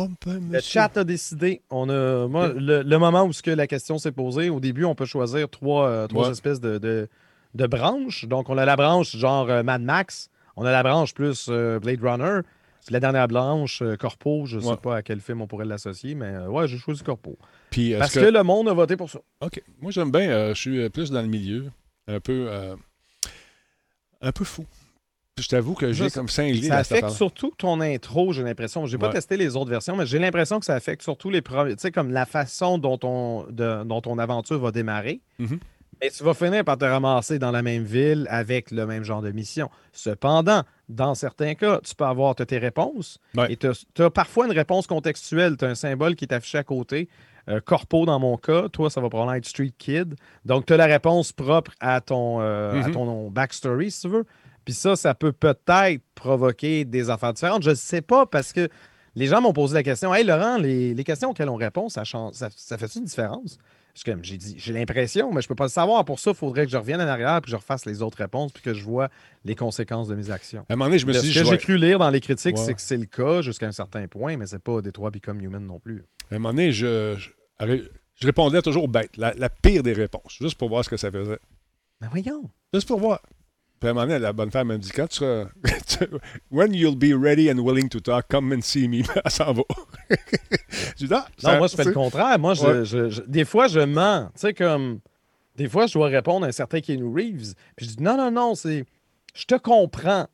[0.00, 1.62] On peut, Le chat a décidé.
[1.70, 4.84] On a, moi, le, le moment où ce que la question s'est posée, au début,
[4.84, 6.30] on peut choisir trois, euh, trois Ouais.
[6.32, 7.08] espèces de, de,
[7.54, 8.24] de branches.
[8.26, 10.30] Donc, on a la branche genre euh, Mad Max.
[10.56, 12.40] On a la branche plus euh, Blade Runner.
[12.86, 14.46] Puis la dernière branche, euh, Corpo.
[14.46, 14.76] Je ne sais Ouais.
[14.76, 17.36] pas à quel film on pourrait l'associer, mais euh, ouais, j'ai choisi Corpo.
[17.70, 18.20] Puis, est-ce Parce que...
[18.20, 18.24] que...
[18.26, 19.18] le monde a voté pour ça.
[19.40, 19.60] OK.
[19.80, 20.30] Moi, j'aime bien.
[20.30, 21.70] euh, je suis euh, plus dans le milieu.
[22.06, 22.46] Un peu...
[22.48, 22.76] euh,
[24.20, 24.64] un peu fou.
[25.40, 28.86] Je t'avoue que j'ai comme cinglé Ça dans cette affecte surtout ton intro, j'ai l'impression.
[28.86, 29.14] J'ai pas Ouais.
[29.14, 31.76] testé les autres versions, mais j'ai l'impression que ça affecte surtout les premiers.
[31.76, 35.20] Tu sais, comme la façon dont, on, de- dont ton aventure va démarrer.
[35.38, 35.58] Mhm.
[36.00, 39.20] Et tu vas finir par te ramasser dans la même ville avec le même genre
[39.20, 39.68] de mission.
[39.92, 43.52] Cependant, dans certains cas, tu peux avoir tes réponses Ouais.
[43.52, 45.56] et tu as, parfois une réponse contextuelle.
[45.56, 47.08] Tu as un symbole qui est affiché à côté.
[47.48, 50.14] Euh, corpo dans mon cas, toi, ça va probablement être Street Kid.
[50.44, 52.92] Donc, tu as la réponse propre à ton, euh, à Mhm.
[52.92, 54.24] ton backstory, si tu veux.
[54.68, 57.62] Puis ça, ça peut peut-être provoquer des affaires différentes.
[57.62, 58.68] Je ne sais pas parce que
[59.14, 62.04] les gens m'ont posé la question Hey Laurent, les, les questions auxquelles on répond, ça,
[62.04, 63.56] change, ça, ça fait une différence?
[64.20, 66.04] J'ai dit, j'ai l'impression, mais je ne peux pas le savoir.
[66.04, 68.18] Pour ça, il faudrait que je revienne en arrière puis que je refasse les autres
[68.18, 69.08] réponses puis que je vois
[69.42, 70.66] les consences de mes actions.
[70.68, 71.38] À un moment donné, je me Ce suis dit...
[71.38, 72.62] que j'ai cru lire dans les critiques, Ouais.
[72.62, 75.64] c'est que c'est le cas jusqu'à un certain point, mais c'est pas Détroit Become Human
[75.64, 76.04] non plus.
[76.30, 77.30] À un moment donné, je, je,
[78.16, 79.16] je répondais toujours bête.
[79.16, 80.36] La, la pire des réponses.
[80.42, 81.38] Juste pour voir ce que ça faisait.
[82.02, 82.48] Ben voyons.
[82.74, 83.20] Juste pour voir.
[83.80, 85.48] Puis à un moment donné, la bonne femme m'a dit quand tu seras.
[86.50, 89.02] When you'll be ready and willing to talk, come and see me.
[89.24, 89.62] Elle s'en va.
[90.96, 92.38] je dis, ah, Non, ça- moi, je fais le contraire.
[92.38, 92.84] Moi, je, Ouais.
[92.84, 94.26] je- je- des fois, je mens.
[94.34, 95.00] Tu sais, comme.
[95.56, 97.54] Des fois, je dois répondre à un certain Keanu Reeves.
[97.76, 98.84] Puis je dis, non, non, non, c'est.
[99.34, 100.26] Je te comprends.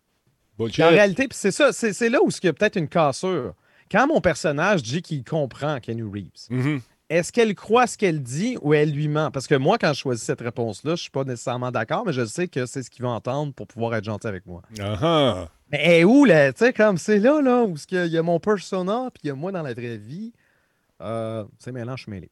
[0.59, 3.55] En réalité, puis c'est ça, c'est là où il y a peut-être une cassure.
[3.91, 6.81] Quand mon personnage dit qu'il comprend Keanu Reeves, Mhm.
[7.11, 9.31] Est-ce qu'elle croit ce qu'elle dit ou elle lui ment?
[9.31, 12.13] Parce que moi, quand je choisis cette réponse-là, je ne suis pas nécessairement d'accord, mais
[12.13, 14.63] je sais que c'est ce qu'il va entendre pour pouvoir être gentil avec moi.
[14.81, 15.49] Ah ah.
[15.71, 16.53] Mais où, là?
[16.53, 19.11] Tu sais, comme c'est là, là, où il y, a- il y a mon persona,
[19.13, 20.33] puis il y a moi dans la vraie vie.
[21.01, 22.31] Euh, c'est suis mêlé.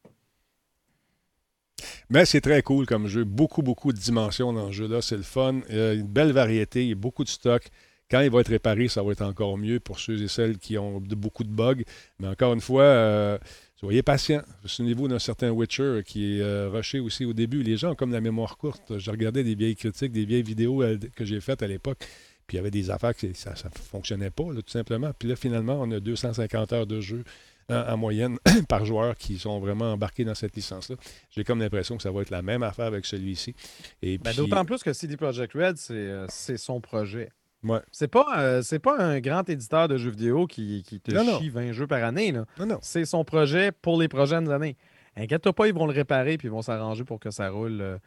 [2.09, 3.25] Mais c'est très cool comme jeu.
[3.25, 5.03] Beaucoup, beaucoup de dimensions dans ce jeu-là.
[5.03, 5.61] C'est le fun.
[5.68, 6.83] Il y a une belle variété.
[6.83, 7.68] Il y a beaucoup de stock.
[8.11, 10.77] Quand il va être réparé, ça va être encore mieux pour ceux et celles qui
[10.77, 11.83] ont beaucoup de bugs.
[12.20, 13.39] Mais encore une fois, euh,
[13.83, 14.43] soyez patients.
[14.64, 17.62] Souvenez-vous d'un certain Witcher qui est euh, rushé aussi au début.
[17.62, 18.99] Les gens ont comme la mémoire courte.
[18.99, 21.99] Je regardais des vieilles critiques, des vieilles vidéos euh, que j'ai faites à l'époque.
[22.47, 25.11] Puis il y avait des affaires que ça ne fonctionnait pas, là, tout simplement.
[25.18, 27.24] Puis là, finalement, on a 250 heures de jeu
[27.68, 28.37] hein, en moyenne
[28.68, 30.97] par joueur qui sont vraiment embarqués dans cette licence-là.
[31.30, 33.55] J'ai comme l'impression que ça va être la même affaire avec celui-ci.
[34.03, 37.30] Et Ben, puis- D'autant plus que CD Projekt Red, c'est euh, c'est son projet.
[37.65, 37.81] Ouais.
[37.93, 41.25] C'est pas, euh, c'est pas un grand éditeur de jeux vidéo qui, qui te Non,
[41.25, 41.39] non.
[41.39, 42.33] chie 20 jeux par année.
[42.33, 42.45] là.
[42.59, 42.79] Non, non.
[42.83, 44.77] C'est son projet pour les prochaines années.
[45.17, 47.99] Inquiète-toi pas, ils vont le réparer puis ils vont s'arranger pour que ça roule euh,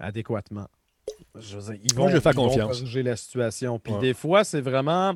[0.00, 0.66] adéquatement.
[1.38, 2.78] Je veux dire, ils vont, Moi, je fais ils vont confiance.
[2.78, 3.78] corriger la situation.
[3.78, 4.00] Puis Ouais.
[4.00, 5.14] des fois, c'est vraiment.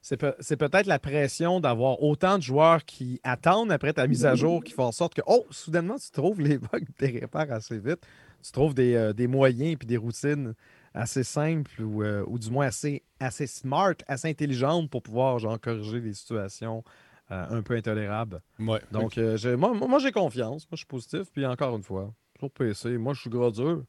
[0.00, 0.16] C'est
[0.56, 4.72] peut-être la pression d'avoir autant de joueurs qui attendent après ta mise à jour qui
[4.72, 7.98] font en sorte que, oh, soudainement, tu trouves les bugs, tu les répares assez vite.
[8.42, 10.54] Tu trouves des, euh, des moyens puis des routines
[10.98, 15.58] assez simples ou, euh, ou du moins assez, assez smart, assez intelligentes pour pouvoir genre,
[15.60, 16.82] corriger des situations
[17.30, 18.40] euh, un peu intolérables.
[18.58, 18.80] Ouais.
[18.90, 20.64] Donc, euh, j'ai- moi, moi j'ai confiance.
[20.64, 21.30] Moi, je suis positif.
[21.32, 22.98] Puis encore une fois, toujours PC.
[22.98, 23.84] Moi, je suis gros dur.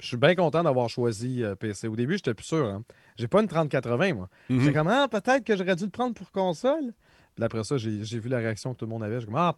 [0.00, 1.86] Je suis bien content d'avoir choisi PC.
[1.88, 2.64] Au début, j'étais plus sûr.
[2.66, 2.82] Hein.
[3.16, 4.28] J'ai pas une 3080, moi.
[4.48, 4.60] Mhm.
[4.60, 6.92] J'étais comme, ah, peut-être que j'aurais dû le prendre pour console.
[7.36, 9.16] Puis après ça, j'ai j'ai vu la réaction que tout le monde avait.
[9.16, 9.56] Je suis comme, ah,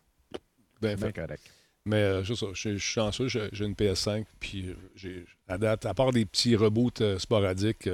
[0.80, 1.12] Ben, fait.
[1.12, 1.42] correct.
[1.84, 4.74] Mais euh, je suis chanceux, j'ai une PS5, puis
[5.04, 7.88] euh, à date, à part des petits reboots euh, sporadiques,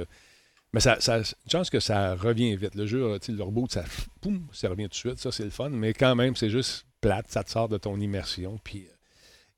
[0.73, 1.21] mais ça, ça,
[1.51, 2.75] une que ça revient vite.
[2.75, 3.83] Le jeu, le reboot, ça,
[4.51, 7.31] ça revient tout de suite, ça c'est le fun, mais quand même, c'est juste plate,
[7.31, 8.87] ça te sort de ton immersion, puis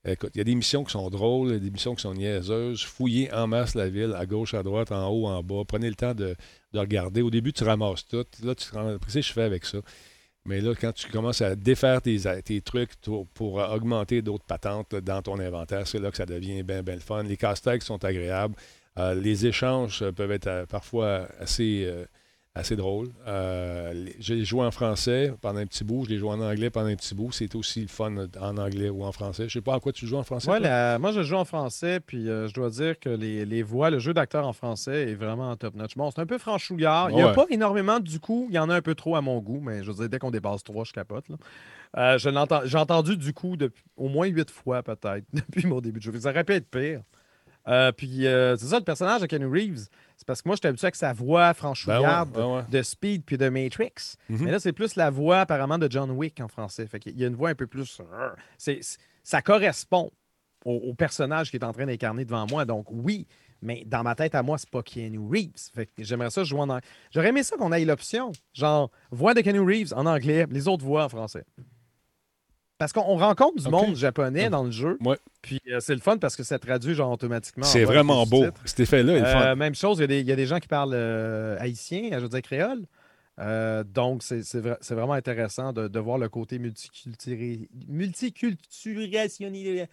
[0.05, 3.34] écoute, il y a des missions qui sont drôles, des missions qui sont niaiseuses, fouillez
[3.34, 6.13] en masse la ville, à gauche, à droite, en haut, en bas, prenez le temps
[6.13, 6.38] de,
[6.71, 7.21] de regarder.
[7.21, 9.79] Au début, tu ramasses tout, là, tu te rends, qu'est-ce que je fais avec ça?
[10.45, 12.91] Mais là, quand tu commences à défaire tes, trucs
[13.33, 16.99] pour, augmenter d'autres patentes dans ton inventaire, c'est là que ça devient bien, bien le
[16.99, 17.23] fun.
[17.23, 18.55] Les casse-têtes sont agréables.
[18.97, 22.05] Euh, les échanges peuvent être euh, parfois assez, euh,
[22.54, 23.08] assez drôles.
[23.28, 26.88] Euh, j'ai joué en français pendant un petit bout, je l'ai joué en anglais pendant
[26.89, 27.32] un petit bout.
[27.32, 29.47] C'est aussi le fun en anglais ou en français.
[29.47, 30.49] Je sais pas en quoi tu joues en français.
[30.52, 30.68] Ouais, toi?
[30.68, 33.89] la- moi, je joue en français, puis euh, je dois dire que les, les voix,
[33.89, 35.95] le jeu d'acteur en français est vraiment top-notch.
[35.95, 37.10] Bon, c'est un peu franchouillard.
[37.10, 37.34] Il n'y a Ouais.
[37.36, 38.47] pas énormément du coup.
[38.49, 40.20] Il y en a un peu trop à mon goût, mais je veux dire, dès
[40.20, 41.30] qu'on dépasse trois, je capote.
[41.30, 41.36] là.
[41.97, 45.80] Euh, je l'entends- J'ai entendu du coup depuis, au moins huit fois, peut-être, depuis mon
[45.80, 46.20] début de jeu.
[46.20, 47.02] Ça aurait pu être pire.
[47.68, 49.88] Euh, puis, euh, c'est ça, le personnage de Kenny Reeves.
[50.18, 52.64] C'est parce que moi, j'étais habitué avec sa voix Ben ouais, franchouillarde ben ouais.
[52.70, 54.16] de Speed puis de Matrix.
[54.30, 54.45] Mhm.
[54.45, 56.86] Mais là, c'est plus la voix apparemment de John Wick en français.
[56.88, 58.01] Fait qu'il y a une voix un peu plus.
[58.57, 60.12] C'est- ça correspond
[60.66, 62.66] au, au personnage qui est en train d'incarner devant moi.
[62.66, 63.28] Donc oui,
[63.64, 65.70] Mais dans ma tête, à moi, c'est pas Keanu Reeves.
[65.76, 66.82] Fait que j'aimerais ça jouer en anglais.
[67.12, 68.32] J'aurais aimé ça qu'on ait l'option.
[68.53, 71.45] Genre, voix de Keanu Reeves en anglais, les autres voix en français.
[72.82, 74.97] Parce qu'on rencontre du monde japonais dans le jeu.
[75.05, 75.19] Ouais.
[75.43, 77.63] Puis euh, c'est le fun parce que ça traduit genre automatiquement.
[77.63, 78.43] en C'est vraiment beau.
[78.65, 79.41] Cet effet-là est le fun.
[79.41, 81.55] Euh, même chose, il y, a des, il y a des gens qui parlent euh,
[81.59, 82.82] haïtien, je veux dire créole.
[83.93, 89.88] Donc, c'est c'est vra- c'est vraiment intéressant de, de voir le côté multiculturel, multiculturationnel,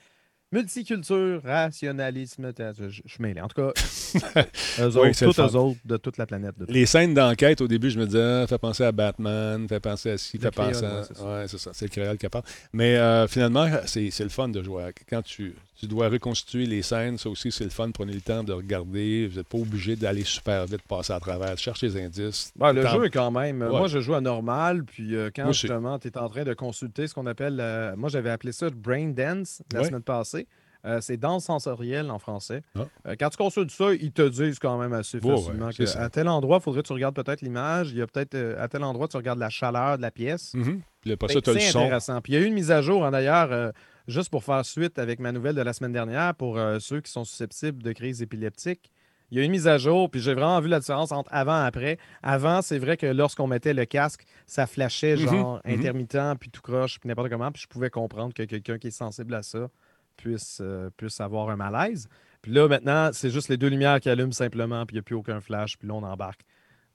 [0.52, 2.52] multiculture, rationalisme.
[2.58, 3.40] Je, je suis mêlé.
[3.40, 3.72] En tout cas,
[4.80, 6.58] eux autres, eux autres de toute la planète.
[6.58, 6.72] de tout.
[6.72, 10.10] Les scènes d'enquête, au début, je me disais, ah, fait penser à Batman, fait penser
[10.10, 10.98] à ci, fait penser à.
[10.98, 11.04] ouais,
[11.48, 11.70] c'est ça.
[11.70, 12.44] Ouais, c'est le créole qui parle.
[12.72, 14.90] Mais euh, finalement, c'est le fun de jouer.
[15.08, 17.90] Quand tu, tu dois reconstituer les scènes, ça aussi, c'est le fun.
[17.92, 19.28] Prenez le temps de regarder.
[19.28, 22.52] Vous n'êtes pas obligé d'aller super vite, passer à travers, chercher les indices.
[22.58, 23.62] Ouais, le jeu est quand même.
[23.62, 23.68] Ouais.
[23.68, 24.84] Moi, je joue à normal.
[24.84, 27.58] Puis euh, quand Moi justement, tu es en train de consulter ce qu'on appelle.
[27.60, 29.86] euh, moi, j'avais appelé ça Brain Dance la Ouais.
[29.86, 30.46] semaine passée.
[30.84, 32.62] Euh, c'est danse sensorielle en français.
[32.76, 32.82] Ah.
[33.08, 36.28] Euh, quand tu consultes ça, ils te disent quand même assez Ouais, facilement ouais, tel
[36.28, 37.90] endroit, il faudrait que tu regardes peut-être l'image.
[37.90, 40.52] Il y a peut-être euh, à tel endroit, tu regardes la chaleur de la pièce.
[40.54, 40.80] Mhm.
[41.28, 41.80] Ça, tu as le son.
[41.80, 42.20] intéressant.
[42.20, 43.70] Puis il y a eu une mise à jour, hein, d'ailleurs, euh,
[44.06, 47.10] juste pour faire suite avec ma nouvelle de la semaine dernière, pour euh, ceux qui
[47.10, 48.90] sont susceptibles de crise épileptique.
[49.30, 51.30] Il y a eu une mise à jour, puis j'ai vraiment vu la différence entre
[51.34, 51.98] avant et après.
[52.22, 55.74] Avant, c'est vrai que lorsqu'on mettait le casque, ça flashait Mhm, genre mhm.
[55.74, 58.90] intermittent, puis tout croche, puis n'importe comment, puis je pouvais comprendre que quelqu'un qui est
[58.90, 59.68] sensible à ça
[60.16, 62.08] puisse, euh, puisse avoir un malaise.
[62.40, 65.02] Puis là, maintenant, c'est juste les deux lumières qui allument simplement, puis il n'y a
[65.02, 66.40] plus aucun flash, puis là, on embarque.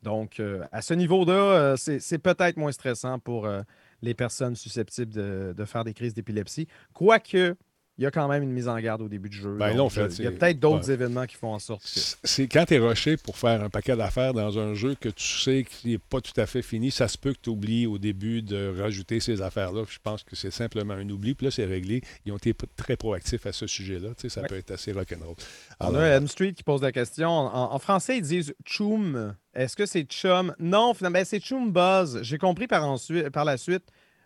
[0.04, 3.62] Donc, euh, à ce niveau-là, euh, c'est c'est peut-être moins stressant pour euh,
[4.04, 6.68] les personnes susceptibles de, faire des crises d'épilepsie.
[6.94, 7.56] Quoique,
[8.00, 9.56] il y a quand même une mise en garde au début du jeu.
[9.56, 12.00] Ben, on euh, il y a peut-être d'autres événements qui font en sorte que.
[12.24, 15.24] C'est quand tu es rushé pour faire un paquet d'affaires dans un jeu que tu
[15.24, 18.00] sais qu'il n'est pas tout à fait fini, ça se peut que tu oublies au
[18.00, 19.84] début de rajouter ces affaires-là.
[19.88, 21.36] Je pense que c'est simplement un oubli.
[21.36, 22.02] Puis là, c'est réglé.
[22.26, 24.10] Ils ont été très proactifs à ce sujet-là.
[24.18, 24.48] Tu sais, ça Ouais.
[24.48, 25.36] peut être assez rock'n'roll.
[25.80, 27.30] On Alors, a M Street qui pose la question.
[27.30, 29.36] En, en français, ils disent chum.
[29.54, 30.56] Est-ce que c'est chum?
[30.58, 32.20] Non, finalement, ben, c'est chum buzz.
[32.24, 33.84] J'ai compris par, ensuite, par la suite,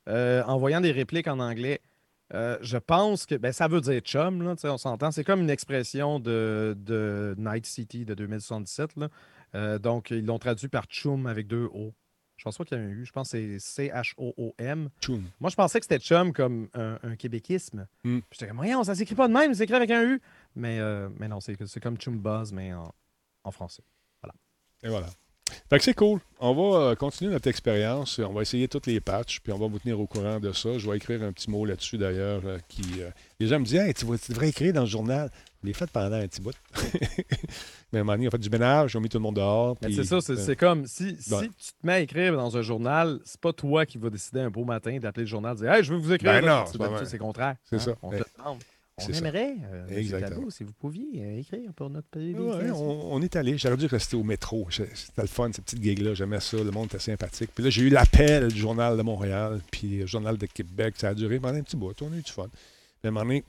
[0.08, 1.82] euh, en voyant des répliques en anglais.
[2.34, 5.12] Euh, je pense que ben, ça veut dire chum, là, on s'entend.
[5.12, 8.98] C'est comme une expression de, de Night City de 2077.
[8.98, 9.10] là.
[9.56, 11.94] Euh, donc, ils l'ont traduit par chum avec deux O.
[12.36, 13.06] Je pense pas qu'il y a un U.
[13.06, 14.90] Je pense que c'est C-H-O-O-M.
[15.02, 15.24] tchoum.
[15.40, 17.88] Moi, je pensais que c'était chum comme un, un québéquisme.
[18.04, 20.22] Puis J'étais comme, voyons, ça s'écrit pas de même, c'est écrit avec un U.
[20.56, 22.94] Mais, euh, mais non, c'est c'est comme chum buzz, mais en,
[23.44, 23.84] en français.
[24.84, 25.08] Et voilà.
[25.70, 26.20] Fait que c'est cool.
[26.40, 28.20] On va euh, continuer notre expérience.
[28.20, 30.78] On va essayer toutes les patchs, puis on va vous tenir au courant de ça.
[30.78, 32.42] Je vais écrire un petit mot là-dessus d'ailleurs.
[32.46, 35.30] euh, qui, euh, les gens me disent hey, tu, devrais écrire dans le journal.
[35.64, 36.54] Je l'ai fait pendant un petit bout.
[37.92, 39.76] Mais à un moment donné, on fait du ménage, on mis tout le monde dehors.
[39.78, 41.48] Puis, c'est ça, c'est comme si, si Ouais.
[41.48, 44.50] tu te mets à écrire dans un journal, c'est pas toi qui vas décider un
[44.50, 46.34] beau matin d'appeler le journal et dire Hey, je veux vous écrire.
[46.34, 47.06] Ben non, C'est vrai.
[47.06, 47.48] c'est contraire.
[47.48, 47.58] hein?
[47.64, 47.92] C'est ça.
[48.02, 48.60] On te demande.
[49.00, 50.20] On aimerait, euh.
[50.20, 52.34] Talbot, si vous pouviez euh, écrire pour notre pays.
[52.34, 53.56] Ouais, on, on est allé.
[53.56, 54.68] J'aurais dû rester au métro.
[54.72, 56.16] C'était le fun, cette petite gig-là.
[56.16, 56.58] J'aimais ça.
[56.58, 57.52] Le monde était sympathique.
[57.54, 60.96] Puis là, j'ai eu l'appel du Journal de Montréal, puis le Journal de Québec.
[60.98, 61.94] Ça a duré pendant un petit bout.
[62.02, 62.48] On a eu du fun.
[63.04, 63.44] À un moment donné,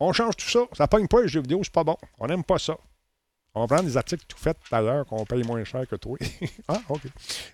[0.00, 0.60] on change tout ça.
[0.72, 1.96] Ça pogne pas les jeux vidéo, c'est pas bon.
[2.18, 2.78] On n'aime pas ça.
[3.56, 5.94] On va prendre des articles tout faits tout à l'heure qu'on paye moins cher que
[5.96, 6.18] toi.
[6.68, 7.02] ah, OK.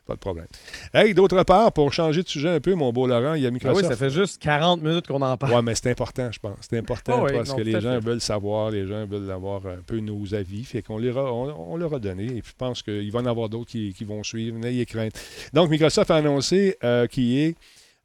[0.06, 0.46] Pas de problème.
[0.94, 3.48] Hey, d'autre part, pour changer de sujet un peu, mon beau Laurent, il y a
[3.48, 3.88] Ah oui, Microsoft.
[3.88, 5.52] ça fait juste 40 minutes qu'on en parle.
[5.52, 6.56] Ouais, mais c'est important, je pense.
[6.62, 8.00] C'est important Ah oui, parce non, que les gens fait.
[8.00, 10.64] veulent savoir, les gens veulent avoir un peu nos avis.
[10.64, 12.24] Fait qu'on a, on, on leur a donné.
[12.24, 14.58] Et puis je pense qu'il va y en avoir d'autres qui, qui vont suivre.
[14.58, 15.12] N'ayez crainte.
[15.52, 17.54] Donc, Microsoft a annoncé euh, qu'EA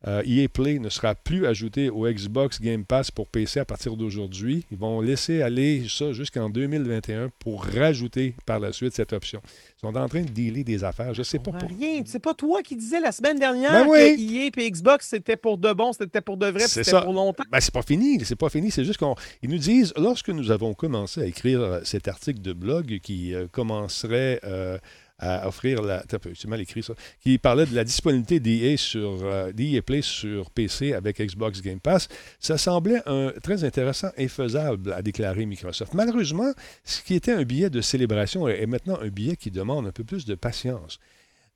[0.07, 3.95] euh, EA Play ne sera plus ajouté au Xbox Game Pass pour PC à partir
[3.95, 4.65] d'aujourd'hui.
[4.71, 9.41] Ils vont laisser aller ça jusqu'en 2021 pour rajouter par la suite cette option.
[9.77, 11.13] Ils sont en train de dealer des affaires.
[11.13, 11.69] Je sais pas pour...
[11.69, 12.03] Rien.
[12.05, 14.15] C'est pas toi qui disais la semaine dernière Ben oui.
[14.15, 17.43] que EA et Xbox, c'était pour de bon, c'était pour de vrai, c'était pour longtemps.
[17.51, 18.69] Ben, c'est pas fini, c'est pas fini.
[18.69, 22.53] C'est juste qu'ils nous disent, lorsque nous avons commencé à écrire euh, cet article de
[22.53, 24.77] blog qui euh, commencerait euh,
[25.19, 26.03] à offrir la.
[26.33, 26.93] C'est mal écrit ça.
[27.21, 29.51] Qui parlait de la disponibilité d'EA sur euh,
[29.85, 32.07] Play sur PC avec Xbox Game Pass,
[32.39, 35.93] ça semblait un, très intéressant et faisable, a déclaré Microsoft.
[35.93, 36.51] Malheureusement,
[36.83, 40.03] ce qui était un billet de célébration est maintenant un billet qui demande un peu
[40.03, 40.99] plus de patience.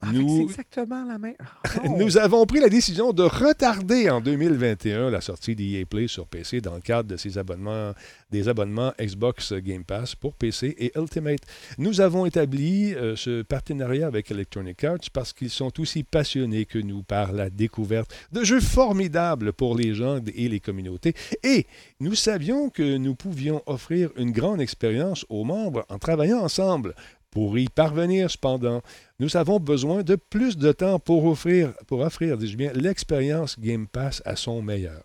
[0.02, 1.36] Ah, Nous, exactement la même.
[1.86, 1.98] Oh.
[2.00, 6.62] nous avons pris la décision de retarder en 2021 la sortie d'EA Play sur PC
[6.62, 7.94] dans le cadre de ces abonnements,
[8.32, 11.42] des abonnements Xbox Game Pass pour PC et Ultimate.
[11.78, 16.80] Nous avons établi euh, ce partenariat avec Electronic Arts parce qu'ils sont aussi passionnés que
[16.80, 21.14] nous par la découverte de jeux formidables pour les gens et les communautés.
[21.44, 21.68] Et
[22.00, 26.96] nous savions que nous pouvions offrir une grande expérience aux membres en travaillant ensemble.
[27.32, 28.82] Pour y parvenir, cependant,
[29.20, 33.88] nous avons besoin de plus de temps pour offrir, pour offrir dis-je bien, l'expérience Game
[33.88, 35.04] Pass à son meilleur.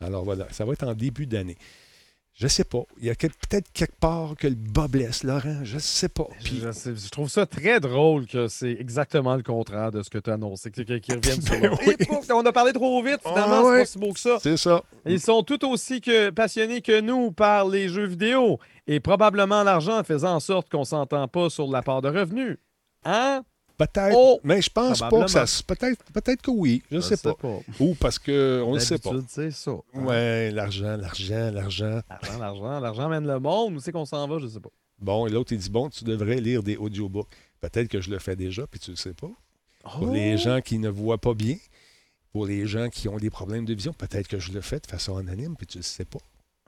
[0.00, 1.56] Alors voilà, ça va être en début d'année.
[2.36, 2.82] Je sais pas.
[2.98, 5.60] Il y a peut-être quelque part que le bas blesse, Laurent.
[5.62, 6.26] Je sais pas.
[6.42, 10.10] Puis, Je, sais- je trouve ça très drôle que c'est exactement le contraire de ce
[10.10, 11.94] que tu as annoncé, que- que- qu'ils reviennent sur Ben le- oui.
[11.98, 13.78] Et pouf, On a parlé trop vite, finalement, Ah c'est ouais.
[13.80, 14.38] pas si beau que ça.
[14.42, 14.82] c'est ça.
[15.06, 18.58] Ils sont tout aussi que passionnés que nous par les jeux vidéo
[18.88, 22.58] et probablement l'argent faisant en sorte qu'on s'entend pas sur la part de revenus.
[23.04, 23.42] Hein?
[23.76, 24.14] Peut-être.
[24.16, 24.38] Oh!
[24.44, 25.46] mais je pense pas que ça.
[25.46, 26.82] se- Peut-être peut que oui.
[26.90, 27.34] Je, sais pas.
[27.80, 29.10] Ou parce que on ne sait pas.
[29.28, 29.72] C'est ça.
[29.94, 30.04] hein.
[30.04, 32.00] Ouais, l'argent, l'argent, l'argent.
[32.08, 33.74] L'argent, l'argent, l'argent mène le monde.
[33.76, 34.38] Où c'est qu'on s'en va?
[34.38, 34.70] Je sais pas.
[35.00, 37.28] Bon, et l'autre, il dit Bon, tu devrais lire des audiobooks.
[37.60, 39.30] Peut-être que je le fais déjà, puis tu le sais pas.
[39.82, 40.12] Pour Oh!
[40.14, 41.56] les gens qui ne voient pas bien,
[42.32, 44.86] pour les gens qui ont des problèmes de vision, peut-être que je le fais de
[44.86, 46.20] façon anonyme, puis tu le sais pas.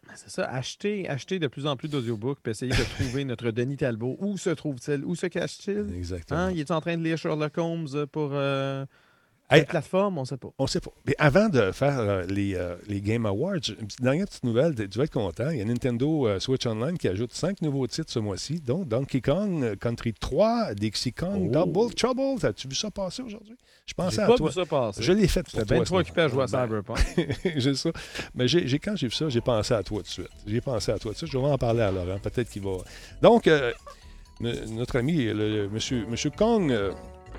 [0.06, 3.50] Ben, C'est ça, acheter, acheter de plus en plus d'audiobooks, puis essayer de trouver notre
[3.50, 4.16] Denis Talbot.
[4.20, 5.04] Où se trouve-t-il?
[5.04, 5.94] Où se cache-t-il?
[5.94, 6.40] Exactement.
[6.40, 6.50] Hein?
[6.52, 8.84] Il est en train de lire Sherlock Holmes pour euh,
[9.48, 10.18] Hey, quelle plateforme?
[10.18, 10.48] On sait pas.
[10.58, 10.90] On sait pas.
[11.06, 14.74] Mais avant de faire euh, les, euh, les Game Awards, une petite dernière petite nouvelle,
[14.74, 15.50] tu vas être content.
[15.50, 18.84] Il y a Nintendo euh, Switch Online qui ajoute cinq nouveaux titres ce mois-ci, dont
[18.84, 21.64] Donkey Kong Country 3, Dixie Kong, Oh.
[21.64, 22.44] Double Trouble.
[22.44, 23.54] As-tu vu ça passer aujourd'hui?
[23.86, 24.48] Je pensais à pas toi.
[24.48, 25.00] vu ça passer.
[25.02, 25.76] Je l'ai fait pour J'étais toi.
[25.76, 26.46] bien trop occupé à jouer à.
[26.48, 26.98] Cyberpunk.
[27.16, 27.90] Ben, j'ai ça.
[28.34, 30.28] Mais j'ai, j'ai- quand j'ai vu ça, j'ai pensé à toi tout de suite.
[30.44, 31.30] J'ai pensé à toi tout de suite.
[31.32, 32.18] Je vais en parler à Laurent.
[32.18, 32.78] Peut-être qu'il va.
[33.22, 33.72] Donc, euh,
[34.42, 36.90] n- notre ami, le, le monsieur, monsieur Kong, euh,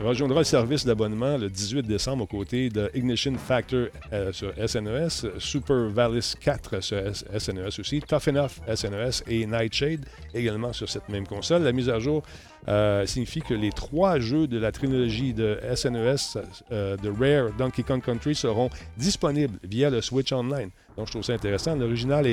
[0.03, 5.39] rejoindra le service d'abonnement le 18 décembre aux côtés de Ignition Factor euh, sur SNES,
[5.39, 11.25] Super Valis 4 sur SNES aussi, Tough Enough SNES et Nightshade également sur cette même
[11.25, 11.63] console.
[11.63, 12.23] La mise à jour
[12.67, 16.39] euh, signifie que les trois jeux de la trilogie de SNES
[16.71, 20.69] euh, de Rare Donkey Kong Country seront disponibles via le Switch Online.
[20.97, 21.75] Donc, je trouve ça intéressant.
[21.75, 22.25] L'original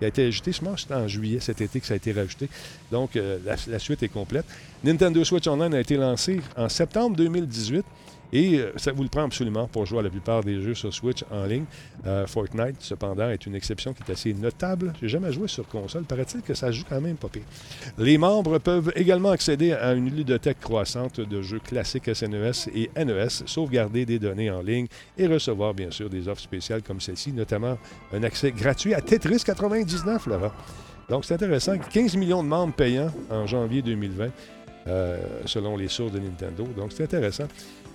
[0.00, 2.48] a été ajouté, je pense c'était en juillet cet été que ça a été rajouté.
[2.90, 4.46] Donc, euh, la, la suite est complète.
[4.84, 7.84] Nintendo Switch Online a été lancé en septembre 2018
[8.32, 10.92] et euh, ça vous le prend absolument pour jouer à la plupart des jeux sur
[10.92, 11.64] Switch en ligne.
[12.06, 14.92] Euh, Fortnite, cependant, est une exception qui est assez notable.
[15.00, 16.04] J'ai jamais joué sur console.
[16.04, 17.42] Paraît-il que ça joue quand même pas pire.
[17.98, 23.28] Les membres peuvent également accéder à une ludothèque croissante de jeux classiques SNES et NES,
[23.46, 24.86] sauvegarder des données en ligne
[25.18, 27.76] et recevoir bien sûr des offres spéciales comme celle-ci, notamment
[28.12, 30.52] un accès gratuit à Tetris 99, Laurent.
[31.08, 31.76] Donc c'est intéressant.
[31.78, 34.30] 15 millions de membres payants en janvier 2020,
[34.86, 36.66] euh, selon les sources de Nintendo.
[36.76, 37.44] Donc c'est intéressant.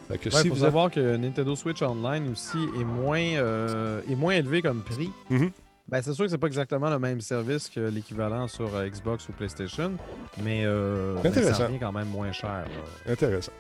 [0.08, 3.20] Fait que Il si faut vous avez- savoir que Nintendo Switch Online aussi est moins,
[3.20, 5.12] euh, est moins élevé comme prix.
[5.30, 5.52] Mhm.
[5.90, 9.28] Ben, c'est sûr que c'est pas exactement le même service que l'équivalent sur euh, Xbox
[9.30, 9.94] ou PlayStation,
[10.44, 12.66] mais euh, ben, ça revient quand même moins cher.
[13.06, 13.12] là.
[13.14, 13.54] Intéressant.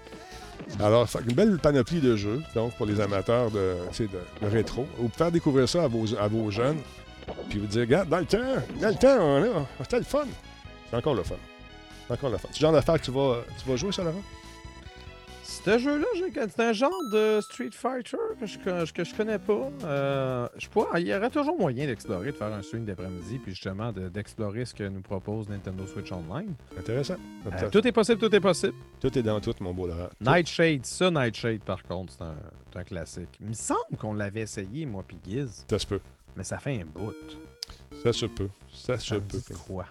[0.79, 4.07] Alors, une belle panoplie de jeux, donc pour les amateurs de, de,
[4.41, 4.85] de rétro.
[4.97, 6.79] Vous pouvez faire découvrir ça à vos, à vos jeunes,
[7.49, 8.37] puis vous dire, regarde, dans le temps,
[8.81, 10.25] dans le temps, on c'était le fun.
[10.89, 11.35] C'est encore le fun.
[12.07, 12.47] C'est encore le fun.
[12.51, 14.21] C'est le genre d'affaire que tu vas, tu vas jouer, ça, Laurent?
[15.67, 16.05] Ce jeu-là,
[16.49, 19.69] c'est un genre de Street Fighter que je, que, je connais pas.
[19.83, 23.51] Euh, je pourrais- il y aurait toujours moyen d'explorer, de faire un swing d'après-midi, puis
[23.53, 26.53] justement de- d'explorer ce que nous propose Nintendo Switch Online.
[26.79, 27.17] Intéressant.
[27.47, 28.75] Euh, tout est possible, tout est possible.
[29.01, 30.07] Tout est dans tout, mon beau Laurent.
[30.21, 32.23] Nightshade, ça, Nightshade, par contre, c'est
[32.79, 33.29] un, classique.
[33.41, 35.99] Il me semble qu'on l'avait essayé, moi, puis Giz, Ça se peut.
[36.37, 37.11] mais ça fait un bout.
[38.03, 38.49] Ça se peut.
[38.71, 39.21] Ça se peut.
[39.39, 39.85] dit quoi?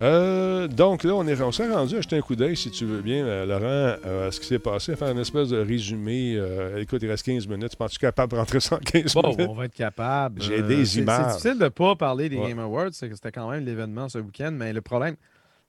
[0.00, 2.84] Euh, donc là, on est on s'est rendu à jeter un coup d'œil, si tu
[2.84, 5.58] veux bien, euh, Laurent, euh, à ce qui s'est passé, à faire une espèce de
[5.58, 6.38] résumé.
[6.76, 7.70] Écoute, il reste 15 minutes.
[7.70, 9.46] Tu penses-tu capable de rentrer ça en 15 Bon, minutes?
[9.50, 10.40] on va être capable.
[10.40, 11.22] J'ai des images.
[11.22, 12.48] C'est difficile de ne pas parler des Ouais.
[12.48, 15.16] Game Awards, c'est que c'était quand même l'événement ce week-end, mais le problème,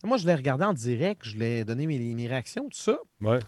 [0.04, 3.00] moi, je l'ai regardé en direct, je l'ai donné mes, mes réactions, tout ça.
[3.22, 3.40] Ouais.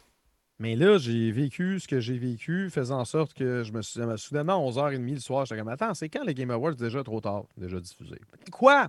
[0.57, 3.99] Mais là, j'ai vécu ce que j'ai vécu, faisant en sorte que je me suis
[4.17, 7.21] soudainement à 11h30 le soir, j'étais comme Attends, c'est quand les Game Awards déjà trop
[7.21, 8.15] tard, déjà diffusé?
[8.51, 8.87] Quoi?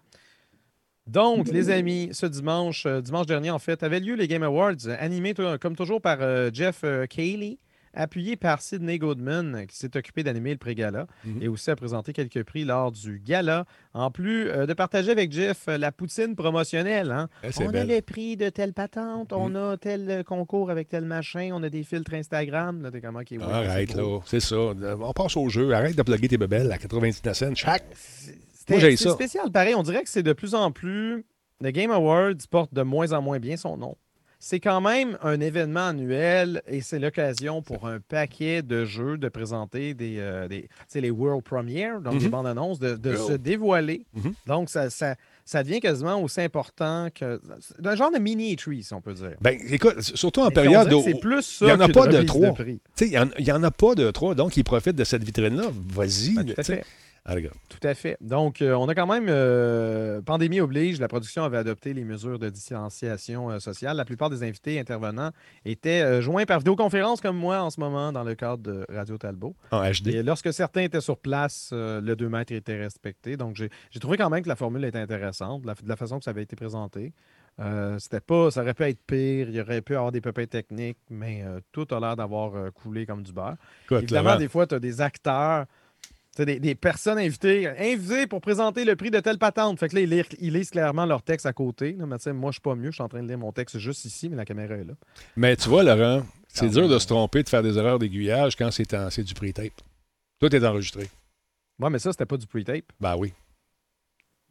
[1.09, 4.87] Donc, les amis, ce dimanche, euh, dimanche dernier, en fait, avait lieu les Game Awards,
[4.87, 7.59] euh, animés comme toujours par euh, Jeff euh, Cayley,
[7.95, 11.43] appuyé par Sidney Goodman, qui s'est occupé d'animer le pré-gala Mhm.
[11.43, 15.31] et aussi a présenté quelques prix lors du gala, en plus euh, de partager avec
[15.33, 17.11] Jeff la poutine promotionnelle.
[17.11, 17.29] Hein?
[17.43, 21.51] Eh, On a le prix de telle patente, on a tel concours avec tel machin,
[21.53, 22.81] on a des filtres Instagram.
[22.81, 24.21] Là, t'es comment qui est Arrête, là.
[24.25, 24.57] C'est ça.
[24.57, 25.73] On passe au jeu.
[25.75, 27.85] Arrête de plugger tes bebelles à 99 cents chaque.
[28.97, 29.51] C'est spécial.
[29.51, 31.25] Pareil, on dirait que c'est de plus en plus.
[31.61, 33.97] Le Game Awards porte de moins en moins bien son nom.
[34.45, 39.29] C'est quand même un événement annuel et c'est l'occasion pour un paquet de jeux de
[39.29, 42.31] présenter des, euh, des les World Premiere, donc des Mhm.
[42.33, 44.05] bandes annonces, de, de se dévoiler.
[44.15, 44.33] Mhm.
[44.49, 47.41] Donc, ça, ça, ça devient quasiment aussi important que.
[47.79, 49.37] d'un genre de mini-E3, si on peut dire.
[49.41, 50.99] Ben, écoute, surtout en Et période où.
[51.05, 52.53] que C'est plus ça il y en a pas de trois.
[53.01, 55.23] il n'y en, il y en a pas de trois, donc ils profitent de cette
[55.23, 55.67] vitrine-là.
[55.95, 56.35] Vas-y.
[56.35, 56.83] Ben,
[57.25, 57.37] à.
[57.37, 58.17] Tout à fait.
[58.21, 62.39] Donc, euh, on a quand même, euh, pandémie oblige, la production avait adopté les mesures
[62.39, 63.97] de distanciation euh, sociale.
[63.97, 65.31] La plupart des invités intervenants
[65.65, 69.55] étaient joints par vidéoconférence comme moi en ce moment dans le cadre de Radio Talbot.
[69.71, 70.09] En HD.
[70.09, 73.37] Et lorsque certains étaient sur place, le 2 mètres était respecté.
[73.37, 76.19] Donc, j'ai trouvé quand même que la formule était intéressante, de la, de la façon
[76.19, 77.13] que ça avait été présenté.
[77.99, 80.99] C'était pas, ça aurait pu être pire, il y aurait pu avoir des pépins techniques,
[81.09, 83.57] mais tout a l'air d'avoir coulé comme du beurre.
[83.91, 85.67] Évidemment, des fois, tu as des acteurs,
[86.39, 89.79] des, des personnes invitées, invitées pour présenter le prix de telle patente.
[89.79, 91.93] Fait que là, ils lisent, ils lisent clairement leur texte à côté.
[91.93, 92.07] là.
[92.07, 93.53] mais tu sais, moi, je suis pas mieux, je suis en train de lire mon
[93.53, 94.95] texte juste ici, mais la caméra est là.
[95.37, 96.89] Mais tu vois, Laurent, c'est Ah, dur oui.
[96.89, 99.81] de se tromper, de faire des erreurs d'aiguillage quand c'est du pre-tape.
[100.41, 101.09] Tout est enregistré.
[101.79, 102.85] Ouais, mais ça, c'était pas du pre-tape.
[103.01, 103.33] Ben oui.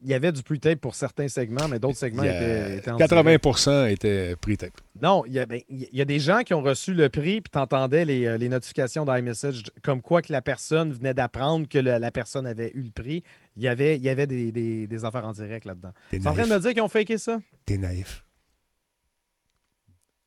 [0.03, 3.13] Il y avait du pre-tape pour certains segments, mais d'autres segments étaient, étaient en direct.
[3.45, 4.73] 80% était pre-tape.
[5.01, 7.41] Non, il y, a, ben, il y a des gens qui ont reçu le prix,
[7.41, 11.67] puis tu entendais les, euh, les notifications d'iMessage comme quoi que la personne venait d'apprendre
[11.67, 13.23] que le- la personne avait eu le prix.
[13.57, 15.91] Il y avait, il y avait des, des- des affaires en direct là-dedans.
[16.09, 17.39] T'es Tu es en train de me dire qu'ils ont faké ça?
[17.65, 18.23] T'es naïf.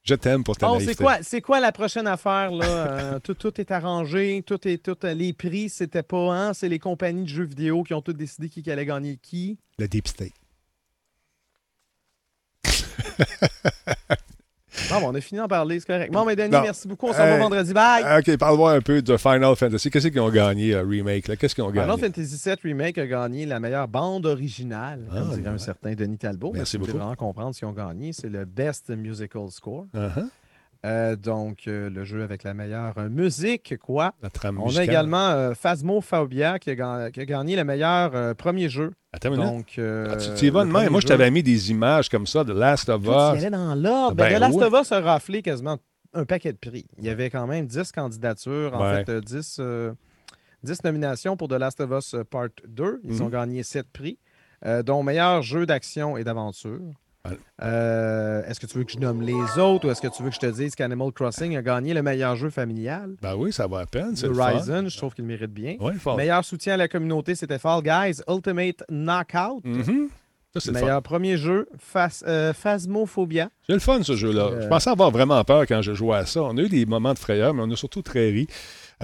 [0.05, 2.67] Je t'aime pour ta Bon, c'est quoi, c'est quoi la prochaine affaire, là?
[2.67, 6.53] Euh, tout, tout est arrangé, tout est, tout, les prix, c'était pas, hein?
[6.53, 9.59] C'est les compagnies de jeux vidéo qui ont toutes décidé qui, qui allait gagner qui?
[9.79, 10.35] Le deep state.
[14.91, 16.13] Bon, on a fini d'en parler, c'est correct.
[16.13, 16.63] Bon, mais Denis, Non.
[16.63, 17.07] merci beaucoup.
[17.07, 17.41] On se revoit Hey.
[17.41, 17.73] vendredi.
[17.73, 18.05] Bye!
[18.19, 19.91] OK, parle-moi un peu de Final Fantasy.
[19.91, 21.29] Qu'est-ce qu'ils ont gagné, euh, remake?
[21.29, 21.37] là?
[21.37, 21.93] Qu'est-ce qu'ils ont gagné?
[21.93, 25.49] Final Fantasy VII Remake a gagné la meilleure bande originale, Ah, comme dirait ouais.
[25.55, 26.51] un certain Denis Talbot.
[26.53, 26.99] mais Merci voulez beaucoup.
[27.05, 29.87] vraiment comprendre ce qu'ils ont gagné, c'est le Best Musical Score.
[29.95, 30.29] Uh-huh.
[30.85, 34.13] Euh, donc, euh, le jeu avec la meilleure euh, musique, quoi.
[34.23, 38.69] La trame On a également euh, Phasmophobia qui a, qui a gagné le meilleur premier
[38.69, 38.93] jeu.
[39.13, 39.41] Attends une.
[39.41, 40.91] Donc, Ah, tu tu y vas de même.
[40.91, 43.13] Moi, je t'avais mis des images comme ça de Last of y Us.
[43.13, 44.15] allait dans l'ordre.
[44.17, 44.65] Ben Ben, The Last ouais.
[44.65, 45.79] of Us a raflé quasiment
[46.13, 46.85] un paquet de prix.
[46.99, 49.05] Il y avait quand même 10 candidatures, en Ouais.
[49.05, 49.93] fait, euh, 10, euh,
[50.65, 53.01] 10 nominations pour The Last of Us Part 2.
[53.05, 53.23] Ils Mhm.
[53.23, 54.19] ont gagné 7 prix,
[54.85, 56.81] dont meilleur jeu d'action et d'aventure.
[57.29, 57.39] Ouais.
[57.63, 60.29] Euh, est-ce que tu veux que je nomme les autres ou est-ce que tu veux
[60.29, 63.15] que je te dise qu'Animal Crossing a gagné le meilleur jeu familial?
[63.23, 64.15] Ben oui, ça va à peine.
[64.15, 64.39] C'est le.
[64.39, 65.77] Horizon, je trouve qu'il mérite bien.
[65.81, 66.17] Oui, fort.
[66.19, 69.65] Meilleur soutien à la communauté, c'était Fall Guys Ultimate Knockout.
[69.65, 70.09] Mhm.
[70.53, 70.85] Ça, c'est le fun.
[70.85, 73.49] Meilleur premier jeu, Phas- euh, Phasmophobia.
[73.67, 74.43] C'est le fun, ce jeu-là.
[74.53, 76.43] Euh, Je pensais avoir vraiment peur quand je jouais à ça.
[76.43, 78.47] On a eu des moments de frayeur, mais on a surtout très ri.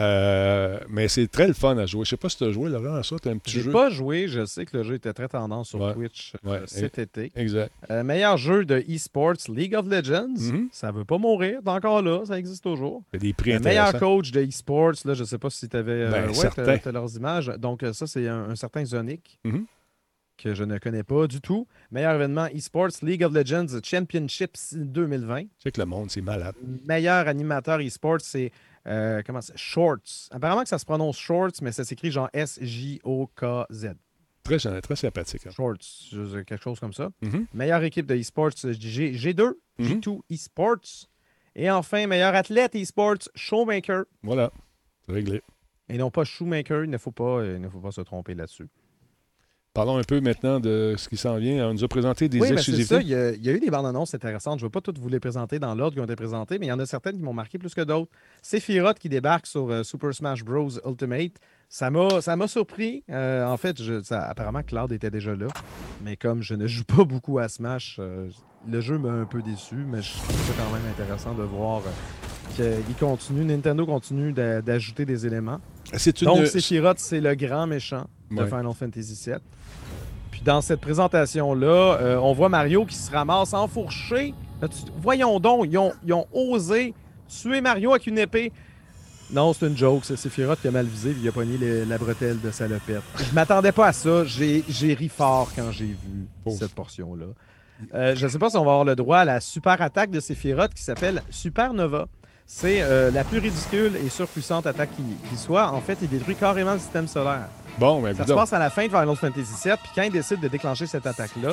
[0.00, 2.04] Euh, mais c'est très le fun à jouer.
[2.04, 3.16] Je sais pas si tu as joué, Laurent, à ça.
[3.22, 3.70] Tu un petit jeu?
[3.70, 5.92] pas joué, je sais que le jeu était très tendance sur Ouais.
[5.92, 6.60] Twitch euh, Ouais.
[6.66, 7.30] cet été.
[7.36, 7.70] Exact.
[7.90, 10.28] Euh, meilleur jeu de e-sports, League of Legends.
[10.38, 10.68] Mhm.
[10.72, 13.02] Ça veut pas mourir, c'est encore là, ça existe toujours.
[13.12, 15.68] Il y a des prix Le meilleur coach de e-sports, là, je sais pas si
[15.68, 16.90] tu avais Ben, certain.
[16.92, 17.46] leurs images.
[17.58, 19.66] Donc, ça, c'est un, un certain Zonic Mhm.
[20.38, 21.66] que je ne connais pas du tout.
[21.90, 25.42] Meilleur événement e-sports, League of Legends Championships 2020.
[25.42, 26.54] Tu sais que le monde, c'est malade.
[26.86, 28.50] Meilleur animateur e-sports, c'est
[28.86, 29.56] euh, comment c'est?
[29.56, 30.28] Shorts.
[30.30, 33.94] Apparemment que ça se prononce Shorts, mais ça s'écrit genre S-J-O-K-Z.
[34.42, 35.46] Très, très sympathique.
[35.46, 35.50] hein.
[35.50, 35.76] Shorts,
[36.46, 37.10] quelque chose comme ça.
[37.20, 37.46] Mhm.
[37.54, 39.86] Meilleure équipe de e-sports, je dis G- G2, Mhm.
[40.00, 41.06] G2 eSports.
[41.54, 44.04] Et enfin, meilleur athlète e-sports, Showmaker.
[44.22, 44.50] Voilà.
[45.08, 45.42] Réglé.
[45.88, 48.34] Et non pas Shoemaker, il ne faut pas, euh, il ne faut pas se tromper
[48.34, 48.68] là-dessus.
[49.72, 51.68] Parlons un peu maintenant de ce qui s'en vient.
[51.68, 52.94] On nous a présenté des oui, exclusivités.
[52.96, 53.00] ça.
[53.02, 54.58] Il y, a, il y a eu des bandes annonces intéressantes.
[54.58, 56.66] Je ne vais pas toutes vous les présenter dans l'ordre qui ont été présentées, mais
[56.66, 58.10] il y en a certaines qui m'ont marqué plus que d'autres.
[58.42, 60.70] Sephiroth qui débarque sur euh, Super Smash Bros.
[60.84, 61.34] Ultimate.
[61.68, 63.04] Ça m'a, surpris.
[63.10, 65.46] Euh, en fait, je, ça- apparemment, Cloud était déjà là.
[66.02, 68.28] Mais comme je ne joue pas beaucoup à Smash, euh,
[68.68, 71.82] le jeu m'a un peu déçu, mais je trouve ça quand même intéressant de voir
[72.56, 75.60] qu'il continue, Nintendo continue d'a- d'ajouter des éléments.
[75.92, 76.26] Une.
[76.26, 78.46] Donc, Sephiroth, c'est le grand méchant de Ouais.
[78.46, 79.36] Final Fantasy VII.
[80.40, 84.32] Puis dans cette présentation-là, euh, on voit Mario qui se ramasse enfourché.
[85.02, 86.94] Voyons donc, ils ont, ils ont osé
[87.28, 88.50] tuer Mario avec une épée.
[89.30, 90.00] Non, c'est une joke.
[90.06, 93.02] C'est Sephiroth qui a mal visé et il a pogné les- la bretelle de salopette.
[93.18, 94.24] Je m'attendais pas à ça.
[94.24, 94.64] J'ai
[94.94, 96.26] ri fort quand j'ai vu
[96.58, 97.26] cette portion-là.
[97.94, 100.10] Euh, je ne sais pas si on va avoir le droit à la super attaque
[100.10, 102.06] de Sephiroth qui s'appelle Supernova.
[102.52, 105.70] C'est euh, la plus ridicule et surpuissante attaque qui, qui soit.
[105.70, 107.46] En fait, il détruit carrément le système solaire.
[107.78, 110.10] Bon, ben, Ça se passe à la fin de Final Fantasy VII, puis quand ils
[110.10, 111.52] décident de déclencher cette attaque-là,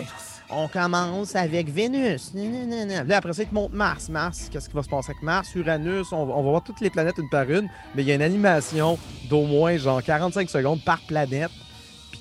[0.50, 2.34] on commence avec Vénus.
[2.34, 4.10] Là, après ça, ils te montrent Mars.
[4.10, 6.12] Mars, qu'est-ce qui va se passer avec Mars, Uranus?
[6.12, 8.98] On va voir toutes les planètes une par une, mais il y a une animation
[9.30, 11.52] d'au moins genre 45 secondes par planète.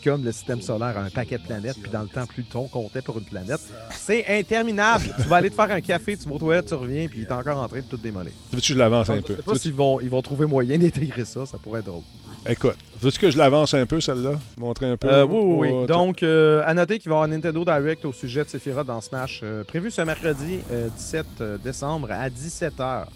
[0.06, 2.48] Comme le système solaire a un paquet de planètes, puis dans le temps, plus de
[2.48, 3.58] ton comptait pour une planète,
[3.90, 5.04] c'est interminable.
[5.20, 7.24] tu vas aller te faire un café, tu vas aux toilettes, tu reviens, puis il
[7.24, 8.30] est encore en train de tout démolir.
[8.52, 9.34] Veux-tu que je l'avance un Je peu?
[9.34, 12.02] sais pas s'ils vont, ils vont trouver moyen d'intégrer ça, ça pourrait être drôle.
[12.48, 14.38] Écoute, veux-tu que je l'avance un peu, celle-là?
[14.56, 15.08] Montrer un peu?
[15.08, 15.86] Euh, oui, oui, Ou, oui.
[15.88, 18.86] Donc, euh, à noter qu'il va y avoir un Nintendo Direct au sujet de Sephiroth
[18.86, 22.70] dans Smash, euh, prévu ce mercredi euh, 17 euh, décembre à 17h.
[22.80, 23.06] Alors.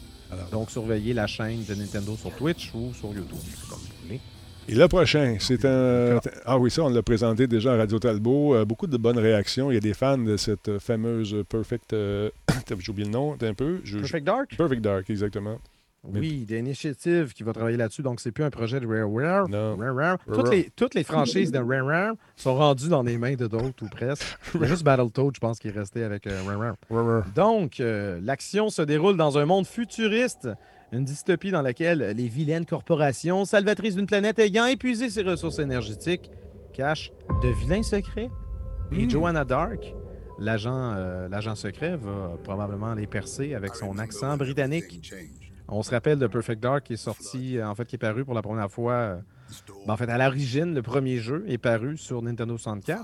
[0.51, 3.38] Donc, surveillez la chaîne de Nintendo sur Twitch ou sur YouTube,
[4.71, 6.21] Et le prochain, c'est un.
[6.45, 8.55] Ah oui, ça, on l'a présenté déjà à Radio Talbot.
[8.55, 9.73] Euh, beaucoup de bonnes réactions.
[9.73, 11.93] Il y a des fans de cette fameuse Perfect.
[11.93, 12.31] euh,
[12.79, 13.81] J'ai oublié le nom, un peu.
[13.83, 14.57] Je- Perfect Dark?
[14.57, 15.59] Perfect Dark, exactement.
[16.05, 18.03] Oui, des initiatives qui va travailler là-dessus.
[18.03, 19.49] Donc, c'est plus un projet de Rareware.
[19.49, 19.77] Non.
[19.77, 20.16] Rareware.
[20.33, 23.89] Toutes, les, toutes les franchises de Rareware sont rendues dans les mains de d'autres ou
[23.89, 24.25] presque.
[24.55, 26.75] Il y a juste Battletoad, je pense, qui est resté avec euh, Rareware.
[27.35, 30.49] Donc, euh, l'action se déroule dans un monde futuriste,
[30.93, 36.30] une dystopie dans laquelle les vilaines corporations, salvatrices d'une planète ayant épuisé ses ressources énergétiques,
[36.72, 37.12] cachent
[37.43, 38.30] de vilains secrets.
[38.93, 39.11] Et Hmm.
[39.11, 39.95] Joanna Dark,
[40.38, 45.12] l'agent euh, l'agent secret, va probablement les percer avec son accent britannique.
[45.68, 48.34] On se rappelle de Perfect Dark qui est sorti, en fait, qui est paru pour
[48.34, 48.93] la première fois.
[48.95, 49.16] euh,
[49.86, 53.01] ben, en fait, à l'origine, le premier jeu est paru sur Nintendo 64.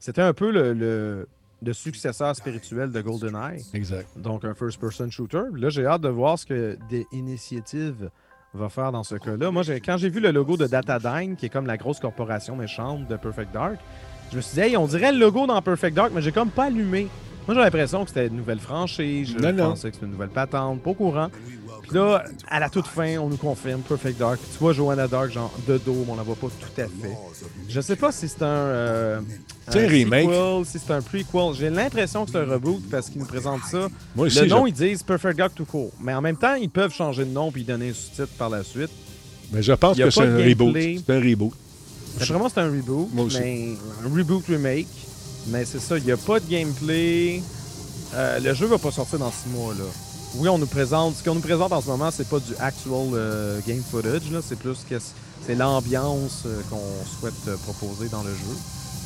[0.00, 1.28] C'était un peu le, le-
[1.64, 4.08] le successeur spirituel de GoldenEye, Exact.
[4.16, 5.42] donc un first-person shooter.
[5.54, 8.10] Là, j'ai hâte de voir ce que des initiatives
[8.54, 9.50] va faire dans ce cas-là.
[9.50, 12.56] Moi, j'ai- quand j'ai vu le logo de Datadyne, qui est comme la grosse corporation
[12.56, 13.76] méchante de Perfect Dark,
[14.32, 16.50] je me suis dit, hey, on dirait le logo dans Perfect Dark, mais j'ai comme
[16.50, 17.08] pas allumé.
[17.46, 19.34] Moi, j'ai l'impression que c'était une nouvelle franchise.
[19.36, 19.70] Je Non, non.
[19.70, 21.28] pensais que c'était une nouvelle patente, pas au courant.
[21.82, 24.40] Puis là, à la toute fin, on nous confirme Perfect Dark.
[24.52, 27.16] Tu vois Joanna Dark, genre de dos, mais on la voit pas tout à fait.
[27.68, 28.46] Je sais pas si c'est un.
[28.46, 29.20] euh,
[29.68, 30.24] C'est un remake.
[30.28, 31.54] sequel, si c'est un prequel.
[31.56, 33.86] J'ai l'impression que c'est un reboot parce qu'ils nous présentent ça.
[34.16, 34.70] Moi aussi, le nom, je...
[34.70, 35.92] ils disent Perfect Dark tout court.
[36.00, 38.64] Mais en même temps, ils peuvent changer de nom puis donner un sous-titre par la
[38.64, 38.90] suite.
[39.52, 40.74] mais je pense que c'est un reboot.
[41.06, 41.52] C'est un reboot.
[42.18, 43.08] Vraiment, c'est un reboot.
[43.12, 43.38] Moi aussi.
[43.38, 43.74] Mais
[44.04, 44.88] un reboot remake.
[45.48, 47.42] Mais c'est ça, il n'y a pas de gameplay.
[48.14, 49.74] Euh, le jeu va pas sortir dans six mois.
[49.74, 49.84] là.
[50.36, 51.16] Oui, on nous présente.
[51.16, 54.30] Ce qu'on nous présente en ce moment, c'est pas du actual euh, game footage.
[54.30, 54.40] là.
[54.46, 54.96] C'est plus que
[55.46, 56.80] c'est l'ambiance euh, qu'on
[57.20, 58.56] souhaite proposer dans le jeu.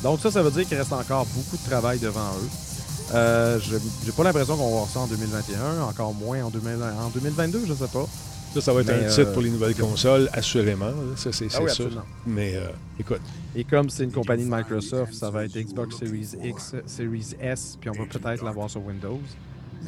[0.03, 3.59] Donc ça, ça veut dire qu'il reste encore beaucoup de travail devant eux.
[4.03, 7.65] J'ai pas l'impression qu'on va voir ça en 2021, encore moins en, 2000 en 2022,
[7.67, 8.07] je sais pas.
[8.53, 10.87] Ça, ça va être Mais, un titre euh, pour les nouvelles consoles, assurément.
[10.87, 10.93] là.
[11.15, 11.89] Ça, c'est Ah oui, sûr.
[12.25, 12.67] Mais euh,
[12.99, 13.21] écoute,
[13.55, 17.77] Et comme c'est une compagnie de Microsoft, ça va être Xbox Series X, Series S,
[17.79, 19.19] puis on va peut-être l'avoir sur Windows.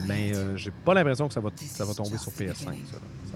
[0.07, 2.53] Mais euh, j'ai pas l'impression que ça va, ça va tomber sur PS5.
[2.55, 2.67] Ça,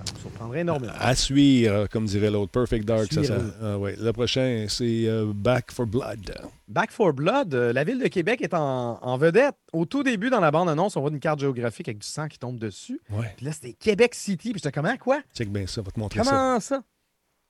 [0.03, 0.93] ça me surprendrait énormément.
[0.99, 3.11] à suivre, comme dirait l'autre, Perfect Dark.
[3.13, 3.95] Ça, ça- ah ouais.
[3.99, 6.33] Le prochain, c'est euh, Back for Blood.
[6.67, 9.55] Back for Blood, euh, la ville de Québec est en, en vedette.
[9.73, 12.37] Au tout début, dans la bande-annonce, on voit une carte géographique avec du sang qui
[12.39, 12.99] tombe dessus.
[13.09, 14.51] Ouais, Puis là, c'était Québec City.
[14.51, 15.21] Puis j'étais comment, quoi?
[15.35, 16.29] check bien ça, va te montrer ça.
[16.29, 16.81] Comment ça?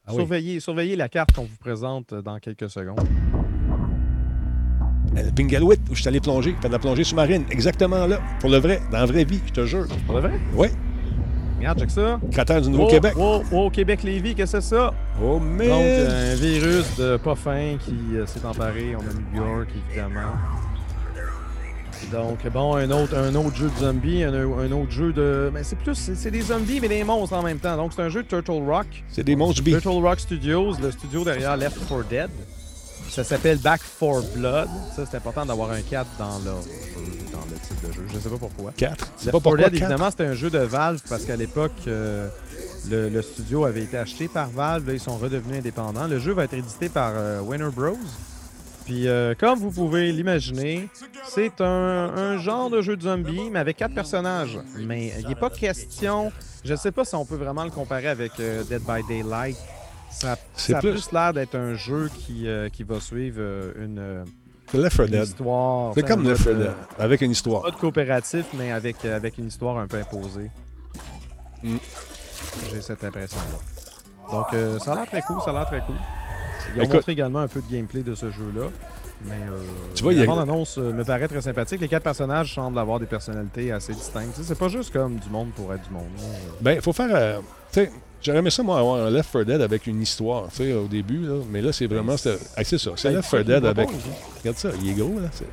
[0.05, 0.17] Ah oui.
[0.19, 2.99] surveillez, surveillez la carte qu'on vous présente euh, dans quelques secondes.
[5.17, 8.19] Euh, Le Pingalouit, où je suis allé plonger, faire de la plongée sous-marine, exactement là,
[8.39, 9.85] pour le vrai, dans la vraie vie, je te jure.
[10.05, 10.31] Pour de vrai?
[10.55, 10.67] Oui,
[11.57, 12.19] Regarde, check ça.
[12.31, 13.13] cratère du Oh, Nouveau-Québec.
[13.17, 14.93] oh, oh, Québec-Lévis, qu'est-ce que c'est ça?
[15.23, 15.67] Oh, mais.
[15.67, 18.95] Donc, euh, un virus de pas fin qui euh, s'est emparé.
[18.95, 20.33] On a New York, évidemment.
[22.11, 25.49] Donc, bon, un autre, un autre jeu de zombies, un, un autre jeu de...
[25.51, 25.95] Mais c'est plus...
[25.95, 27.75] C'est des zombies, mais des monstres en même temps.
[27.75, 28.85] Donc, c'est un jeu de Turtle Rock.
[29.09, 29.63] c'est des monstres.
[29.63, 32.29] Turtle Rock Studios, le studio derrière Left 4 Dead.
[33.09, 34.67] Ça s'appelle Back 4 Blood.
[34.95, 36.51] Ça, c'est important d'avoir un 4 dans le,
[37.31, 38.05] dans le titre de jeu.
[38.13, 38.71] Je sais pas pourquoi.
[38.77, 39.07] 4.
[39.17, 39.83] C'est pas 4 pourquoi Dead, 4.
[39.83, 42.27] évidemment, c'était un jeu de Valve parce qu'à l'époque, euh,
[42.89, 44.87] le, le studio avait été acheté par Valve.
[44.87, 46.07] Là, ils sont redevenus indépendants.
[46.07, 47.97] Le jeu va être édité par euh, Winner Bros.
[48.85, 50.87] Puis, euh, comme vous pouvez l'imaginer,
[51.27, 54.57] c'est un, un genre de jeu de zombie, mais avec quatre personnages.
[54.77, 56.31] Mais il n'est pas question.
[56.63, 59.57] Je ne sais pas si on peut vraiment le comparer avec euh, Dead by Daylight.
[60.09, 63.99] Ça, a plus- plus l'air d'être un jeu qui, euh, qui va suivre euh, une,
[63.99, 64.23] euh,
[64.71, 65.23] C'est Left 4 une Dead.
[65.27, 65.91] histoire.
[65.93, 67.61] C'est comme Left 4 mode, Dead, euh, avec une histoire.
[67.61, 70.49] pas de coopératif, mais avec, euh, avec une histoire un peu imposée.
[71.63, 71.77] Mm.
[72.71, 74.31] J'ai cette impression-là.
[74.31, 75.95] Donc, euh, ça a l'air très cool, ça a l'air très cool.
[76.75, 78.67] Ils ont Écoute- montré également un peu de gameplay de ce jeu-là.
[79.25, 79.63] Mais euh,
[79.95, 81.81] Tu vois, la a- bande-annonce euh, me paraît très sympathique.
[81.81, 84.37] Les quatre personnages semblent avoir des personnalités assez distinctes.
[84.43, 86.05] C'est pas juste comme du monde pour être du monde.
[86.61, 87.09] Ben, il faut faire.
[87.11, 87.39] euh,
[87.71, 87.91] tu sais,
[88.21, 90.87] j'aurais aimé ça, moi, avoir un Left 4 Dead avec une histoire, tu sais, au
[90.87, 91.35] début, là.
[91.51, 92.13] Mais là, c'est vraiment.
[92.13, 92.91] ah, c'est ça.
[92.95, 93.89] C'est Ben, Left 4 il Dead avec.
[94.39, 95.27] Regarde ça, il est gros, là.
[95.31, 95.45] c'est-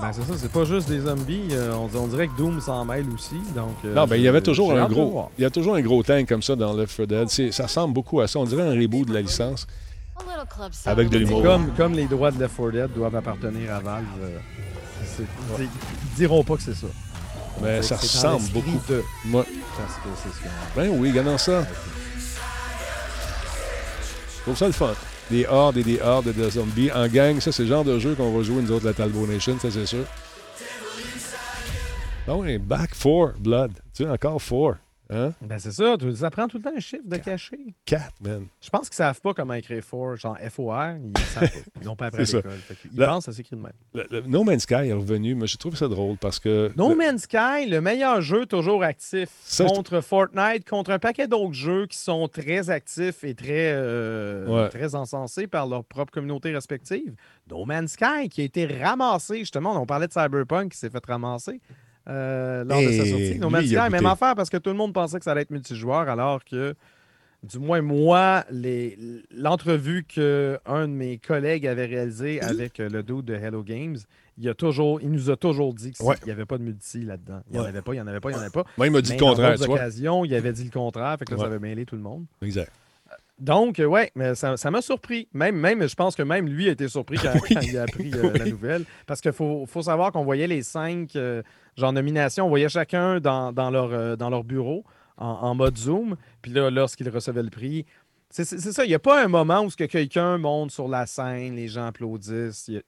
[0.00, 1.48] Ben, c'est ça, c'est pas juste des zombies.
[1.52, 3.36] euh, on, on dirait que Doom s'en mêle aussi.
[3.54, 5.28] Donc, euh, Non, ben, il y avait toujours un gros.
[5.38, 7.52] Il y a toujours un gros tank comme ça dans Left 4 Dead.
[7.52, 8.38] Ça ressemble beaucoup à ça.
[8.38, 9.66] On dirait un reboot de la licence.
[10.86, 11.42] Avec de l'humour.
[11.42, 14.38] Comme, comme les droits de Left 4 Dead doivent appartenir à Valve, euh,
[15.04, 15.22] c'est-
[15.58, 16.86] ils ils diront pas que c'est ça.
[17.62, 18.80] Mais ça C'est dans ressemble beaucoup.
[18.88, 19.02] De...
[19.26, 19.44] Moi,
[19.78, 21.66] Parce que c'est ce qu'on- ben oui, regardons ça.
[24.46, 24.94] Trouve ça le fun.
[25.28, 27.40] Des hordes et des hordes de zombies en gang.
[27.40, 29.72] Ça, c'est le genre de jeu qu'on va jouer, nous autres, la Talbot Nation, ça,
[29.72, 30.04] c'est sûr.
[32.28, 33.72] Ah oui, Back 4 Blood.
[33.92, 34.78] Tu sais, encore 4.
[35.08, 35.32] Hein?
[35.40, 35.96] Ben, c'est ça.
[35.98, 37.58] tu- Ça prend tout le temps un chiffre de cachet.
[37.84, 38.46] 4, man.
[38.60, 40.96] Je pense qu'ils savent pas comment écrire for, genre F-O-R.
[41.16, 41.58] Ils savent pas.
[41.80, 42.52] Ils n'ont pas appris à l'école.
[42.82, 43.72] Qu'ils Là- pensent que ça s'écrit de même.
[43.94, 46.72] Le- le No Man's Sky est revenu, mais je trouve ça drôle parce que.
[46.76, 51.28] No le- Man's Sky, le meilleur jeu toujours actif Ça, contre Fortnite, contre un paquet
[51.28, 54.68] d'autres jeux qui sont très actifs et très, euh, Ouais.
[54.70, 57.14] très encensés par leur propre communauté respective.
[57.48, 61.04] No Man's Sky qui a été ramassé, justement, on parlait de Cyberpunk qui s'est fait
[61.06, 61.60] ramasser
[62.08, 63.40] euh, lors de sa sortie.
[63.42, 66.08] A Sky, même affaire parce que tout le monde pensait que ça allait être multijoueur
[66.08, 66.74] alors que
[67.42, 68.44] du moins moi,
[69.30, 73.96] l'entrevue que un de mes collègues avait réalisée avec euh, le dude de Hello Games,
[74.38, 76.16] il, a toujours, il nous a toujours dit qu'il Ouais.
[76.24, 77.40] n'y avait pas de multi là-dedans.
[77.50, 78.64] Il n'y en avait pas, il n'y en avait pas, il n'y en avait pas.
[78.76, 79.76] Moi, il m'a dit Mais le contraire, dans tu vois.
[79.76, 82.24] occasions, il avait dit le contraire, fait que là, ça avait mêlé tout le monde.
[82.42, 82.72] Exact.
[83.38, 85.28] Donc, euh, ouais, mais ça ça m'a surpris.
[85.34, 88.10] Même, même, je pense que même lui a été surpris quand, quand il a appris
[88.14, 88.84] euh, la nouvelle.
[89.06, 91.42] Parce qu'il faut, faut savoir qu'on voyait les cinq, euh,
[91.76, 94.84] genre nominations, on voyait chacun dans, dans leur, euh, dans leur bureau
[95.18, 96.16] en, en mode Zoom.
[96.40, 97.84] Puis là, lorsqu'ils recevaient le prix,
[98.30, 98.84] c'est ça.
[98.84, 101.86] Il n'y a pas un moment où que quelqu'un monte sur la scène, les gens
[101.86, 102.68] applaudissent.
[102.70, 102.80] A-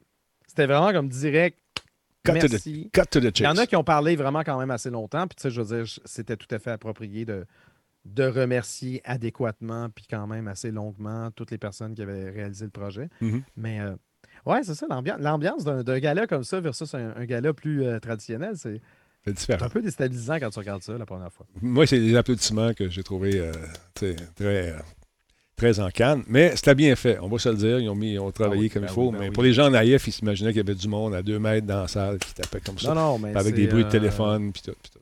[0.47, 1.59] C'était vraiment comme direct.
[2.25, 2.91] Cut to the- Merci.
[2.93, 5.27] Cut to the Il y en a qui ont parlé vraiment quand même assez longtemps.
[5.27, 7.47] Puis, tu sais, je veux dire, c'était tout à fait approprié de,
[8.15, 12.71] de remercier adéquatement, puis quand même assez longuement, toutes les personnes qui avaient réalisé le
[12.71, 13.09] projet.
[13.21, 13.43] Mhm.
[13.57, 13.95] Mais, euh,
[14.47, 18.55] ouais, c'est ça, l'ambiance, d'un, gala comme ça versus un, un gala plus euh, traditionnel,
[18.57, 18.81] c'est
[19.27, 21.47] un peu déstabilisant quand tu regardes ça la première fois.
[21.61, 23.53] Moi, c'est des applaudissements que j'ai trouvé euh,
[23.95, 24.17] très,
[25.57, 26.23] très en canne.
[26.29, 27.81] Mais c'était bien fait, on va se le dire.
[27.81, 29.07] Ils ont, mis, ils ont travaillé Ah oui, comme ben il faut.
[29.07, 29.33] oui, ben mais oui.
[29.33, 31.83] pour les gens naïfs, ils s'imaginaient qu'il y avait du monde à deux mètres dans
[31.83, 32.95] la salle qui tapait comme ça.
[32.95, 33.37] Non, non, mais.
[33.37, 34.53] avec des bruits de téléphone.
[34.53, 35.01] Puis tout, puis tout.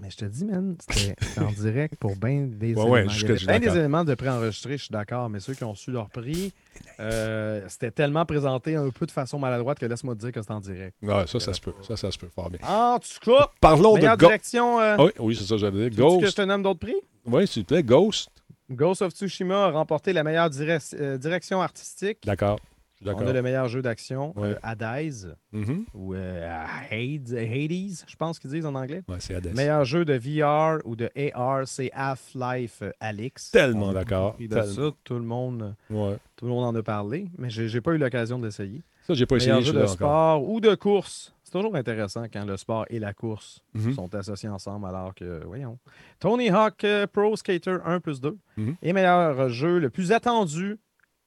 [0.00, 3.12] Mais je te dis, man, c'était en direct pour bien des Ouais, ouais, éléments.
[3.12, 5.90] Avait je bien des éléments de préenregistrés, je suis d'accord, mais ceux qui ont su
[5.90, 6.54] leur prix,
[7.00, 10.50] euh, c'était tellement présenté un peu de façon maladroite que laisse-moi te dire que c'est
[10.52, 10.96] en direct.
[11.02, 11.74] Ouais, ça, ça se peut.
[11.86, 12.60] Ça, ça se peut fort bien.
[12.66, 14.18] En tout cas, Parlons de Ghost.
[14.18, 14.80] direction.
[14.80, 16.06] euh, oui, oui, c'est ça, j'allais dire.
[16.06, 16.36] tu veux que je Ghost.
[16.38, 16.96] te nomme d'autres prix?
[17.26, 18.30] Oui, s'il te plaît, Ghost.
[18.70, 22.18] Ghost of Tsushima a remporté la meilleure euh, direction artistique.
[22.24, 22.58] D'accord.
[23.04, 24.48] On a le meilleur jeu d'action, Ouais.
[24.48, 25.84] euh, Hades, Mhm.
[25.94, 29.02] ou euh, Hades, Hades, je pense qu'ils disent en anglais.
[29.08, 29.54] Ouais, c'est Hades.
[29.54, 33.50] Meilleur jeu de VR ou de AR, c'est Half-Life euh, Alyx.
[33.50, 34.36] Tellement d'accord.
[34.36, 34.92] Tellement.
[35.04, 36.16] tout le monde, Ouais.
[36.36, 38.82] tout le monde en a parlé, mais j'ai pas eu l'occasion de l'essayer.
[39.06, 39.90] Ça, j'ai pas essayé Meilleur jeu de encore.
[39.94, 41.34] sport ou de course.
[41.42, 43.94] C'est toujours intéressant quand le sport et la course Mhm.
[43.94, 45.78] sont associés ensemble, alors que, voyons.
[46.20, 48.38] Tony Hawk Pro Skater 1 plus 2.
[48.56, 48.76] Mhm.
[48.82, 50.78] Et meilleur jeu le plus attendu,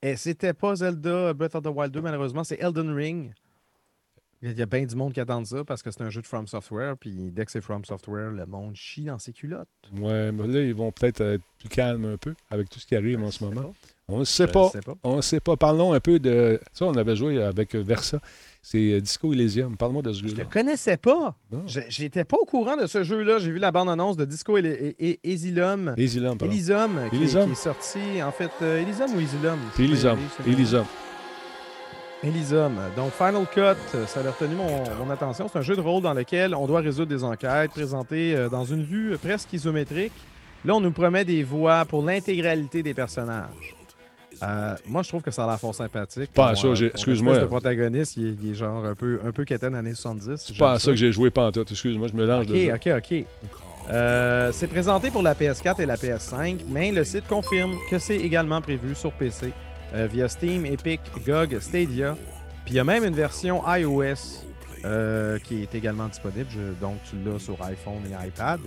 [0.04, 3.34] et c'était pas Zelda Breath of the Wild 2, malheureusement, c'est Elden Ring.
[4.42, 6.28] Il y a bien du monde qui attend ça parce que c'est un jeu de
[6.28, 9.70] From Software, puis dès que c'est From Software, le monde chie dans ses culottes.
[9.96, 12.98] Ouais, mais là, ils vont peut-être être plus calmes un peu avec tout ce qui
[12.98, 13.74] arrive en ce sais moment.
[14.10, 14.70] On ne sait pas.
[15.04, 15.56] On ne sait pas.
[15.56, 16.60] Parlons un peu de.
[16.74, 18.20] Ça, on avait joué avec Versa.
[18.62, 19.76] C'est euh, Disco Elysium.
[19.78, 20.44] Parle-moi de ce Je jeu-là.
[20.44, 21.36] le connaissais pas.
[21.90, 23.40] J'étais pas au courant de ce jeu-là.
[23.40, 25.94] J'ai vu la bande-annonce de Disco et Asylum.
[25.98, 26.46] Elysium, pardon.
[26.54, 27.46] Elysium, qui, Elysium.
[27.46, 29.60] qui est sorti, en fait, euh, Elysium ou Elysium?
[29.76, 29.84] C'est-
[30.52, 30.86] Elysium.
[32.24, 32.78] Elysium.
[32.96, 35.48] Donc, Final Cut, ça a retenu mon, mon attention.
[35.52, 38.64] C'est un jeu de rôle dans lequel on doit résoudre des enquêtes présentées euh, dans
[38.64, 40.14] une vue presque isométrique.
[40.64, 43.76] Là, on nous promet des voix pour l'intégralité des personnages.
[44.42, 46.32] Euh, moi, je trouve que ça a l'air fort sympathique.
[46.34, 47.40] Pas à ça, j'ai- excuse-moi.
[47.40, 50.36] Le protagoniste, il est, il est genre un peu, un peu quétaine années 70.
[50.48, 51.72] C'est pas à ça que j'ai joué pantoute.
[51.72, 53.26] Excuse-moi, je mélange de Ok, ok, ok.
[53.92, 58.16] Euh, c'est présenté pour la PS4 et la PS5, mais le site confirme que c'est
[58.16, 59.52] également prévu sur PC
[59.94, 62.16] euh, via Steam, Epic, GOG, Stadia.
[62.66, 64.46] Puis il y a même une version iOS
[64.86, 66.48] euh, qui est également disponible.
[66.50, 68.60] Je- donc tu l'as sur iPhone et iPad.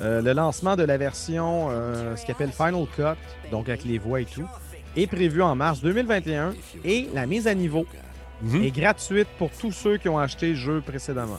[0.00, 1.68] Le lancement de la version,
[2.16, 3.16] ce qu'on appelle Final Cut,
[3.52, 4.46] donc avec les voix et tout,
[4.96, 7.86] est prévu en mars 2021 et la mise à niveau
[8.42, 8.62] Mhm.
[8.64, 11.38] est gratuite pour tous ceux qui ont acheté le jeu précédemment.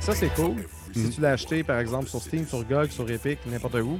[0.00, 0.56] Ça, c'est cool.
[0.92, 1.10] Si Mhm.
[1.10, 3.98] tu l'as acheté, par exemple, sur Steam, sur GOG, sur Epic, n'importe où,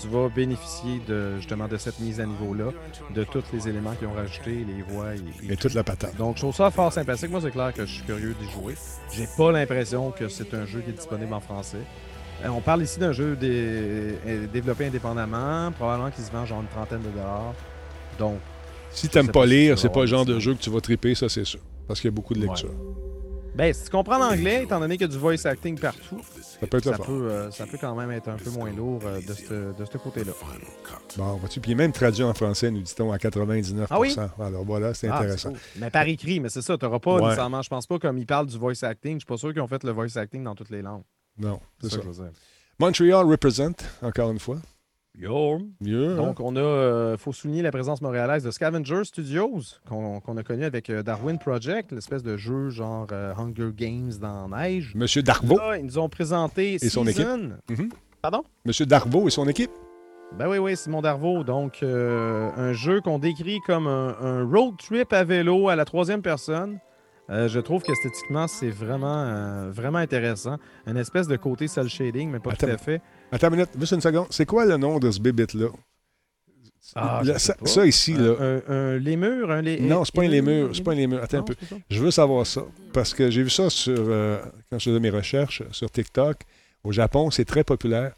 [0.00, 2.72] tu vas bénéficier de, justement de cette mise à niveau-là,
[3.14, 6.16] de tous les éléments qu'ils ont rajoutés, les voix et, et Et toute la patate.
[6.16, 7.30] donc, je trouve ça fort sympathique.
[7.30, 8.74] Moi, c'est clair que je suis curieux d'y jouer.
[9.12, 11.78] J'ai pas l'impression que c'est un jeu qui est disponible en français.
[12.44, 13.48] Euh, on parle ici d'un jeu dé-
[14.26, 17.52] euh, développé indépendamment, probablement qui se vend genre une trentaine de dollars.
[18.18, 18.38] Donc,
[18.92, 21.28] Si t'aimes pas lire, c'est pas le genre de jeu que tu vas triper, ça
[21.28, 21.60] c'est sûr.
[21.86, 22.46] Parce qu'il y a beaucoup de Ouais.
[22.48, 22.70] lecture.
[23.54, 26.20] ben, si tu comprends l'anglais, étant donné qu'il y a du voice acting partout,
[26.60, 29.00] Ça peut être ça peut, euh, ça peut quand même être un peu moins lourd
[29.04, 30.32] euh, de ce de ce côté-là.
[31.16, 34.14] Bon, vois-tu, puis il est même traduit en français, nous dit-on, à 99 Ah oui?
[34.40, 35.50] Alors voilà, c'est Ah, intéressant.
[35.50, 35.58] cool.
[35.76, 37.22] Mais par écrit, mais c'est ça, tu n'auras pas Ouais.
[37.22, 39.62] nécessairement, je pense pas, comme ils parlent du voice acting, je suis pas sûr qu'ils
[39.62, 41.02] ont fait le voice acting dans toutes les langues.
[41.38, 41.96] Non, c'est ça.
[41.96, 42.32] que je veux dire.
[42.78, 44.58] Montreal represent, encore une fois.
[45.20, 45.58] Yo.
[45.58, 46.16] Hein?
[46.16, 50.64] Donc, on a, euh, faut souligner la présence montréalaise de Scavenger Studios, qu'on a connu
[50.64, 54.92] avec euh, Darwin Project, l'espèce de jeu genre euh, Hunger Games dans neige.
[54.94, 55.58] Monsieur Darvaux.
[55.58, 57.90] Là, ils nous ont présenté Et son Season, Mhm.
[58.22, 58.42] Pardon?
[58.64, 59.70] Monsieur Darvaux et son équipe.
[60.38, 61.42] Ben oui, oui, Simon Darvaux.
[61.44, 65.84] Donc, euh, un jeu qu'on décrit comme un, un road trip à vélo à la
[65.84, 66.78] troisième personne.
[67.30, 70.56] Euh, je trouve qu'esthétiquement, c'est vraiment, euh, vraiment intéressant.
[70.86, 72.66] Une espèce de côté cel shading, mais pas Attends.
[72.66, 73.00] tout à fait.
[73.32, 74.26] Attends une minute, juste une seconde.
[74.30, 75.68] C'est quoi le nom de ce bébête-là?
[76.96, 78.34] Ah, ça, ici, là.
[78.40, 79.78] Un, un, un lémur, un lé...
[79.80, 80.70] Non, c'est pas un un- lémur.
[80.74, 81.22] C'est pas un lémur.
[81.22, 81.54] Attends un peu.
[81.88, 82.62] Je veux savoir ça.
[82.92, 86.38] Parce que j'ai vu ça sur, euh, quand je faisais mes recherches sur TikTok.
[86.82, 88.14] Au Japon, c'est très populaire.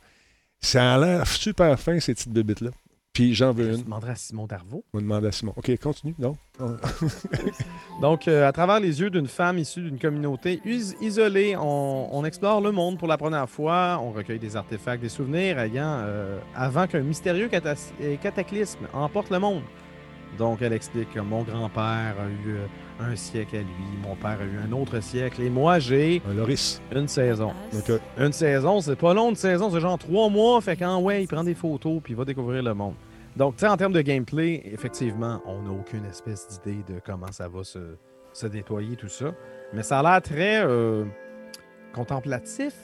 [0.61, 2.71] Ça a l'air super fin, ces petites bébites-là.
[3.13, 3.85] Puis j'en veux Je une.
[3.85, 4.85] demanderai à Simon Darvaux.
[4.95, 5.53] On va demander à Simon.
[5.57, 6.15] OK, continue.
[6.19, 6.35] Non?
[8.01, 12.25] Donc, euh, à travers les yeux d'une femme issue d'une communauté is- isolée, on, on
[12.25, 13.99] explore le monde pour la première fois.
[14.03, 17.49] On recueille des artefacts, des souvenirs ayant, euh, avant qu'un mystérieux
[18.23, 19.63] cataclysme emporte le monde.
[20.39, 22.67] Donc, elle explique que mon grand-père a eu euh,
[23.01, 23.67] un siècle à lui,
[24.03, 26.81] mon père a eu un autre siècle, et moi, j'ai Un Loris.
[26.95, 27.53] une saison.
[27.73, 30.61] Donc, Une saison, c'est pas long, une saison, c'est genre trois mois.
[30.61, 32.95] Fait qu'en ouais, il prend des photos puis il va découvrir le monde.
[33.37, 37.33] Donc, tu sais, en termes de gameplay, effectivement, on n'a aucune espèce d'idée de comment
[37.33, 37.97] ça va se,
[38.33, 39.33] se déployer, tout ça.
[39.73, 41.05] Mais ça a l'air très euh,
[41.95, 42.75] contemplatif.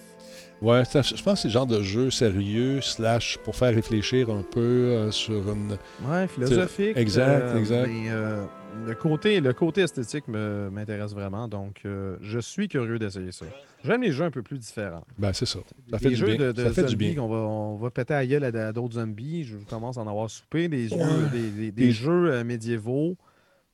[0.60, 4.42] Ouais, je pense que c'est le genre de jeu sérieux, slash, pour faire réfléchir un
[4.42, 5.76] peu euh, sur une.
[6.04, 6.96] Ouais, philosophique.
[6.96, 7.86] Exact, exact.
[7.86, 8.42] Mais euh,
[8.86, 11.48] le, côté, le côté esthétique m'intéresse vraiment.
[11.48, 13.46] Donc, euh, je suis curieux d'essayer ça.
[13.84, 15.04] J'aime les jeux un peu plus différents.
[15.18, 15.60] Ben, c'est ça.
[15.90, 16.36] Ça fait les du jeux bien.
[16.46, 17.14] de, de ça fait du bien.
[17.14, 19.44] qu'on va, on va péter à gueule à, à d'autres zombies.
[19.44, 20.68] Je commence à en avoir soupé.
[20.68, 20.98] Des, Ouais.
[21.04, 23.16] jeux, des, des- des Des- jeux euh, médiévaux.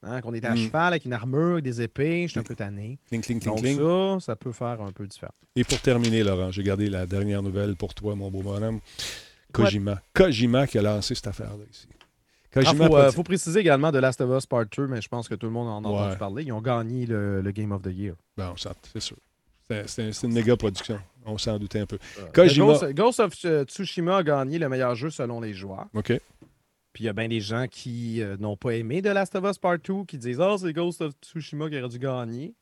[0.02, 0.56] hein, qu'on est à Mm.
[0.58, 2.24] cheval avec une armure, avec des épées.
[2.26, 2.98] Je suis un peu tanné.
[3.08, 5.32] Cling, cling, cling, Donc ça, ça peut faire un peu différent.
[5.56, 8.80] Et pour terminer, Laurent, j'ai gardé la dernière nouvelle pour toi, mon beau bonhomme.
[9.52, 10.02] Kojima.
[10.12, 11.86] Kojima qui a lancé cette affaire-là ici.
[12.56, 15.28] Il faut, euh, faut préciser également de Last of Us Part 2, mais je pense
[15.28, 15.98] que tout le monde en a Ouais.
[16.02, 16.42] entendu parler.
[16.44, 18.14] Ils ont gagné le, le Game of the Year.
[18.36, 19.16] Bon, c'est sûr.
[19.86, 21.00] C'est- une méga production.
[21.24, 21.98] On s'en doutait un peu.
[22.18, 25.86] Euh, Kojima- Ghost, Ghost of euh, Tsushima a gagné le meilleur jeu selon les joueurs.
[25.94, 26.12] OK.
[26.92, 29.44] Puis il y a bien des gens qui euh, n'ont pas aimé The Last of
[29.50, 32.54] Us Part 2, qui disent Ah, c'est Ghost of Tsushima qui aurait dû gagner.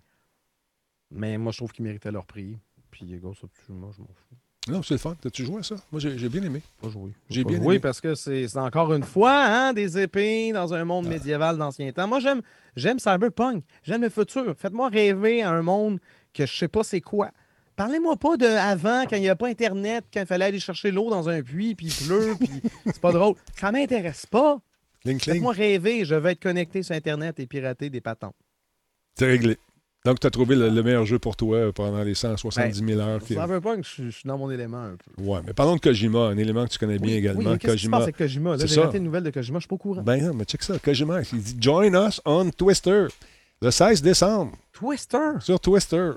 [1.10, 2.56] Mais moi, je trouve qu'ils méritaient leur prix.
[2.90, 4.36] Puis Ghost of Tsushima, je m'en fous.
[4.68, 5.16] Non, c'est le fun.
[5.20, 5.74] T'as-tu joué à ça?
[5.90, 6.62] Moi, j'ai j'ai bien aimé.
[6.80, 7.10] Pas joué.
[7.28, 7.80] J'ai Pas bien joué aimé.
[7.80, 11.10] parce que c'est c'est encore une fois hein, des épées dans un monde Ah.
[11.10, 12.06] médiéval d'ancien temps.
[12.06, 12.42] Moi, j'aime
[12.76, 13.64] j'aime Cyberpunk.
[13.82, 14.54] J'aime le futur.
[14.56, 15.98] Faites-moi rêver à un monde
[16.32, 17.30] que je sais pas c'est quoi.
[17.74, 20.90] Parlez-moi pas de avant, quand il n'y a pas Internet, quand il fallait aller chercher
[20.90, 23.34] l'eau dans un puits, puis il pleut, puis c'est pas drôle.
[23.58, 24.60] Ça m'intéresse pas.
[25.04, 28.36] Faites-moi rêver, je veux être connecté sur Internet et pirater des patentes.
[29.18, 29.56] C'est réglé.
[30.04, 33.20] Donc, tu as trouvé le, le meilleur jeu pour toi pendant les 170 000 heures.
[33.20, 35.22] qui- Cyberpunk, je suis- je suis dans mon élément un peu.
[35.22, 37.38] Ouais, mais parlons de Kojima, un élément que tu connais bien Oui, également.
[37.38, 37.96] oui, mais qu'est-ce qui se Kojima.
[37.98, 38.50] passe avec Kojima?
[38.56, 38.82] Là, j'ai ça.
[38.82, 40.02] raté une nouvelle de Kojima, je suis pas au courant.
[40.02, 40.76] Ben non, mais check ça.
[40.80, 43.06] Kojima, il dit Join us on Twister
[43.60, 45.18] le 16 décembre Twister!
[45.38, 46.10] sur Twister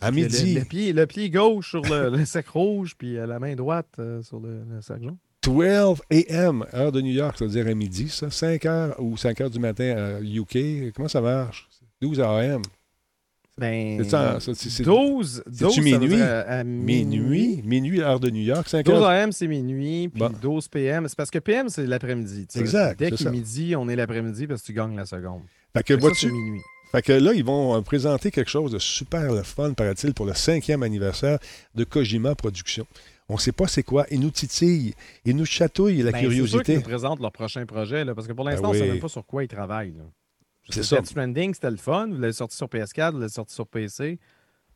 [0.00, 0.54] à le- midi.
[0.56, 3.86] Le, pied, le pied gauche sur le, le sac rouge, puis euh, la main droite
[4.00, 5.16] euh, sur le, le sac jaune.
[5.44, 8.30] 12 a.m., heure de New York, ça veut dire à midi, ça.
[8.30, 10.92] 5 heures ou 5 heures du matin à UK.
[10.96, 11.68] Comment ça marche?
[12.00, 12.62] 12 a.m.
[13.58, 16.22] Ben, C'est ça, ça, c'est- c'est- 12, 12 c'est-tu ça veut minuit?
[16.22, 19.04] à, à Minuit, minuit, heure de New York, 5 12 heures.
[19.08, 20.30] AM, c'est minuit, puis Bon.
[20.40, 21.06] 12 PM.
[21.06, 22.46] C'est parce que PM, c'est l'après-midi.
[22.56, 25.42] Exact, Dès qu'il est midi, on est l'après-midi parce que tu gagnes la seconde.
[25.74, 26.60] Fait que vois-tu, minuit.
[26.92, 30.26] Fait que là, ils vont euh, présenter quelque chose de super le fun, paraît-il, pour
[30.26, 31.38] le cinquième anniversaire
[31.74, 32.86] de Kojima Productions.
[33.28, 34.06] On ne sait pas c'est quoi.
[34.10, 34.94] Ils nous titillent,
[35.24, 36.74] ils nous chatouillent la Ben, C'est sûr qu'ils curiosité.
[36.76, 38.90] nous présentent leur prochain projet, là, parce que pour l'instant, Ben on ne sait oui.
[38.92, 39.92] même pas sur quoi ils travaillent.
[39.96, 40.04] là.
[40.68, 40.96] C'est ça.
[40.96, 42.08] Death Stranding, c'était le fun.
[42.08, 44.18] Vous l'avez sorti sur PS4, vous l'avez sorti sur PC.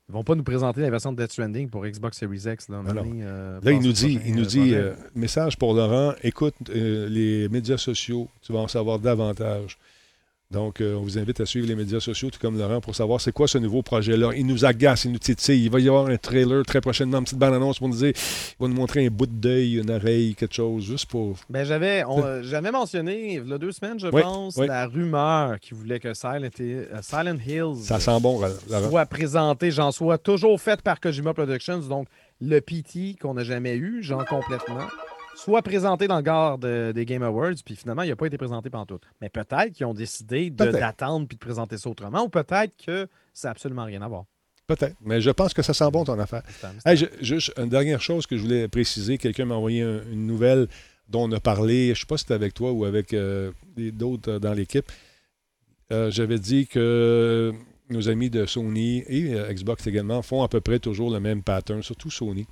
[0.08, 2.68] Ils vont pas nous présenter la version de Death Stranding pour Xbox Series X.
[2.68, 7.08] Là, euh, Là, il nous dit, il nous dit euh, message pour Laurent, écoute euh,
[7.08, 9.78] les médias sociaux, tu vas en savoir davantage.
[10.52, 13.20] Donc, euh, on vous invite à suivre les médias sociaux, tout comme Laurent, pour savoir
[13.20, 14.30] c'est quoi ce nouveau projet-là.
[14.36, 15.64] Il nous agace, il nous titille.
[15.64, 18.62] Il va y avoir un trailer très prochainement, une petite bande-annonce pour nous dire, il
[18.62, 21.36] va nous montrer un bout d'œil, une oreille, quelque chose, juste pour...
[21.50, 24.68] Ben, j'avais, on, euh, j'avais mentionné, il y a deux semaines, je Oui, pense, oui.
[24.68, 28.88] la rumeur qui voulait que Silent, euh, Silent Hills Ça sent bon, Laurent.
[28.88, 32.06] soit présenté, j'en sois toujours fait par Kojima Productions, donc
[32.40, 34.86] le PT qu'on n'a jamais eu, genre complètement,
[35.36, 38.70] soit présenté dans le garde des Game Awards, puis finalement, il n'a pas été présenté
[38.88, 38.98] tout.
[39.20, 43.48] Mais peut-être qu'ils ont décidé d'attendre puis de présenter ça autrement, ou peut-être que ça
[43.48, 44.24] n'a absolument rien à voir.
[44.66, 46.42] Peut-être, mais je pense que ça sent bon ton affaire.
[46.84, 49.16] Hey, je- juste une dernière chose que je voulais préciser.
[49.16, 50.66] Quelqu'un m'a envoyé un- une nouvelle
[51.08, 51.86] dont on a parlé.
[51.86, 54.90] Je ne sais pas si c'était avec toi ou avec euh, d'autres euh, dans l'équipe.
[55.92, 57.52] Euh, J'avais dit que
[57.90, 61.44] nos amis de Sony et euh, Xbox également font à peu près toujours le même
[61.44, 62.44] pattern, surtout Sony.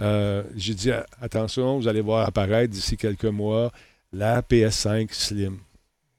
[0.00, 0.90] Euh, J'ai dit
[1.20, 3.70] attention, vous allez voir apparaître d'ici quelques mois
[4.12, 5.58] la PS5 Slim.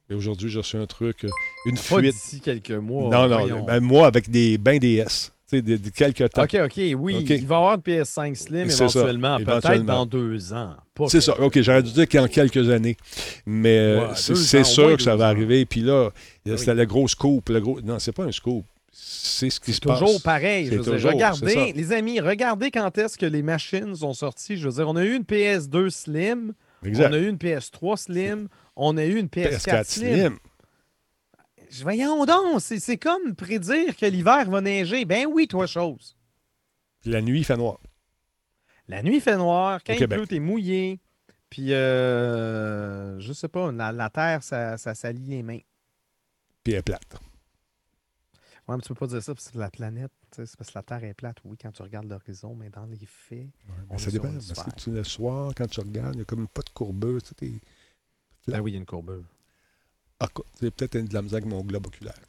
[0.09, 1.29] Et aujourd'hui, j'ai reçu un truc, euh,
[1.65, 2.13] une Pas fuite.
[2.13, 3.09] d'ici quelques mois.
[3.09, 4.79] non, non, ben, moi avec des bains
[5.49, 6.43] tu sais, de, de quelques temps.
[6.43, 7.25] OK, OK, oui.
[7.29, 10.75] Il va y avoir une PS5 Slim éventuellement, peut-être dans deux ans.
[11.07, 11.39] C'est ça.
[11.39, 12.97] OK, j'aurais dû dire qu'en quelques années.
[13.45, 15.29] Mais euh, Ouais, c'est sûr que ça va ans.
[15.29, 15.65] arriver.
[15.65, 16.09] Puis là,
[16.45, 16.57] Oui.
[16.57, 17.49] c'était le gros scoop.
[17.49, 17.79] Le gros...
[17.81, 18.65] Non, c'est pas un scoop.
[18.99, 19.99] C'est ce qui se passe.
[19.99, 20.65] Toujours pareil.
[20.65, 24.57] Je veux toujours, regardez, les amis, regardez quand est-ce que les machines sont sorties.
[24.57, 26.53] Je veux dire, on a eu une PS2 Slim,
[26.83, 27.09] Exact.
[27.09, 30.13] on a eu une PS3 Slim, on a eu une PS4, PS4 Slim.
[30.15, 30.37] Slim.
[31.69, 35.05] Je- Voyons donc, c'est c'est comme prédire que l'hiver va neiger.
[35.05, 36.15] Ben oui, toi, chose.
[37.01, 37.79] Puis la nuit, il fait noir.
[38.87, 40.99] La nuit fait noir, quand il pleut, t'es mouillé.
[41.49, 45.59] Puis, euh, je sais pas, la, la terre, ça, ça salit les mains.
[46.63, 47.17] Puis elle est plate.
[48.67, 50.83] Ouais, mais tu peux pas dire ça parce que la planète, c'est parce que la
[50.83, 53.47] Terre est plate, oui, quand tu regardes l'horizon, mais dans les faits.
[53.89, 54.27] on ça dépend.
[54.33, 57.21] Parce que tu- le soir, quand tu regardes, il y a comme pas de courbure.
[57.21, 57.61] Tu sais, t'es-
[58.47, 59.23] Ben oui, il y a une courbure.
[60.19, 60.27] Ah,
[60.59, 62.19] c'est peut-être de la misère avec mon globe oculaire.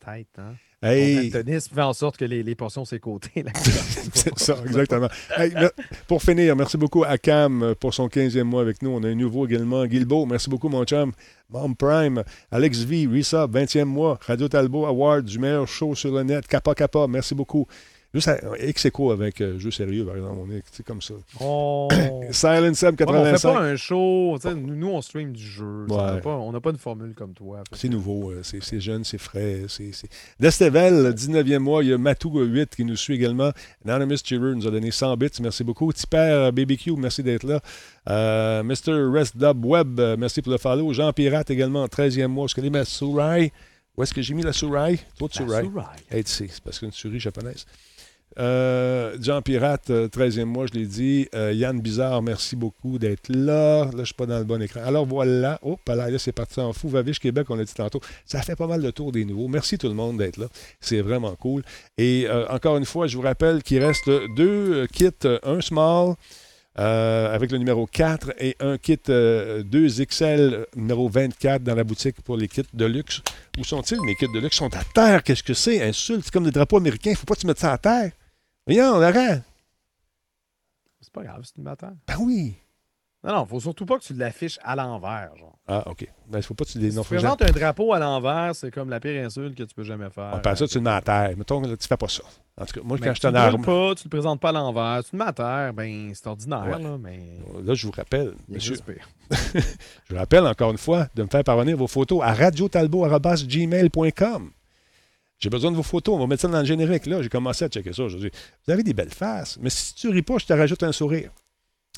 [0.00, 0.54] Peut-être, hein?
[0.82, 1.30] Hey!
[1.30, 2.84] Fait en sorte que les, les portions.
[2.86, 3.00] C'est
[4.38, 5.08] ça, exactement.
[5.36, 5.52] Hey,
[6.08, 8.90] pour finir, merci beaucoup à Cam pour son 15e mois avec nous.
[8.90, 9.84] On a un nouveau également.
[9.84, 11.12] Guilbeault, merci beaucoup, mon chum.
[11.50, 14.18] Mom Prime, Alex V, Resub, 20e mois.
[14.26, 16.46] Radio Talbot Award, du meilleur show sur le net.
[16.46, 17.66] Kappa Kappa, merci beaucoup.
[18.12, 20.38] Juste à, ex avec euh, Jeu Sérieux, par exemple.
[20.42, 21.14] On est c'est comme ça.
[21.40, 21.88] On...
[22.32, 23.52] Silent Sam Ouais, mais on fait 85.
[23.52, 24.38] pas un show.
[24.44, 25.86] Nous, nous, on stream du jeu.
[25.88, 27.62] ça, On n'a pas, une formule comme toi.
[27.72, 29.62] C'est nouveau, euh, c'est jeune, c'est frais.
[30.38, 31.84] Destevel, 19e mois.
[31.84, 33.52] Il y a Matou 8 qui nous suit également.
[33.84, 35.30] Anonymous Cheerer nous a donné 100 bits.
[35.40, 35.92] Merci beaucoup.
[35.92, 37.60] Tipper BBQ, merci d'être là.
[38.08, 39.10] Euh, Mr.
[39.12, 40.92] Rest Dub Web, euh, merci pour le follow.
[40.92, 42.46] Jean Pirate également, 13e mois.
[42.48, 43.52] Je connais ma Surai.
[43.96, 44.98] Où est-ce que j'ai mis la Surai?
[45.18, 45.68] Toi, de Surai.
[46.10, 47.66] Hey, c'est parce qu'une souris japonaise.
[48.38, 51.28] Euh, Jean Pirate, euh, 13e mois, je l'ai dit.
[51.34, 53.84] Euh, Yann Bizarre, merci beaucoup d'être là.
[53.86, 54.80] Là, je suis pas dans le bon écran.
[54.84, 55.58] Alors voilà.
[55.62, 56.88] Oh, là, là c'est parti en fou.
[56.88, 58.00] Vaviche Québec, on l'a dit tantôt.
[58.24, 59.48] Ça fait pas mal de tour des nouveaux.
[59.48, 60.46] Merci tout le monde d'être là.
[60.80, 61.62] C'est vraiment cool.
[61.98, 65.60] Et euh, encore une fois, je vous rappelle qu'il reste deux euh, kits, euh, un
[65.60, 66.14] small.
[66.78, 71.82] euh, avec le numéro 4 et un kit euh, 2XL euh, numéro 24 dans la
[71.84, 73.20] boutique pour les kits de luxe.
[73.58, 74.56] Où sont-ils, mes kits de luxe?
[74.56, 75.22] Sont à terre.
[75.24, 75.82] Qu'est-ce que c'est?
[75.82, 76.22] Insulte.
[76.24, 77.12] C'est comme des drapeaux américains.
[77.16, 78.12] faut pas que tu mettes ça à terre.
[78.70, 79.42] Viens, on arrête.
[81.00, 81.96] C'est pas grave, c'est une bataille.
[82.06, 82.54] Ben oui.
[83.22, 85.36] Non, non, faut surtout pas que tu l'affiches à l'envers.
[85.36, 85.58] genre.
[85.66, 86.08] Ah, OK.
[86.28, 88.54] Ben, il faut pas que tu les Si tu que présentes un drapeau à l'envers,
[88.54, 90.30] c'est comme la pire insulte que tu peux jamais faire.
[90.30, 91.36] j'aille- Après ça, tu le mets à terre.
[91.36, 92.22] Mettons, là, tu fais pas ça.
[92.56, 94.04] En tout cas, moi, Mais quand je tu suis le en brûles arme, pas, tu
[94.04, 96.82] le présentes pas à l'envers, tu le mets à terre, ben c'est ordinaire, Ouais.
[96.82, 97.20] là, mais
[97.62, 98.76] là, je vous rappelle, il monsieur,
[99.30, 99.60] je
[100.10, 104.50] vous rappelle encore une fois de me faire parvenir vos photos à radiotalbot.gmail.com.
[105.40, 106.14] J'ai besoin de vos photos.
[106.14, 107.06] On va mettre ça dans le générique.
[107.06, 108.06] Là, j'ai commencé à checker ça.
[108.08, 108.30] Je dis,
[108.66, 111.30] vous avez des belles faces, mais si tu ris pas, je te rajoute un sourire.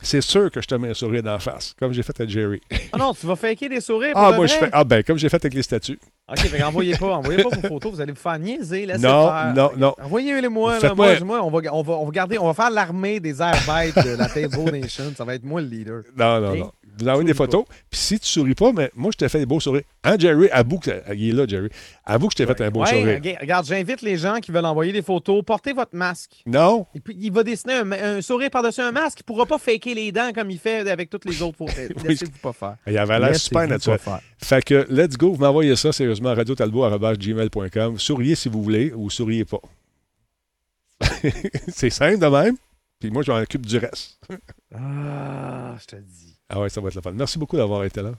[0.05, 2.31] C'est sûr que je te mets un sourire dans la face, comme j'ai fait avec
[2.31, 2.60] Jerry.
[2.93, 4.69] Ah non, tu vas faker des sourires pour Ah, de moi, je fais.
[4.73, 5.98] Ah, ben, comme j'ai fait avec les statues.
[6.28, 9.28] OK, fait envoyez pas, envoyez pas vos photos, vous allez vous faire niaiser, laissez Non,
[9.28, 9.52] faire.
[9.55, 9.94] non, non.
[10.02, 10.81] Envoyez-les-moi, là.
[10.81, 13.40] Faites-moi- Moi, moi, on, va, on, va, on va garder, on va faire l'armée des
[13.43, 15.12] airbêtes de la Table Nation.
[15.16, 16.02] Ça va être moi le leader.
[16.16, 16.73] Non, non, non.
[16.98, 17.64] Vous envoyez des photos.
[17.90, 19.82] Puis si tu souris pas, mais moi, je t'ai fait des beaux sourires.
[20.05, 20.48] Hein, Jerry?
[20.51, 20.90] Avoue que.
[21.14, 21.69] Il est là, Jerry.
[22.05, 23.20] Avoue que je t'ai fait un beau Ouais, sourire.
[23.40, 26.43] regarde, j'invite les gens qui veulent envoyer des photos, portez votre masque.
[26.47, 26.86] Non?
[26.94, 29.20] Et puis, il va dessiner un, un sourire par-dessus un masque.
[29.20, 31.74] Il pourra pas faker les dents comme il fait avec toutes les autres photos.
[32.05, 32.77] Laissez-vous pas faire.
[32.86, 33.98] Il avait l'air super pas naturel.
[34.39, 35.32] Fait que, let's go.
[35.32, 37.98] Vous m'envoyez ça sérieusement à radiotalbot.gmail.com.
[37.98, 39.60] Souriez si vous voulez ou souriez pas.
[41.69, 42.56] C'est simple de même.
[43.01, 44.20] Puis moi, je m'en occupe du reste.
[44.74, 46.31] Ah, je te dis.
[46.53, 47.12] Ah ouais, ça va être le fun.
[47.12, 48.12] Merci beaucoup d'avoir été là.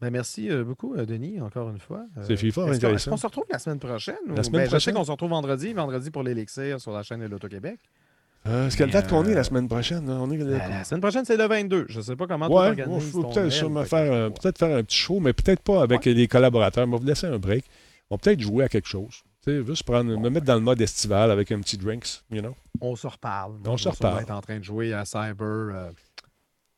[0.00, 2.04] Ben, merci euh, beaucoup, euh, Denis, encore une fois.
[2.16, 2.96] Euh, C'est FIFA, Est-ce qu'on intéressant.
[2.96, 4.14] est-ce qu'on se retrouve la semaine prochaine?
[4.34, 4.94] La semaine ben, Je sais prochaine?
[4.94, 7.78] qu'on se retrouve vendredi, vendredi pour l'élixir sur la chaîne de l'Auto-Québec.
[8.46, 10.06] Euh, Est-ce quelle date qu'on est la semaine prochaine?
[10.08, 10.14] là?
[10.14, 10.38] On est...
[10.38, 11.84] La, la semaine prochaine, c'est le 22.
[11.90, 14.52] Je sais pas comment Ouais, t'organises il faut ton peut-être faire, ouais.
[14.56, 16.86] faire un petit show, mais peut-être pas avec les collaborateurs.
[16.88, 17.66] On va vous laisser un break.
[18.08, 19.22] On va peut-être jouer à quelque chose.
[19.44, 22.40] Tu sais, juste prendre, me mettre dans le mode estival avec un petit drinks, you
[22.40, 22.54] know?
[22.80, 23.56] On se reparle.
[23.66, 24.22] On se va sûrement reparle.
[24.22, 25.90] être en train de jouer à Cyber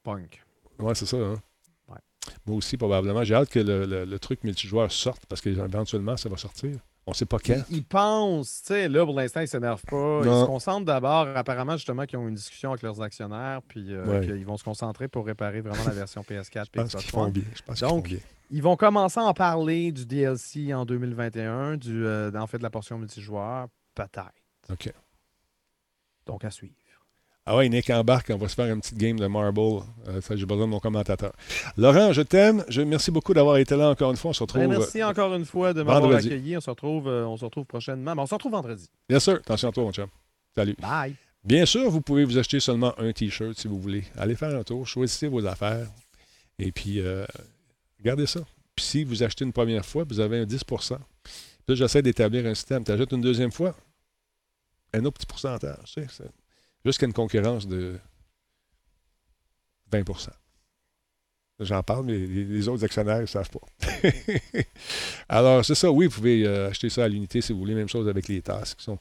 [0.03, 0.43] Punk.
[0.79, 1.17] Ouais, c'est ça.
[1.17, 1.35] Hein?
[1.89, 1.99] Ouais.
[2.47, 3.25] Moi aussi, probablement.
[3.25, 6.77] J'ai hâte que le, le- le truc multijoueur sorte parce qu'éventuellement, ça va sortir.
[7.05, 7.55] On sait pas quand.
[7.71, 10.21] Ils, ils pensent, tu sais, là, pour l'instant, ils s'énervent pas.
[10.21, 14.05] Ils se concentrent d'abord, apparemment, justement, qu'ils ont une discussion avec leurs actionnaires, puis euh,
[14.07, 14.25] Ouais.
[14.25, 17.33] qu'ils vont se concentrer pour réparer vraiment la version PS4 Je pense qu'ils font One.
[17.33, 17.43] bien.
[17.57, 18.19] Je pense qu'ils Donc, font bien.
[18.51, 22.63] Ils vont commencer à en parler du DLC en 2021, du, euh, en fait, de
[22.63, 23.67] la portion multijoueur,
[23.97, 24.31] peut-être.
[24.71, 24.93] OK.
[26.27, 26.75] Donc, à suivre.
[27.45, 29.83] Ah ouais, Nick embarque, on va se faire une petite game de Marble.
[30.07, 31.33] Euh, ça, j'ai besoin de mon commentateur.
[31.77, 32.65] Laurent, je t'aime.
[32.69, 34.31] Je, merci beaucoup d'avoir été là encore une fois.
[34.31, 34.61] On se retrouve.
[34.63, 36.57] Ben, merci encore une fois de m'avoir accueilli.
[36.57, 38.15] On se retrouve, euh, on se retrouve prochainement.
[38.15, 38.89] Ben, on se retrouve vendredi.
[39.09, 39.35] Bien sûr.
[39.35, 40.07] Attention à toi, mon chum.
[40.55, 40.77] Salut.
[40.81, 41.17] Bye.
[41.43, 44.05] Bien sûr, vous pouvez vous acheter seulement un T-shirt si vous voulez.
[44.17, 45.89] Allez faire un tour, choisissez vos affaires
[46.61, 47.27] et puis euh,
[47.99, 48.41] regardez ça.
[48.77, 50.79] Puis si vous achetez une première fois, vous avez un 10 Puis
[51.67, 52.85] là, j'essaie d'établir un système.
[52.85, 53.75] Tu achètes une deuxième fois,
[54.95, 55.93] un autre petit pourcentage.
[55.93, 56.25] Tu sais,
[56.85, 57.99] jusqu'à une concurrence de
[59.93, 60.29] 20%
[61.61, 64.11] J'en parle, mais les, autres actionnaires ne savent pas.
[65.29, 65.93] Alors, c'est ça.
[65.93, 67.75] Oui, vous pouvez euh, acheter ça à l'unité si vous voulez.
[67.75, 68.99] Même chose avec les tasses qui sont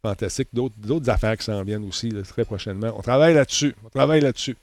[0.00, 0.48] fantastiques.
[0.52, 2.92] D'autres, affaires qui s'en viennent aussi très prochainement.
[2.96, 3.74] On travaille là-dessus.
[3.84, 4.56] On travaille là-dessus.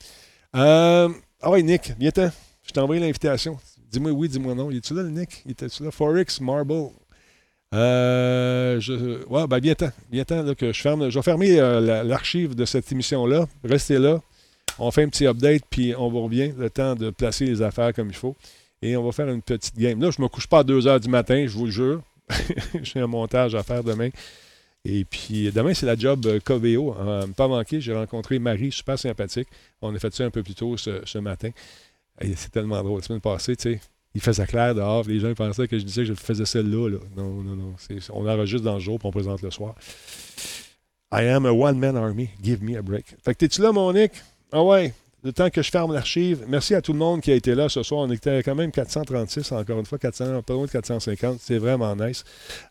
[0.56, 1.10] Euh,
[1.42, 2.30] ah oui, Nick, viens-t'en.
[2.64, 3.58] Je t'ai envoyé l'invitation.
[3.92, 4.72] Dis-moi oui, dis-moi non.
[4.72, 5.42] Il est-tu là, Nick?
[5.46, 5.92] Il était-tu là?
[5.92, 6.92] Forex, Marble.
[7.74, 9.92] Euh, je, ouais, ben viens-t'en.
[10.12, 11.10] Viens-t'en là, que je ferme.
[11.10, 13.48] Je vais fermer euh, la- l'archive de cette émission-là.
[13.64, 14.22] Restez là.
[14.80, 16.52] On fait un petit update, puis on vous revient.
[16.58, 18.36] Le temps de placer les affaires comme il faut.
[18.82, 20.02] Et on va faire une petite game.
[20.02, 22.02] Là, je me couche pas à 2 h du matin, je vous le jure.
[22.82, 24.10] J'ai un montage à faire demain.
[24.84, 26.96] Et puis, demain, c'est la job euh, Coveo.
[27.00, 29.48] Euh, pas manqué, j'ai rencontré Marie, super sympathique.
[29.82, 31.52] On a fait ça un peu plus tôt ce, ce matin.
[32.36, 33.00] C'est tellement drôle.
[33.02, 33.80] La semaine passée, tu sais,
[34.14, 35.04] il faisait clair dehors.
[35.08, 36.90] Les gens pensaient que je disais que je faisais celle-là.
[36.90, 36.98] là.
[37.16, 37.76] Non, non, non.
[38.14, 39.76] On enregistre dans le jour, puis on présente le soir.
[41.14, 42.30] I am a one-man army.
[42.42, 43.06] Give me a break.
[43.24, 44.12] Fait que t'es-tu là, mon Nick?
[44.52, 44.94] Ah ouais.
[45.24, 46.46] Le temps que je ferme l'archive.
[46.48, 48.02] Merci à tout le monde qui a été là ce soir.
[48.02, 51.40] On était quand même 436, encore une fois, 400, pas loin de 450.
[51.40, 52.24] C'est vraiment nice.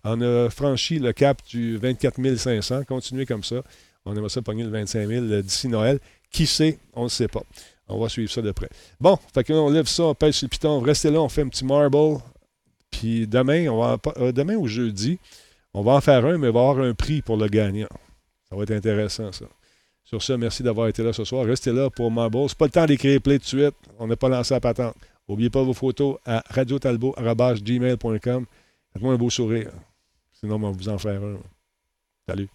[0.02, 2.84] On a franchi le cap du 24 500.
[2.84, 3.62] Continuez comme ça.
[4.04, 6.00] On aimerait ça pogner le 25 000 d'ici Noël.
[6.32, 6.78] Qui sait?
[6.94, 7.42] On ne sait pas.
[7.90, 8.68] On va suivre ça de près.
[9.00, 10.80] Bon, fait que on lève ça, on sur le piton.
[10.80, 12.18] Restez là, on fait un petit marble.
[12.90, 15.18] Puis demain, on va, euh, demain ou jeudi,
[15.74, 17.88] on va en faire un, mais il va y avoir un prix pour le gagnant.
[18.48, 19.44] Ça va être intéressant, ça.
[20.04, 21.44] Sur ce, merci d'avoir été là ce soir.
[21.46, 22.48] Restez là pour Marble.
[22.48, 23.74] C'est pas le temps d'écrire play tout de suite.
[23.98, 24.96] On n'a pas lancé la patente.
[25.28, 28.46] N'oubliez pas vos photos à radiotalbot.gmail.com.
[28.92, 29.70] Faites-moi un beau sourire.
[30.32, 31.38] Sinon, on va vous en faire un.
[32.28, 32.48] Salut.